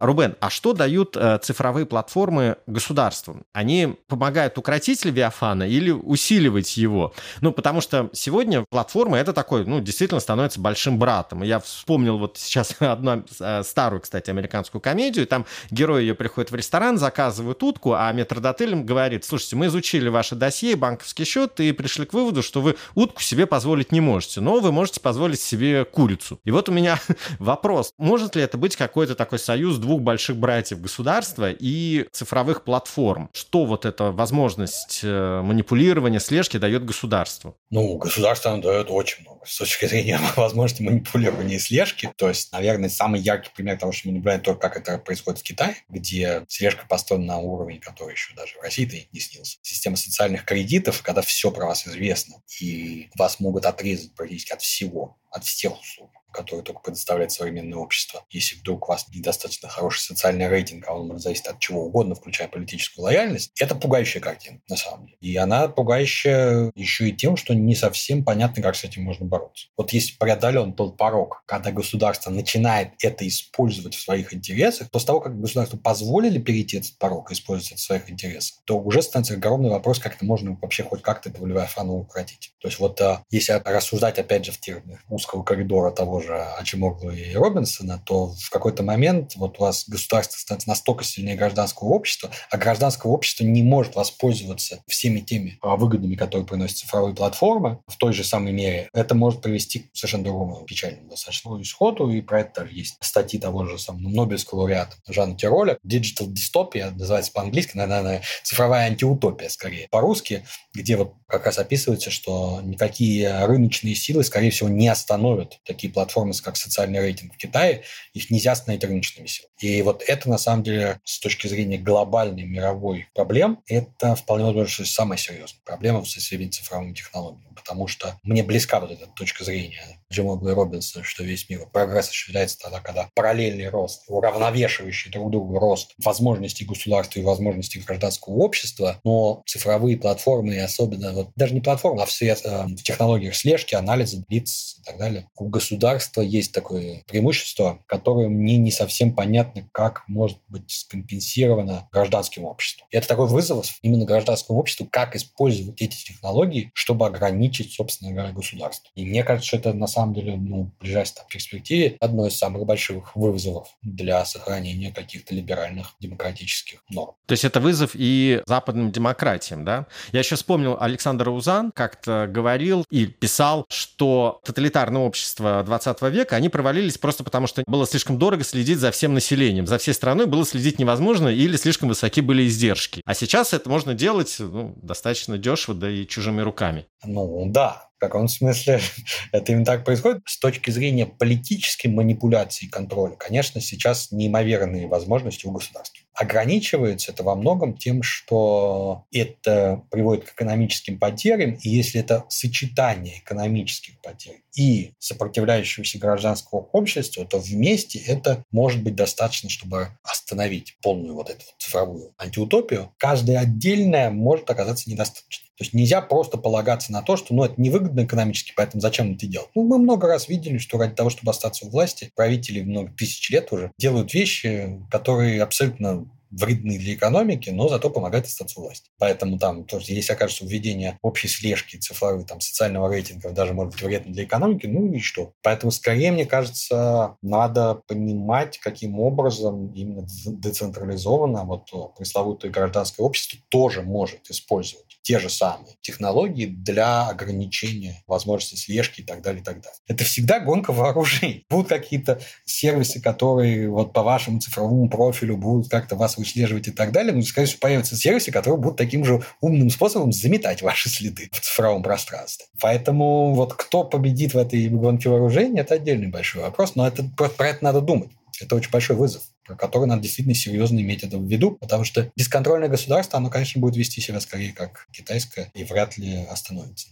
Рубен, 0.00 0.36
а 0.40 0.50
что 0.50 0.72
дают 0.72 1.16
э, 1.16 1.38
цифровые 1.42 1.86
платформы 1.86 2.56
государству? 2.66 3.42
Они 3.52 3.96
помогают 4.06 4.56
укротить 4.56 5.04
Левиафана 5.04 5.68
или 5.68 5.90
усиливать 5.90 6.76
его? 6.76 7.12
Ну, 7.40 7.52
потому 7.52 7.80
что 7.80 8.08
сегодня 8.12 8.64
платформа 8.68 9.18
это 9.18 9.32
такой, 9.32 9.64
ну, 9.64 9.80
действительно 9.80 10.20
становится 10.20 10.60
большим 10.60 10.98
братом. 10.98 11.42
Я 11.42 11.58
вспомнил 11.58 12.18
вот 12.18 12.38
сейчас 12.38 12.76
одну 12.80 13.24
э, 13.40 13.62
старую, 13.64 14.00
кстати, 14.00 14.30
американскую 14.30 14.80
комедию, 14.80 15.26
там 15.26 15.46
герой 15.70 16.02
ее 16.02 16.14
приходит 16.14 16.52
в 16.52 16.54
ресторан, 16.54 16.98
заказывает 16.98 17.62
утку, 17.62 17.94
а 17.94 18.12
метродотель 18.12 18.72
им 18.72 18.86
говорит, 18.86 19.24
слушайте, 19.24 19.56
мы 19.56 19.66
изучили 19.66 20.08
ваше 20.08 20.36
досье, 20.36 20.76
банковский 20.76 21.24
счет 21.24 21.58
и 21.58 21.72
пришли 21.72 22.06
к 22.06 22.12
выводу, 22.12 22.42
что 22.42 22.60
вы 22.60 22.76
утку 22.94 23.20
себе 23.20 23.46
позволить 23.46 23.90
не 23.90 24.00
можете, 24.00 24.40
но 24.40 24.60
вы 24.60 24.70
можете 24.70 25.00
позволить 25.00 25.40
себе 25.40 25.84
курицу. 25.84 26.40
И 26.44 26.52
вот 26.52 26.68
у 26.68 26.72
меня 26.72 27.00
вопрос, 27.40 27.92
может 27.98 28.36
ли 28.36 28.42
это 28.42 28.58
быть 28.58 28.76
какой-то 28.76 29.16
такой 29.16 29.40
союз 29.40 29.78
двух 29.88 30.02
больших 30.02 30.36
братьев 30.36 30.80
государства 30.82 31.50
и 31.50 32.06
цифровых 32.12 32.62
платформ? 32.62 33.30
Что 33.32 33.64
вот 33.64 33.86
эта 33.86 34.10
возможность 34.12 35.00
э, 35.02 35.40
манипулирования, 35.42 36.20
слежки 36.20 36.58
дает 36.58 36.84
государству? 36.84 37.56
Ну, 37.70 37.96
государство 37.96 38.58
дает 38.58 38.90
очень 38.90 39.22
много 39.22 39.46
с 39.46 39.56
точки 39.56 39.86
зрения 39.86 40.20
возможности 40.36 40.82
манипулирования 40.82 41.56
и 41.56 41.58
слежки. 41.58 42.12
То 42.16 42.28
есть, 42.28 42.52
наверное, 42.52 42.90
самый 42.90 43.20
яркий 43.20 43.50
пример 43.54 43.78
того, 43.78 43.92
что 43.92 44.08
мы 44.08 44.14
наблюдаем 44.14 44.42
то, 44.42 44.54
как 44.54 44.76
это 44.76 44.98
происходит 44.98 45.40
в 45.40 45.42
Китае, 45.42 45.76
где 45.88 46.44
слежка 46.48 46.86
построена 46.86 47.24
на 47.24 47.38
уровне, 47.38 47.80
который 47.80 48.12
еще 48.12 48.34
даже 48.34 48.58
в 48.58 48.62
России-то 48.62 48.96
не 49.10 49.20
снился. 49.20 49.56
Система 49.62 49.96
социальных 49.96 50.44
кредитов, 50.44 51.00
когда 51.00 51.22
все 51.22 51.50
про 51.50 51.64
вас 51.64 51.88
известно, 51.88 52.42
и 52.60 53.08
вас 53.16 53.40
могут 53.40 53.64
отрезать 53.64 54.14
практически 54.14 54.52
от 54.52 54.60
всего, 54.60 55.16
от 55.30 55.44
всех 55.44 55.80
услуг 55.80 56.10
который 56.32 56.62
только 56.62 56.80
предоставляет 56.80 57.32
современное 57.32 57.78
общество. 57.78 58.24
Если 58.30 58.56
вдруг 58.56 58.88
у 58.88 58.92
вас 58.92 59.06
недостаточно 59.08 59.68
хороший 59.68 60.00
социальный 60.00 60.48
рейтинг, 60.48 60.86
а 60.88 60.94
он 60.94 61.18
зависеть 61.18 61.46
от 61.46 61.58
чего 61.58 61.84
угодно, 61.86 62.14
включая 62.14 62.48
политическую 62.48 63.04
лояльность, 63.04 63.52
это 63.60 63.74
пугающая 63.74 64.20
картина, 64.20 64.60
на 64.68 64.76
самом 64.76 65.06
деле. 65.06 65.18
И 65.20 65.36
она 65.36 65.68
пугающая 65.68 66.70
еще 66.74 67.08
и 67.08 67.12
тем, 67.12 67.36
что 67.36 67.54
не 67.54 67.74
совсем 67.74 68.24
понятно, 68.24 68.62
как 68.62 68.76
с 68.76 68.84
этим 68.84 69.02
можно 69.02 69.26
бороться. 69.26 69.68
Вот 69.76 69.92
если 69.92 70.16
преодолен 70.16 70.72
тот 70.72 70.96
порог, 70.96 71.42
когда 71.46 71.70
государство 71.70 72.30
начинает 72.30 72.92
это 73.02 73.26
использовать 73.26 73.94
в 73.94 74.00
своих 74.00 74.34
интересах, 74.34 74.90
после 74.90 75.06
того, 75.06 75.20
как 75.20 75.40
государству 75.40 75.78
позволили 75.78 76.38
перейти 76.38 76.78
этот 76.78 76.96
порог 76.98 77.30
и 77.30 77.34
использовать 77.34 77.72
это 77.72 77.80
в 77.80 77.84
своих 77.84 78.10
интересах, 78.10 78.58
то 78.64 78.78
уже 78.78 79.02
становится 79.02 79.34
огромный 79.34 79.70
вопрос, 79.70 79.98
как 79.98 80.16
это 80.16 80.24
можно 80.24 80.56
вообще 80.60 80.82
хоть 80.82 81.02
как-то 81.02 81.30
это 81.30 81.40
волевая 81.40 81.66
фану 81.66 81.98
укротить. 81.98 82.52
То 82.60 82.68
есть 82.68 82.78
вот 82.78 83.00
а, 83.00 83.22
если 83.30 83.52
рассуждать, 83.64 84.18
опять 84.18 84.44
же, 84.44 84.52
в 84.52 84.58
терминах 84.58 85.00
узкого 85.08 85.42
коридора 85.42 85.90
того 85.90 86.17
же 86.20 86.36
Ачимоглу 86.58 87.10
и 87.10 87.34
Робинсона, 87.34 88.02
то 88.04 88.34
в 88.38 88.50
какой-то 88.50 88.82
момент 88.82 89.36
вот 89.36 89.58
у 89.58 89.62
вас 89.62 89.88
государство 89.88 90.38
становится 90.38 90.68
настолько 90.68 91.04
сильнее 91.04 91.36
гражданского 91.36 91.88
общества, 91.88 92.30
а 92.50 92.56
гражданское 92.56 93.08
общество 93.08 93.44
не 93.44 93.62
может 93.62 93.94
воспользоваться 93.94 94.82
всеми 94.86 95.20
теми 95.20 95.58
выгодами, 95.62 96.14
которые 96.14 96.46
приносят 96.46 96.78
цифровые 96.78 97.14
платформы 97.14 97.78
в 97.86 97.96
той 97.96 98.12
же 98.12 98.24
самой 98.24 98.52
мере. 98.52 98.88
Это 98.92 99.14
может 99.14 99.42
привести 99.42 99.80
к 99.80 99.96
совершенно 99.96 100.24
другому 100.24 100.64
печальному 100.64 101.08
достаточно 101.10 101.60
исходу, 101.60 102.10
и 102.10 102.20
про 102.20 102.40
это 102.40 102.64
есть 102.64 102.96
статьи 103.00 103.38
того 103.38 103.64
же 103.66 103.78
самого 103.78 104.08
Нобелевского 104.08 104.60
лауреата 104.60 104.96
Жана 105.08 105.36
Тироля. 105.36 105.78
Digital 105.86 106.28
Dystopia 106.28 106.90
называется 106.90 107.32
по-английски, 107.32 107.76
наверное, 107.76 108.22
цифровая 108.42 108.86
антиутопия 108.86 109.48
скорее. 109.48 109.88
По-русски, 109.90 110.44
где 110.74 110.96
вот 110.96 111.14
как 111.26 111.46
раз 111.46 111.58
описывается, 111.58 112.10
что 112.10 112.60
никакие 112.62 113.44
рыночные 113.44 113.94
силы, 113.94 114.24
скорее 114.24 114.50
всего, 114.50 114.68
не 114.68 114.88
остановят 114.88 115.58
такие 115.64 115.92
платформы, 115.92 116.07
как 116.42 116.56
социальный 116.56 117.00
рейтинг 117.00 117.34
в 117.34 117.36
Китае, 117.36 117.84
их 118.12 118.30
нельзя 118.30 118.52
остановить 118.52 118.84
рыночными 118.84 119.26
силами. 119.26 119.47
И 119.58 119.82
вот 119.82 120.02
это, 120.06 120.28
на 120.28 120.38
самом 120.38 120.62
деле, 120.62 121.00
с 121.04 121.18
точки 121.18 121.46
зрения 121.46 121.78
глобальной 121.78 122.44
мировой 122.44 123.08
проблем, 123.14 123.60
это 123.66 124.14
вполне 124.14 124.44
возможно 124.44 124.86
самая 124.86 125.18
серьезная 125.18 125.60
проблема 125.64 126.00
в 126.00 126.08
связи 126.08 126.50
с 126.50 126.56
цифровыми 126.56 126.94
технологиями, 126.94 127.54
потому 127.54 127.86
что 127.86 128.18
мне 128.22 128.42
близка 128.42 128.80
вот 128.80 128.90
эта 128.90 129.06
точка 129.06 129.44
зрения 129.44 129.98
Джима 130.10 130.38
Робинсона, 130.40 131.04
что 131.04 131.22
весь 131.22 131.48
мир 131.50 131.66
прогресс 131.72 132.06
осуществляется 132.06 132.58
тогда, 132.58 132.80
когда 132.80 133.08
параллельный 133.14 133.68
рост, 133.68 134.04
уравновешивающий 134.08 135.10
друг 135.10 135.30
другу 135.30 135.58
рост 135.58 135.94
возможностей 135.98 136.64
государства 136.64 137.20
и 137.20 137.22
возможностей 137.22 137.80
гражданского 137.80 138.34
общества, 138.34 139.00
но 139.04 139.42
цифровые 139.46 139.98
платформы, 139.98 140.54
и 140.54 140.58
особенно 140.58 141.12
вот, 141.12 141.30
даже 141.36 141.54
не 141.54 141.60
платформы, 141.60 142.02
а 142.02 142.06
в, 142.06 142.12
свет, 142.12 142.40
э, 142.44 142.64
в 142.64 142.82
технологиях 142.82 143.34
слежки, 143.34 143.74
анализа 143.74 144.24
лиц 144.28 144.78
и 144.80 144.84
так 144.84 144.98
далее, 144.98 145.28
у 145.36 145.48
государства 145.48 146.22
есть 146.22 146.52
такое 146.52 147.02
преимущество, 147.06 147.80
которое 147.86 148.28
мне 148.28 148.56
не 148.56 148.70
совсем 148.70 149.14
понятно, 149.14 149.47
как 149.72 150.04
может 150.08 150.38
быть 150.48 150.70
скомпенсировано 150.70 151.88
гражданским 151.92 152.44
обществом. 152.44 152.86
И 152.90 152.96
это 152.96 153.08
такой 153.08 153.26
вызов 153.26 153.66
именно 153.82 154.04
гражданскому 154.04 154.58
обществу, 154.58 154.86
как 154.90 155.16
использовать 155.16 155.80
эти 155.80 156.04
технологии, 156.04 156.70
чтобы 156.74 157.06
ограничить, 157.06 157.72
собственно 157.72 158.12
говоря, 158.12 158.32
государство. 158.32 158.90
И 158.94 159.04
мне 159.04 159.24
кажется, 159.24 159.48
что 159.48 159.56
это 159.56 159.72
на 159.72 159.86
самом 159.86 160.14
деле, 160.14 160.36
ну, 160.36 160.70
в 160.78 160.82
ближайшей 160.82 160.98
перспективе 161.28 161.96
одно 162.00 162.26
из 162.26 162.36
самых 162.36 162.66
больших 162.66 163.14
вызовов 163.16 163.68
для 163.82 164.24
сохранения 164.24 164.92
каких-то 164.92 165.34
либеральных 165.34 165.94
демократических 166.00 166.82
норм. 166.90 167.14
То 167.26 167.32
есть 167.32 167.44
это 167.44 167.60
вызов 167.60 167.92
и 167.94 168.42
западным 168.46 168.90
демократиям, 168.90 169.64
да? 169.64 169.86
Я 170.12 170.20
еще 170.20 170.36
вспомнил, 170.36 170.76
Александр 170.78 171.28
Узан 171.28 171.72
как-то 171.72 172.26
говорил 172.28 172.84
и 172.90 173.06
писал, 173.06 173.64
что 173.68 174.40
тоталитарные 174.44 175.02
общества 175.02 175.62
20 175.64 176.02
века, 176.02 176.36
они 176.36 176.48
провалились 176.48 176.98
просто 176.98 177.24
потому, 177.24 177.46
что 177.46 177.62
было 177.66 177.86
слишком 177.86 178.18
дорого 178.18 178.44
следить 178.44 178.78
за 178.78 178.90
всем 178.90 179.14
населением. 179.14 179.37
За 179.66 179.78
всей 179.78 179.94
страной 179.94 180.26
было 180.26 180.44
следить 180.44 180.78
невозможно 180.78 181.28
или 181.28 181.56
слишком 181.56 181.88
высоки 181.88 182.20
были 182.20 182.46
издержки. 182.46 183.02
А 183.04 183.14
сейчас 183.14 183.52
это 183.52 183.68
можно 183.68 183.94
делать 183.94 184.36
ну, 184.38 184.74
достаточно 184.82 185.38
дешево, 185.38 185.76
да 185.76 185.90
и 185.90 186.06
чужими 186.06 186.40
руками. 186.40 186.86
Ну 187.04 187.46
да, 187.50 187.88
в 187.96 188.00
каком 188.00 188.28
смысле 188.28 188.80
это 189.32 189.52
именно 189.52 189.64
так 189.64 189.84
происходит? 189.84 190.22
С 190.26 190.38
точки 190.38 190.70
зрения 190.70 191.06
политической 191.06 191.88
манипуляции 191.88 192.66
и 192.66 192.68
контроля, 192.68 193.16
конечно, 193.16 193.60
сейчас 193.60 194.12
неимоверные 194.12 194.86
возможности 194.86 195.46
у 195.46 195.50
государства. 195.50 195.97
Ограничивается 196.14 197.12
это 197.12 197.22
во 197.22 197.36
многом 197.36 197.76
тем, 197.76 198.02
что 198.02 199.04
это 199.12 199.82
приводит 199.90 200.24
к 200.24 200.32
экономическим 200.32 200.98
потерям, 200.98 201.52
и 201.54 201.68
если 201.68 202.00
это 202.00 202.24
сочетание 202.28 203.18
экономических 203.18 204.00
потерь 204.00 204.42
и 204.56 204.92
сопротивляющегося 204.98 205.98
гражданского 205.98 206.68
общества, 206.72 207.24
то 207.24 207.38
вместе 207.38 208.00
это 208.00 208.44
может 208.50 208.82
быть 208.82 208.96
достаточно, 208.96 209.48
чтобы 209.48 209.90
остановить 210.02 210.76
полную 210.82 211.14
вот 211.14 211.30
эту 211.30 211.44
цифровую 211.58 212.14
антиутопию. 212.18 212.92
Каждая 212.98 213.38
отдельная 213.38 214.10
может 214.10 214.50
оказаться 214.50 214.90
недостаточно. 214.90 215.47
То 215.58 215.64
есть 215.64 215.74
нельзя 215.74 216.00
просто 216.00 216.38
полагаться 216.38 216.92
на 216.92 217.02
то, 217.02 217.16
что 217.16 217.34
ну, 217.34 217.42
это 217.42 217.60
невыгодно 217.60 218.04
экономически, 218.04 218.52
поэтому 218.54 218.80
зачем 218.80 219.14
это 219.14 219.26
делать? 219.26 219.48
Ну, 219.56 219.64
мы 219.64 219.78
много 219.78 220.06
раз 220.06 220.28
видели, 220.28 220.58
что 220.58 220.78
ради 220.78 220.94
того, 220.94 221.10
чтобы 221.10 221.30
остаться 221.30 221.66
у 221.66 221.70
власти, 221.70 222.12
правители 222.14 222.62
много 222.62 222.92
тысяч 222.92 223.28
лет 223.30 223.52
уже 223.52 223.72
делают 223.76 224.14
вещи, 224.14 224.78
которые 224.88 225.42
абсолютно 225.42 226.08
вредны 226.30 226.78
для 226.78 226.94
экономики, 226.94 227.50
но 227.50 227.68
зато 227.68 227.90
помогают 227.90 228.26
остаться 228.26 228.60
власти. 228.60 228.90
Поэтому 228.98 229.38
там, 229.38 229.64
тоже, 229.64 229.86
если 229.88 230.12
окажется 230.12 230.44
введение 230.44 230.98
общей 231.02 231.28
слежки 231.28 231.76
цифровой, 231.76 232.24
там, 232.24 232.40
социального 232.40 232.92
рейтинга 232.92 233.30
даже 233.30 233.54
может 233.54 233.74
быть 233.74 233.82
вредно 233.82 234.12
для 234.12 234.24
экономики, 234.24 234.66
ну 234.66 234.92
и 234.92 234.98
что? 235.00 235.32
Поэтому 235.42 235.70
скорее, 235.70 236.12
мне 236.12 236.26
кажется, 236.26 237.16
надо 237.22 237.82
понимать, 237.86 238.58
каким 238.58 239.00
образом 239.00 239.72
именно 239.72 240.06
децентрализованно 240.26 241.44
вот 241.44 241.70
пресловутое 241.96 242.50
гражданское 242.50 243.02
общество 243.02 243.38
тоже 243.48 243.82
может 243.82 244.30
использовать 244.30 244.98
те 245.02 245.18
же 245.18 245.30
самые 245.30 245.76
технологии 245.80 246.44
для 246.44 247.08
ограничения 247.08 248.02
возможности 248.06 248.56
слежки 248.56 249.00
и 249.00 249.04
так 249.04 249.22
далее, 249.22 249.40
и 249.40 249.44
так 249.44 249.62
далее. 249.62 249.78
Это 249.86 250.04
всегда 250.04 250.38
гонка 250.38 250.72
вооружений. 250.72 251.46
Будут 251.48 251.68
какие-то 251.68 252.20
сервисы, 252.44 253.00
которые 253.00 253.70
вот 253.70 253.94
по 253.94 254.02
вашему 254.02 254.40
цифровому 254.40 254.90
профилю 254.90 255.38
будут 255.38 255.70
как-то 255.70 255.96
вас 255.96 256.17
выслеживать 256.18 256.68
и 256.68 256.70
так 256.70 256.92
далее, 256.92 257.12
но, 257.12 257.22
скорее 257.22 257.46
всего, 257.46 257.60
появятся 257.60 257.96
сервисы, 257.96 258.30
которые 258.30 258.60
будут 258.60 258.76
таким 258.76 259.04
же 259.04 259.22
умным 259.40 259.70
способом 259.70 260.12
заметать 260.12 260.62
ваши 260.62 260.88
следы 260.88 261.28
в 261.32 261.40
цифровом 261.40 261.82
пространстве. 261.82 262.46
Поэтому 262.60 263.34
вот 263.34 263.54
кто 263.54 263.84
победит 263.84 264.34
в 264.34 264.38
этой 264.38 264.68
гонке 264.68 265.08
вооружений, 265.08 265.60
это 265.60 265.74
отдельный 265.74 266.08
большой 266.08 266.42
вопрос, 266.42 266.74
но 266.74 266.86
это, 266.86 267.04
про 267.04 267.48
это 267.48 267.64
надо 267.64 267.80
думать. 267.80 268.10
Это 268.40 268.54
очень 268.54 268.70
большой 268.70 268.96
вызов, 268.96 269.22
про 269.44 269.56
который 269.56 269.86
надо 269.86 270.02
действительно 270.02 270.34
серьезно 270.34 270.78
иметь 270.80 271.02
это 271.02 271.18
в 271.18 271.26
виду, 271.26 271.52
потому 271.52 271.84
что 271.84 272.10
бесконтрольное 272.16 272.68
государство, 272.68 273.18
оно, 273.18 273.30
конечно, 273.30 273.60
будет 273.60 273.76
вести 273.76 274.00
себя 274.00 274.20
скорее 274.20 274.52
как 274.52 274.86
китайское 274.92 275.50
и 275.54 275.64
вряд 275.64 275.98
ли 275.98 276.24
остановится. 276.30 276.88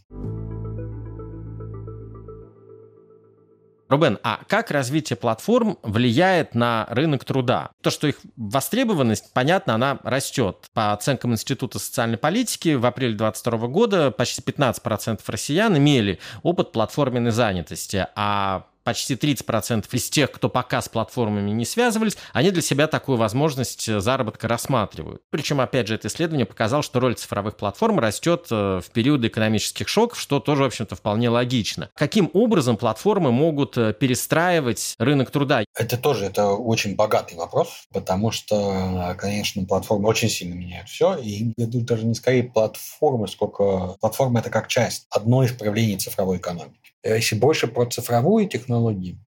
Рубен, 3.88 4.18
а 4.22 4.40
как 4.48 4.70
развитие 4.70 5.16
платформ 5.16 5.78
влияет 5.82 6.54
на 6.54 6.86
рынок 6.90 7.24
труда? 7.24 7.70
То, 7.82 7.90
что 7.90 8.08
их 8.08 8.16
востребованность, 8.36 9.32
понятно, 9.32 9.74
она 9.74 9.98
растет. 10.02 10.66
По 10.74 10.92
оценкам 10.92 11.32
Института 11.32 11.78
социальной 11.78 12.18
политики, 12.18 12.74
в 12.74 12.84
апреле 12.84 13.14
2022 13.14 13.68
года 13.68 14.10
почти 14.10 14.42
15% 14.42 15.20
россиян 15.26 15.76
имели 15.76 16.18
опыт 16.42 16.72
платформенной 16.72 17.30
занятости, 17.30 18.06
а 18.16 18.66
почти 18.86 19.14
30% 19.14 19.86
из 19.90 20.08
тех, 20.08 20.30
кто 20.30 20.48
пока 20.48 20.80
с 20.80 20.88
платформами 20.88 21.50
не 21.50 21.64
связывались, 21.64 22.16
они 22.32 22.52
для 22.52 22.62
себя 22.62 22.86
такую 22.86 23.18
возможность 23.18 23.90
заработка 24.00 24.46
рассматривают. 24.46 25.22
Причем, 25.30 25.60
опять 25.60 25.88
же, 25.88 25.96
это 25.96 26.06
исследование 26.06 26.46
показало, 26.46 26.84
что 26.84 27.00
роль 27.00 27.16
цифровых 27.16 27.56
платформ 27.56 27.98
растет 27.98 28.46
э, 28.52 28.80
в 28.80 28.88
периоды 28.92 29.26
экономических 29.26 29.88
шоков, 29.88 30.20
что 30.20 30.38
тоже, 30.38 30.62
в 30.62 30.66
общем-то, 30.66 30.94
вполне 30.94 31.28
логично. 31.28 31.90
Каким 31.94 32.30
образом 32.32 32.76
платформы 32.76 33.32
могут 33.32 33.76
э, 33.76 33.92
перестраивать 33.92 34.94
рынок 35.00 35.32
труда? 35.32 35.64
Это 35.76 35.96
тоже 35.96 36.26
это 36.26 36.50
очень 36.50 36.94
богатый 36.94 37.34
вопрос, 37.34 37.88
потому 37.92 38.30
что, 38.30 39.16
конечно, 39.18 39.64
платформы 39.64 40.08
очень 40.08 40.28
сильно 40.28 40.54
меняют 40.54 40.88
все. 40.88 41.16
И 41.16 41.52
я 41.56 41.66
думаю, 41.66 41.86
даже 41.88 42.06
не 42.06 42.14
скорее 42.14 42.44
платформы, 42.44 43.26
сколько 43.26 43.96
платформа 44.00 44.38
это 44.38 44.50
как 44.50 44.68
часть 44.68 45.06
одной 45.10 45.46
из 45.46 45.52
проявлений 45.52 45.96
цифровой 45.96 46.36
экономики. 46.36 46.86
Если 47.14 47.36
больше 47.36 47.68
про 47.68 47.86
цифровую 47.86 48.48
технологию, 48.48 48.75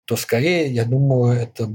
то 0.09 0.15
скорее, 0.15 0.73
я 0.73 0.85
думаю, 0.85 1.33
это 1.33 1.69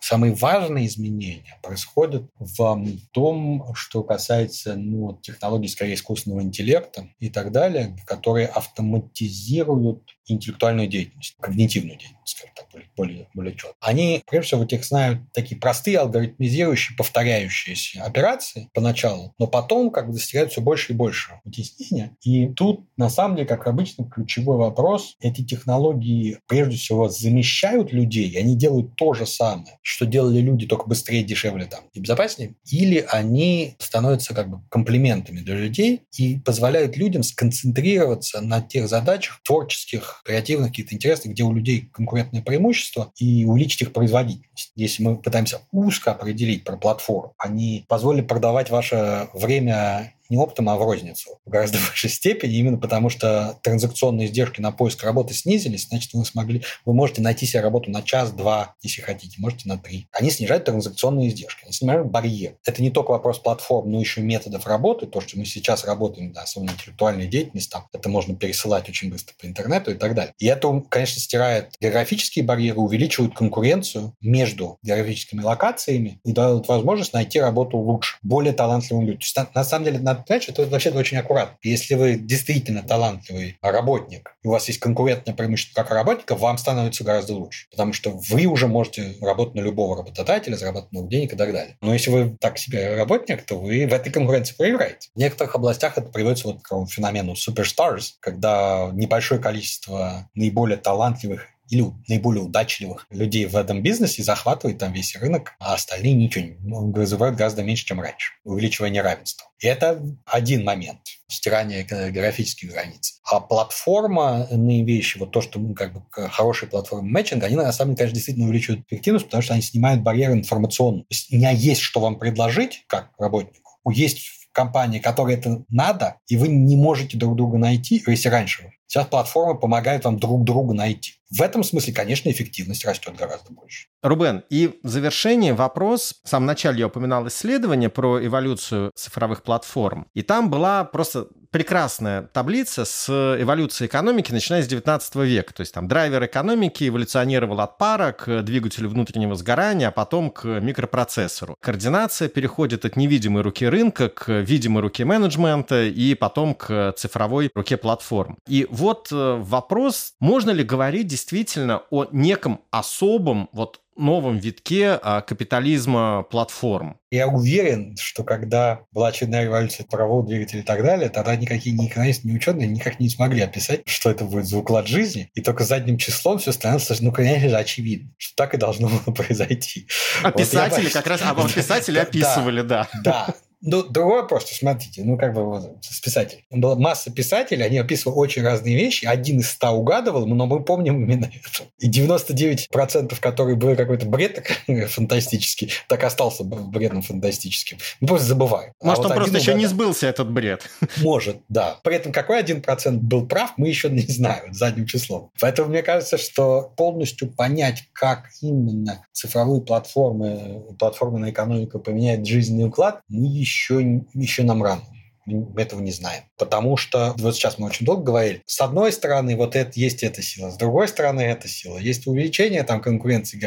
самые 0.00 0.32
важные 0.32 0.86
изменения 0.86 1.58
происходят 1.60 2.22
в 2.38 2.88
том, 3.10 3.74
что 3.74 4.04
касается 4.04 4.76
ну, 4.76 5.18
технологий, 5.20 5.66
скорее, 5.66 5.94
искусственного 5.94 6.42
интеллекта 6.42 7.08
и 7.18 7.30
так 7.30 7.50
далее, 7.50 7.96
которые 8.06 8.46
автоматизируют 8.46 10.14
интеллектуальную 10.26 10.88
деятельность, 10.88 11.34
когнитивную 11.40 11.98
деятельность, 11.98 12.36
скажем 12.38 12.54
так, 12.54 12.66
более, 12.70 12.88
более, 12.96 13.28
более 13.34 13.56
четко. 13.56 13.74
Они, 13.80 14.22
прежде 14.26 14.46
всего, 14.46 14.64
их 14.64 14.84
знают 14.84 15.20
такие 15.32 15.60
простые, 15.60 15.98
алгоритмизирующие, 15.98 16.96
повторяющиеся 16.96 18.04
операции 18.04 18.70
поначалу, 18.72 19.34
но 19.38 19.46
потом 19.46 19.90
как 19.90 20.06
бы 20.06 20.14
достигают 20.14 20.52
все 20.52 20.60
больше 20.60 20.92
и 20.92 20.96
больше 20.96 21.40
вытеснения. 21.44 22.16
И 22.22 22.46
тут, 22.48 22.86
на 22.96 23.10
самом 23.10 23.36
деле, 23.36 23.48
как 23.48 23.66
обычно, 23.66 24.08
ключевой 24.08 24.56
вопрос, 24.56 25.16
эти 25.20 25.44
технологии, 25.44 26.38
прежде 26.46 26.76
всего, 26.76 27.03
замещают 27.08 27.92
людей, 27.92 28.28
и 28.28 28.38
они 28.38 28.56
делают 28.56 28.96
то 28.96 29.14
же 29.14 29.26
самое, 29.26 29.78
что 29.82 30.06
делали 30.06 30.40
люди, 30.40 30.66
только 30.66 30.86
быстрее, 30.86 31.22
дешевле 31.22 31.66
там 31.66 31.80
и 31.92 32.00
безопаснее, 32.00 32.54
или 32.70 33.04
они 33.08 33.74
становятся 33.78 34.34
как 34.34 34.48
бы 34.48 34.60
комплиментами 34.70 35.40
для 35.40 35.56
людей 35.56 36.02
и 36.16 36.38
позволяют 36.38 36.96
людям 36.96 37.22
сконцентрироваться 37.22 38.40
на 38.40 38.60
тех 38.60 38.88
задачах 38.88 39.40
творческих, 39.44 40.22
креативных, 40.24 40.68
каких-то 40.68 40.94
интересных, 40.94 41.34
где 41.34 41.42
у 41.42 41.52
людей 41.52 41.88
конкурентное 41.92 42.42
преимущество, 42.42 43.12
и 43.18 43.44
увеличить 43.44 43.82
их 43.82 43.92
производительность. 43.92 44.72
Если 44.76 45.02
мы 45.02 45.16
пытаемся 45.16 45.60
узко 45.72 46.12
определить 46.12 46.64
про 46.64 46.76
платформу, 46.76 47.34
они 47.38 47.84
позволили 47.88 48.22
продавать 48.22 48.70
ваше 48.70 49.28
время 49.34 50.14
не 50.30 50.36
оптом, 50.36 50.68
а 50.68 50.76
в 50.76 50.82
розницу 50.82 51.38
в 51.44 51.50
гораздо 51.50 51.78
большей 51.88 52.10
степени, 52.10 52.56
именно 52.56 52.78
потому 52.78 53.10
что 53.10 53.58
транзакционные 53.62 54.26
издержки 54.26 54.60
на 54.60 54.72
поиск 54.72 55.02
работы 55.04 55.34
снизились, 55.34 55.88
значит, 55.88 56.12
вы 56.14 56.24
смогли, 56.24 56.62
вы 56.84 56.94
можете 56.94 57.22
найти 57.22 57.46
себе 57.46 57.60
работу 57.60 57.90
на 57.90 58.02
час-два, 58.02 58.74
если 58.82 59.02
хотите, 59.02 59.36
можете 59.40 59.68
на 59.68 59.78
три. 59.78 60.08
Они 60.12 60.30
снижают 60.30 60.64
транзакционные 60.64 61.28
издержки, 61.28 61.64
они 61.64 61.72
снимают 61.72 62.08
барьер. 62.08 62.56
Это 62.64 62.82
не 62.82 62.90
только 62.90 63.10
вопрос 63.10 63.38
платформ, 63.38 63.90
но 63.90 64.00
еще 64.00 64.20
и 64.20 64.24
методов 64.24 64.66
работы, 64.66 65.06
то, 65.06 65.20
что 65.20 65.38
мы 65.38 65.44
сейчас 65.44 65.84
работаем, 65.84 66.32
да, 66.32 66.42
особенно 66.42 66.70
интеллектуальная 66.72 67.26
деятельность, 67.26 67.70
там, 67.70 67.86
это 67.92 68.08
можно 68.08 68.34
пересылать 68.34 68.88
очень 68.88 69.10
быстро 69.10 69.34
по 69.40 69.46
интернету 69.46 69.90
и 69.90 69.94
так 69.94 70.14
далее. 70.14 70.34
И 70.38 70.46
это, 70.46 70.82
конечно, 70.88 71.20
стирает 71.20 71.74
географические 71.80 72.44
барьеры, 72.44 72.78
увеличивает 72.78 73.34
конкуренцию 73.34 74.14
между 74.20 74.78
географическими 74.82 75.42
локациями 75.42 76.20
и 76.24 76.32
дает 76.32 76.68
возможность 76.68 77.12
найти 77.12 77.40
работу 77.40 77.76
лучше, 77.78 78.16
более 78.22 78.52
талантливым 78.52 79.04
людям. 79.04 79.20
То 79.20 79.24
есть, 79.24 79.36
на, 79.36 79.48
на 79.54 79.64
самом 79.64 79.84
деле, 79.84 79.98
что 80.40 80.62
это 80.62 80.66
вообще 80.66 80.90
очень 80.90 81.18
аккуратно. 81.18 81.56
Если 81.62 81.94
вы 81.94 82.14
действительно 82.14 82.82
талантливый 82.82 83.58
работник, 83.62 84.36
и 84.42 84.48
у 84.48 84.50
вас 84.50 84.68
есть 84.68 84.80
конкурентное 84.80 85.34
преимущество 85.34 85.82
как 85.82 85.90
работника, 85.90 86.34
вам 86.34 86.58
становится 86.58 87.04
гораздо 87.04 87.34
лучше. 87.34 87.66
Потому 87.70 87.92
что 87.92 88.10
вы 88.10 88.46
уже 88.46 88.66
можете 88.66 89.14
работать 89.20 89.54
на 89.54 89.60
любого 89.60 89.96
работодателя, 89.96 90.56
зарабатывать 90.56 90.92
много 90.92 91.08
денег 91.08 91.32
и 91.32 91.36
так 91.36 91.52
далее. 91.52 91.76
Но 91.80 91.92
если 91.92 92.10
вы 92.10 92.36
так 92.40 92.58
себе 92.58 92.96
работник, 92.96 93.42
то 93.44 93.58
вы 93.58 93.86
в 93.86 93.92
этой 93.92 94.12
конкуренции 94.12 94.54
проиграете. 94.54 95.08
В 95.14 95.18
некоторых 95.18 95.54
областях 95.54 95.98
это 95.98 96.10
приводится 96.10 96.48
вот 96.48 96.62
к 96.62 96.86
феномену 96.86 97.34
superstars, 97.34 98.12
когда 98.20 98.90
небольшое 98.92 99.40
количество 99.40 100.28
наиболее 100.34 100.76
талантливых 100.76 101.48
или 101.70 101.84
наиболее 102.08 102.42
удачливых 102.42 103.06
людей 103.10 103.46
в 103.46 103.56
этом 103.56 103.82
бизнесе 103.82 104.22
захватывает 104.22 104.78
там 104.78 104.92
весь 104.92 105.16
рынок, 105.16 105.54
а 105.58 105.74
остальные 105.74 106.14
ничего 106.14 106.44
не 106.44 106.56
ну, 106.60 106.92
вызывают 106.92 107.36
гораздо 107.36 107.62
меньше, 107.62 107.86
чем 107.86 108.00
раньше, 108.00 108.32
увеличивая 108.44 108.90
неравенство. 108.90 109.48
И 109.60 109.66
это 109.66 110.02
один 110.26 110.64
момент 110.64 111.00
стирания 111.26 111.84
географических 111.84 112.70
границ. 112.70 113.20
А 113.24 113.40
платформенные 113.40 114.84
вещи, 114.84 115.18
вот 115.18 115.30
то, 115.30 115.40
что 115.40 115.58
мы 115.58 115.74
как 115.74 115.94
бы 115.94 116.02
хорошие 116.30 116.68
платформы 116.68 117.08
мэтчинга, 117.08 117.46
они 117.46 117.56
на 117.56 117.72
самом 117.72 117.92
деле, 117.94 117.98
конечно, 117.98 118.14
действительно 118.14 118.46
увеличивают 118.46 118.86
эффективность, 118.86 119.26
потому 119.26 119.42
что 119.42 119.54
они 119.54 119.62
снимают 119.62 120.02
барьеры 120.02 120.34
информационные. 120.34 121.04
То 121.04 121.08
есть 121.10 121.32
у 121.32 121.36
меня 121.36 121.50
есть 121.50 121.80
что 121.80 122.00
вам 122.00 122.18
предложить, 122.18 122.84
как 122.88 123.10
работнику, 123.18 123.80
есть 123.90 124.43
компании, 124.54 125.00
которой 125.00 125.34
это 125.34 125.64
надо, 125.68 126.16
и 126.28 126.36
вы 126.36 126.48
не 126.48 126.76
можете 126.76 127.18
друг 127.18 127.36
друга 127.36 127.58
найти, 127.58 128.02
если 128.06 128.28
раньше 128.28 128.70
Сейчас 128.94 129.06
платформы 129.06 129.58
помогают 129.58 130.04
вам 130.04 130.20
друг 130.20 130.44
друга 130.44 130.72
найти. 130.72 131.14
В 131.30 131.42
этом 131.42 131.64
смысле, 131.64 131.92
конечно, 131.92 132.30
эффективность 132.30 132.84
растет 132.84 133.16
гораздо 133.16 133.52
больше. 133.52 133.88
Рубен, 134.02 134.44
и 134.50 134.78
в 134.84 134.88
завершение 134.88 135.52
вопрос. 135.52 136.20
В 136.22 136.28
самом 136.28 136.46
начале 136.46 136.78
я 136.78 136.86
упоминал 136.86 137.26
исследование 137.26 137.88
про 137.88 138.24
эволюцию 138.24 138.92
цифровых 138.94 139.42
платформ. 139.42 140.06
И 140.14 140.22
там 140.22 140.48
была 140.48 140.84
просто 140.84 141.26
прекрасная 141.50 142.22
таблица 142.22 142.84
с 142.84 143.08
эволюцией 143.40 143.88
экономики, 143.88 144.32
начиная 144.32 144.62
с 144.62 144.66
19 144.66 145.14
века. 145.16 145.54
То 145.54 145.60
есть 145.62 145.72
там 145.72 145.88
драйвер 145.88 146.24
экономики 146.24 146.88
эволюционировал 146.88 147.60
от 147.60 147.78
пара 147.78 148.12
к 148.12 148.42
двигателю 148.42 148.88
внутреннего 148.88 149.34
сгорания, 149.34 149.88
а 149.88 149.92
потом 149.92 150.30
к 150.30 150.44
микропроцессору. 150.44 151.56
Координация 151.60 152.28
переходит 152.28 152.84
от 152.84 152.96
невидимой 152.96 153.42
руки 153.42 153.66
рынка 153.66 154.08
к 154.08 154.40
видимой 154.44 154.82
руке 154.82 155.04
менеджмента 155.04 155.84
и 155.84 156.14
потом 156.14 156.54
к 156.54 156.94
цифровой 156.96 157.50
руке 157.54 157.76
платформ. 157.76 158.38
И 158.48 158.66
вот 158.70 159.08
э, 159.12 159.36
вопрос, 159.40 160.14
можно 160.20 160.50
ли 160.50 160.64
говорить 160.64 161.06
действительно 161.06 161.82
о 161.90 162.06
неком 162.12 162.60
особом 162.70 163.48
вот 163.52 163.80
новом 163.96 164.38
витке 164.38 164.98
а, 165.02 165.20
капитализма 165.20 166.24
платформ. 166.30 166.98
Я 167.10 167.28
уверен, 167.28 167.96
что 167.96 168.24
когда 168.24 168.80
была 168.90 169.08
очередная 169.08 169.44
революция 169.44 169.86
парового 169.86 170.26
двигателя 170.26 170.60
и 170.60 170.64
так 170.64 170.82
далее, 170.82 171.08
тогда 171.08 171.36
никакие 171.36 171.76
ни 171.76 171.86
экономисты, 171.86 172.26
ни 172.26 172.34
ученые 172.34 172.66
никак 172.66 172.98
не 172.98 173.08
смогли 173.08 173.42
описать, 173.42 173.82
что 173.86 174.10
это 174.10 174.24
будет 174.24 174.46
за 174.46 174.58
уклад 174.58 174.88
жизни. 174.88 175.30
И 175.34 175.40
только 175.40 175.64
задним 175.64 175.96
числом 175.96 176.38
все 176.38 176.52
становится, 176.52 176.96
ну, 177.00 177.12
конечно 177.12 177.48
же, 177.48 177.56
очевидно, 177.56 178.10
что 178.18 178.34
так 178.36 178.54
и 178.54 178.56
должно 178.56 178.88
было 178.88 179.14
произойти. 179.14 179.86
А 180.22 180.30
вот 180.30 180.38
писатели 180.38 180.86
я... 180.86 180.90
как 180.90 181.06
раз, 181.06 181.20
а 181.22 181.34
вот 181.34 181.52
писатели 181.52 181.98
описывали, 181.98 182.62
да. 182.62 182.88
Да, 183.04 183.34
ну, 183.66 183.82
другой 183.82 184.20
вопрос, 184.20 184.44
смотрите, 184.50 185.02
ну, 185.04 185.16
как 185.16 185.32
бы 185.32 185.42
вот, 185.42 185.78
с 185.80 185.98
писателей. 185.98 186.44
Была 186.50 186.76
масса 186.76 187.10
писателей, 187.10 187.64
они 187.64 187.78
описывали 187.78 188.18
очень 188.18 188.42
разные 188.42 188.76
вещи. 188.76 189.06
Один 189.06 189.40
из 189.40 189.50
ста 189.50 189.72
угадывал, 189.72 190.26
но 190.26 190.46
мы 190.46 190.62
помним 190.62 191.02
именно 191.02 191.24
это. 191.24 191.64
И 191.78 191.90
99%, 191.90 193.18
которые 193.20 193.56
были 193.56 193.74
какой-то 193.74 194.04
бред 194.04 194.46
фантастический, 194.88 195.72
так 195.88 196.04
остался 196.04 196.44
бредом 196.44 197.00
фантастическим. 197.00 197.78
Мы 198.00 198.08
просто 198.08 198.26
забываем. 198.28 198.74
А 198.82 198.86
Может, 198.86 198.98
а 198.98 199.08
он 199.08 199.08
вот 199.08 199.16
просто 199.16 199.38
еще 199.38 199.52
угадал. 199.52 199.60
не 199.60 199.66
сбылся, 199.66 200.06
этот 200.08 200.30
бред. 200.30 200.68
Может, 200.98 201.38
да. 201.48 201.78
При 201.82 201.96
этом 201.96 202.12
какой 202.12 202.38
один 202.38 202.60
процент 202.60 203.02
был 203.02 203.26
прав, 203.26 203.54
мы 203.56 203.68
еще 203.68 203.88
не 203.88 204.02
знаем 204.02 204.52
задним 204.52 204.84
числом. 204.84 205.30
Поэтому 205.40 205.70
мне 205.70 205.82
кажется, 205.82 206.18
что 206.18 206.70
полностью 206.76 207.32
понять, 207.32 207.84
как 207.94 208.28
именно 208.42 209.06
цифровые 209.12 209.62
платформы, 209.62 210.64
платформенная 210.78 211.30
экономика 211.30 211.78
поменяет 211.78 212.26
жизненный 212.26 212.66
уклад, 212.66 213.00
мы 213.08 213.26
еще 213.26 213.53
еще, 213.54 214.02
еще 214.14 214.42
нам 214.42 214.62
рано. 214.62 214.82
Мы 215.26 215.60
этого 215.60 215.80
не 215.80 215.92
знаем. 215.92 216.24
Потому 216.36 216.76
что, 216.76 217.14
вот 217.18 217.34
сейчас 217.34 217.58
мы 217.58 217.66
очень 217.66 217.86
долго 217.86 218.02
говорили, 218.02 218.42
с 218.46 218.60
одной 218.60 218.92
стороны, 218.92 219.36
вот 219.36 219.56
это 219.56 219.72
есть 219.74 220.02
эта 220.02 220.22
сила, 220.22 220.50
с 220.50 220.56
другой 220.56 220.88
стороны, 220.88 221.20
эта 221.20 221.48
сила. 221.48 221.78
Есть 221.78 222.06
увеличение 222.06 222.62
там, 222.62 222.80
конкуренции, 222.80 223.40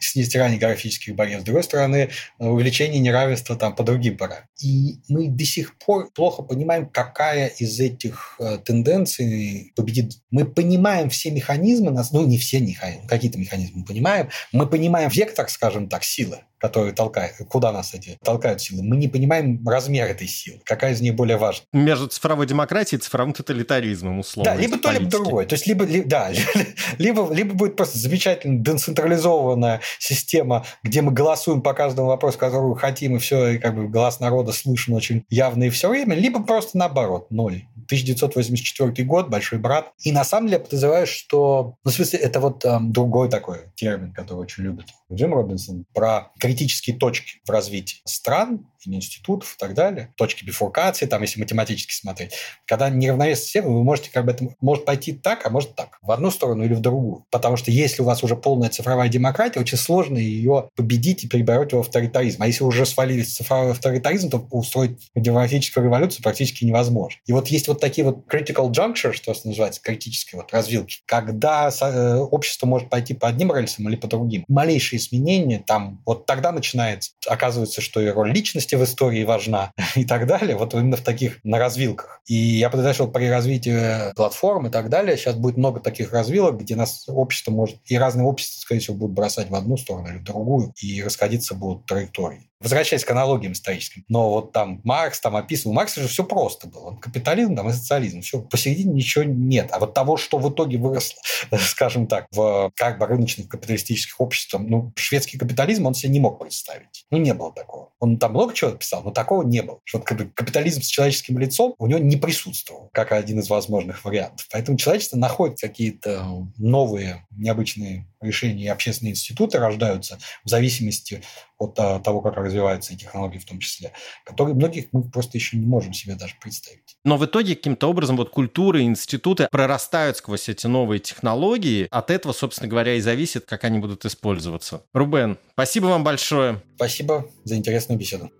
снижение 0.00 0.58
графических 0.58 1.14
барьеров, 1.14 1.42
с 1.42 1.44
другой 1.44 1.64
стороны, 1.64 2.10
увеличение 2.38 3.00
неравенства 3.00 3.56
там, 3.56 3.74
по 3.74 3.82
другим 3.82 4.16
парам. 4.16 4.38
И 4.62 5.00
мы 5.08 5.28
до 5.28 5.44
сих 5.44 5.78
пор 5.78 6.10
плохо 6.12 6.42
понимаем, 6.42 6.88
какая 6.88 7.48
из 7.48 7.78
этих 7.80 8.36
э, 8.38 8.58
тенденций 8.58 9.72
победит. 9.76 10.12
Мы 10.30 10.44
понимаем 10.44 11.10
все 11.10 11.30
механизмы, 11.30 11.96
ну 12.12 12.26
не 12.26 12.38
все 12.38 12.60
механизмы, 12.60 13.08
какие-то 13.08 13.38
механизмы 13.38 13.80
мы 13.80 13.84
понимаем, 13.84 14.28
мы 14.52 14.66
понимаем 14.66 15.10
вектор, 15.10 15.48
скажем 15.48 15.88
так, 15.88 16.04
силы, 16.04 16.38
которые 16.58 16.92
толкают, 16.92 17.36
куда 17.48 17.72
нас 17.72 17.94
эти 17.94 18.18
толкают 18.22 18.60
силы. 18.60 18.82
Мы 18.82 18.96
не 18.96 19.08
понимаем 19.08 19.66
размер 19.66 20.06
этой 20.06 20.26
силы, 20.26 20.60
какая 20.64 20.92
из 20.92 21.00
них 21.00 21.14
более 21.18 21.36
важно. 21.36 21.66
Между 21.72 22.06
цифровой 22.06 22.46
демократией 22.46 22.98
и 22.98 23.02
цифровым 23.02 23.34
тоталитаризмом, 23.34 24.20
условно. 24.20 24.52
Да, 24.52 24.56
либо 24.58 24.78
то, 24.78 24.90
либо 24.90 25.06
другое. 25.06 25.44
То 25.44 25.54
есть, 25.54 25.66
либо, 25.66 25.84
ли, 25.84 26.02
да, 26.02 26.30
либо, 26.98 27.30
либо 27.32 27.54
будет 27.54 27.76
просто 27.76 27.98
замечательная 27.98 28.60
децентрализованная 28.60 29.80
система, 29.98 30.64
где 30.82 31.02
мы 31.02 31.12
голосуем 31.12 31.60
по 31.60 31.74
каждому 31.74 32.08
вопросу, 32.08 32.38
который 32.38 32.74
хотим, 32.76 33.16
и 33.16 33.18
все, 33.18 33.48
и 33.48 33.58
как 33.58 33.74
бы 33.74 33.88
голос 33.88 34.20
народа 34.20 34.52
слышен 34.52 34.94
очень 34.94 35.24
явно 35.28 35.64
и 35.64 35.70
все 35.70 35.90
время, 35.90 36.14
либо 36.14 36.42
просто 36.42 36.78
наоборот, 36.78 37.30
ноль. 37.30 37.64
1984 37.88 39.06
год, 39.06 39.28
большой 39.28 39.58
брат. 39.58 39.92
И 40.04 40.12
на 40.12 40.22
самом 40.22 40.48
деле 40.48 40.60
подозреваю, 40.60 41.06
что, 41.06 41.76
ну, 41.84 41.90
в 41.90 41.94
смысле, 41.94 42.18
это 42.18 42.38
вот 42.38 42.64
э, 42.64 42.78
другой 42.80 43.30
такой 43.30 43.60
термин, 43.74 44.12
который 44.12 44.40
очень 44.40 44.64
любит 44.64 44.86
Джим 45.12 45.34
Робинсон, 45.34 45.84
про 45.94 46.32
критические 46.38 46.96
точки 46.96 47.40
в 47.46 47.50
развитии 47.50 47.98
стран 48.04 48.66
институтов 48.86 49.54
и 49.54 49.58
так 49.58 49.74
далее, 49.74 50.12
точки 50.16 50.44
бифуркации, 50.44 51.06
там, 51.06 51.22
если 51.22 51.40
математически 51.40 51.92
смотреть. 51.92 52.32
Когда 52.64 52.88
неравновесная 52.88 53.44
система, 53.44 53.68
вы 53.68 53.84
можете 53.84 54.10
как 54.10 54.24
бы 54.24 54.32
это 54.32 54.48
может 54.60 54.84
пойти 54.84 55.12
так, 55.12 55.46
а 55.46 55.50
может 55.50 55.74
так, 55.74 55.98
в 56.02 56.10
одну 56.10 56.30
сторону 56.30 56.64
или 56.64 56.74
в 56.74 56.80
другую. 56.80 57.26
Потому 57.30 57.56
что 57.56 57.70
если 57.70 58.02
у 58.02 58.04
вас 58.04 58.22
уже 58.22 58.36
полная 58.36 58.68
цифровая 58.70 59.08
демократия, 59.08 59.60
очень 59.60 59.78
сложно 59.78 60.18
ее 60.18 60.70
победить 60.74 61.24
и 61.24 61.28
перебороть 61.28 61.72
в 61.72 61.78
авторитаризм. 61.78 62.42
А 62.42 62.46
если 62.46 62.64
уже 62.64 62.86
свалились 62.86 63.34
цифровой 63.34 63.72
авторитаризм, 63.72 64.30
то 64.30 64.46
устроить 64.50 65.10
демократическую 65.14 65.84
революцию 65.84 66.22
практически 66.22 66.64
невозможно. 66.64 67.20
И 67.26 67.32
вот 67.32 67.48
есть 67.48 67.68
вот 67.68 67.80
такие 67.80 68.04
вот 68.04 68.26
critical 68.26 68.70
juncture, 68.70 69.12
что 69.12 69.34
называется, 69.44 69.80
критические 69.82 70.40
вот 70.40 70.52
развилки, 70.52 70.98
когда 71.06 71.68
э, 71.68 72.16
общество 72.16 72.66
может 72.66 72.88
пойти 72.88 73.14
по 73.14 73.28
одним 73.28 73.54
рельсам 73.54 73.88
или 73.88 73.96
по 73.96 74.06
другим. 74.06 74.44
Малейшие 74.48 74.97
изменения, 74.98 75.62
там 75.66 76.02
вот 76.04 76.26
тогда 76.26 76.52
начинается, 76.52 77.12
оказывается, 77.26 77.80
что 77.80 78.00
и 78.00 78.08
роль 78.08 78.32
личности 78.32 78.74
в 78.74 78.84
истории 78.84 79.24
важна 79.24 79.72
и 79.94 80.04
так 80.04 80.26
далее, 80.26 80.56
вот 80.56 80.74
именно 80.74 80.96
в 80.96 81.02
таких 81.02 81.42
на 81.44 81.58
развилках. 81.58 82.20
И 82.26 82.34
я 82.34 82.68
подозреваю, 82.68 82.94
что 82.94 83.08
при 83.08 83.28
развитии 83.28 84.14
платформ 84.14 84.66
и 84.66 84.70
так 84.70 84.90
далее 84.90 85.16
сейчас 85.16 85.36
будет 85.36 85.56
много 85.56 85.80
таких 85.80 86.12
развилок, 86.12 86.58
где 86.58 86.76
нас 86.76 87.04
общество 87.08 87.50
может, 87.50 87.78
и 87.86 87.96
разные 87.96 88.26
общества, 88.26 88.60
скорее 88.60 88.80
всего, 88.80 88.96
будут 88.96 89.14
бросать 89.14 89.48
в 89.48 89.54
одну 89.54 89.76
сторону 89.76 90.08
или 90.08 90.18
в 90.18 90.24
другую, 90.24 90.72
и 90.82 91.02
расходиться 91.02 91.54
будут 91.54 91.86
траектории. 91.86 92.47
Возвращаясь 92.60 93.04
к 93.04 93.10
аналогиям 93.10 93.52
историческим. 93.52 94.04
Но 94.08 94.30
вот 94.30 94.52
там 94.52 94.80
Маркс 94.84 95.20
там 95.20 95.36
описывал. 95.36 95.72
У 95.72 95.74
Маркса 95.74 96.00
же 96.00 96.08
все 96.08 96.24
просто 96.24 96.66
было. 96.66 96.96
Капитализм 96.96 97.54
там, 97.54 97.68
и 97.68 97.72
социализм. 97.72 98.20
Все, 98.20 98.40
посередине 98.40 98.94
ничего 98.94 99.24
нет. 99.24 99.68
А 99.70 99.78
вот 99.78 99.94
того, 99.94 100.16
что 100.16 100.38
в 100.38 100.52
итоге 100.52 100.78
выросло, 100.78 101.20
скажем 101.58 102.06
так, 102.06 102.26
в 102.32 102.72
как 102.74 102.98
бы 102.98 103.06
рыночных 103.06 103.48
капиталистических 103.48 104.20
обществах, 104.20 104.62
ну, 104.66 104.92
шведский 104.96 105.38
капитализм 105.38 105.86
он 105.86 105.94
себе 105.94 106.12
не 106.12 106.20
мог 106.20 106.40
представить. 106.40 107.06
Ну, 107.10 107.18
не 107.18 107.34
было 107.34 107.52
такого. 107.52 107.90
Он 108.00 108.18
там 108.18 108.32
много 108.32 108.54
чего 108.54 108.72
писал, 108.72 109.02
но 109.02 109.10
такого 109.10 109.42
не 109.42 109.62
было. 109.62 109.80
Что 109.84 109.98
вот 109.98 110.06
капитализм 110.34 110.82
с 110.82 110.86
человеческим 110.86 111.38
лицом 111.38 111.74
у 111.78 111.86
него 111.86 111.98
не 111.98 112.16
присутствовал, 112.16 112.90
как 112.92 113.12
один 113.12 113.40
из 113.40 113.48
возможных 113.48 114.04
вариантов. 114.04 114.46
Поэтому 114.52 114.78
человечество 114.78 115.16
находит 115.16 115.58
какие-то 115.60 116.46
новые, 116.56 117.26
необычные 117.30 118.06
решения 118.20 118.64
и 118.64 118.68
общественные 118.68 119.12
институты 119.12 119.58
рождаются 119.58 120.18
в 120.44 120.48
зависимости 120.48 121.22
от 121.58 121.78
а, 121.78 122.00
того, 122.00 122.20
как 122.20 122.36
развиваются 122.36 122.92
и 122.92 122.96
технологии 122.96 123.38
в 123.38 123.44
том 123.44 123.58
числе, 123.58 123.92
которые 124.24 124.54
многих 124.54 124.86
мы 124.92 125.08
просто 125.08 125.38
еще 125.38 125.56
не 125.56 125.66
можем 125.66 125.92
себе 125.92 126.14
даже 126.14 126.34
представить. 126.40 126.96
Но 127.04 127.16
в 127.16 127.24
итоге 127.24 127.56
каким-то 127.56 127.88
образом 127.88 128.16
вот 128.16 128.30
культуры, 128.30 128.82
институты 128.82 129.48
прорастают 129.50 130.16
сквозь 130.16 130.48
эти 130.48 130.66
новые 130.66 131.00
технологии. 131.00 131.88
От 131.90 132.10
этого, 132.10 132.32
собственно 132.32 132.68
говоря, 132.68 132.94
и 132.94 133.00
зависит, 133.00 133.44
как 133.44 133.64
они 133.64 133.78
будут 133.78 134.04
использоваться. 134.04 134.84
Рубен, 134.92 135.38
спасибо 135.58 135.86
вам 135.86 136.04
большое. 136.04 136.62
Спасибо 136.76 137.28
за 137.42 137.56
интересную 137.56 137.98
беседу. 137.98 138.30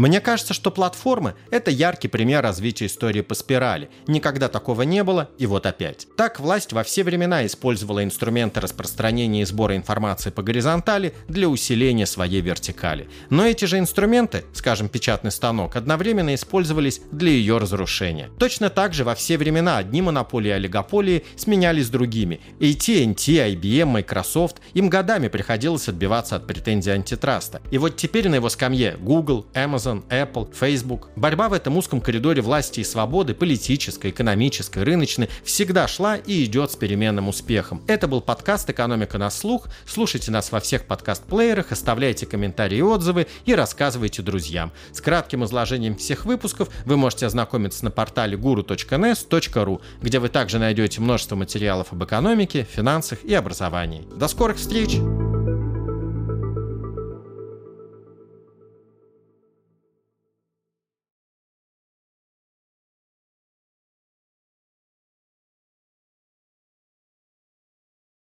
Мне 0.00 0.22
кажется, 0.22 0.54
что 0.54 0.70
платформы– 0.70 1.34
это 1.50 1.70
яркий 1.70 2.08
пример 2.08 2.42
развития 2.42 2.86
истории 2.86 3.20
по 3.20 3.34
спирали. 3.34 3.90
Никогда 4.06 4.48
такого 4.48 4.80
не 4.80 5.04
было, 5.04 5.28
и 5.36 5.44
вот 5.44 5.66
опять. 5.66 6.06
Так 6.16 6.40
власть 6.40 6.72
во 6.72 6.84
все 6.84 7.04
времена 7.04 7.44
использовала 7.44 8.02
инструменты 8.02 8.60
распространения 8.60 9.42
и 9.42 9.44
сбора 9.44 9.76
информации 9.76 10.30
по 10.30 10.42
горизонтали 10.42 11.12
для 11.28 11.50
усиления 11.50 12.06
своей 12.06 12.40
вертикали. 12.40 13.10
Но 13.28 13.44
эти 13.44 13.66
же 13.66 13.78
инструменты, 13.78 14.46
скажем, 14.54 14.88
печатный 14.88 15.30
станок, 15.30 15.76
одновременно 15.76 16.34
использовались 16.34 17.02
для 17.12 17.32
ее 17.32 17.58
разрушения. 17.58 18.30
Точно 18.38 18.70
так 18.70 18.94
же 18.94 19.04
во 19.04 19.14
все 19.14 19.36
времена 19.36 19.76
одни 19.76 20.00
монополии 20.00 20.48
и 20.48 20.52
олигополии 20.52 21.26
сменялись 21.36 21.90
другими. 21.90 22.40
AT&T, 22.58 23.52
IBM, 23.52 23.84
Microsoft, 23.84 24.62
им 24.72 24.88
годами 24.88 25.28
приходилось 25.28 25.90
отбиваться 25.90 26.36
от 26.36 26.46
претензий 26.46 26.92
антитраста. 26.92 27.60
И 27.70 27.76
вот 27.76 27.98
теперь 27.98 28.30
на 28.30 28.36
его 28.36 28.48
скамье 28.48 28.96
Google, 28.98 29.46
Amazon, 29.52 29.89
Amazon, 29.90 30.04
Apple, 30.08 30.52
Facebook. 30.52 31.08
Борьба 31.16 31.48
в 31.48 31.52
этом 31.52 31.76
узком 31.76 32.00
коридоре 32.00 32.42
власти 32.42 32.80
и 32.80 32.84
свободы, 32.84 33.34
политической, 33.34 34.10
экономической, 34.10 34.82
рыночной, 34.82 35.28
всегда 35.44 35.88
шла 35.88 36.16
и 36.16 36.44
идет 36.44 36.72
с 36.72 36.76
переменным 36.76 37.28
успехом. 37.28 37.82
Это 37.86 38.06
был 38.08 38.20
подкаст 38.20 38.70
«Экономика 38.70 39.18
на 39.18 39.30
слух». 39.30 39.68
Слушайте 39.86 40.30
нас 40.30 40.52
во 40.52 40.60
всех 40.60 40.86
подкаст-плеерах, 40.86 41.72
оставляйте 41.72 42.26
комментарии 42.26 42.78
и 42.78 42.82
отзывы 42.82 43.26
и 43.44 43.54
рассказывайте 43.54 44.22
друзьям. 44.22 44.72
С 44.92 45.00
кратким 45.00 45.44
изложением 45.44 45.96
всех 45.96 46.24
выпусков 46.24 46.68
вы 46.84 46.96
можете 46.96 47.26
ознакомиться 47.26 47.84
на 47.84 47.90
портале 47.90 48.36
guru.nes.ru, 48.36 49.80
где 50.00 50.18
вы 50.18 50.28
также 50.28 50.58
найдете 50.58 51.00
множество 51.00 51.36
материалов 51.36 51.92
об 51.92 52.04
экономике, 52.04 52.66
финансах 52.70 53.24
и 53.24 53.34
образовании. 53.34 54.06
До 54.16 54.28
скорых 54.28 54.56
встреч! 54.56 54.98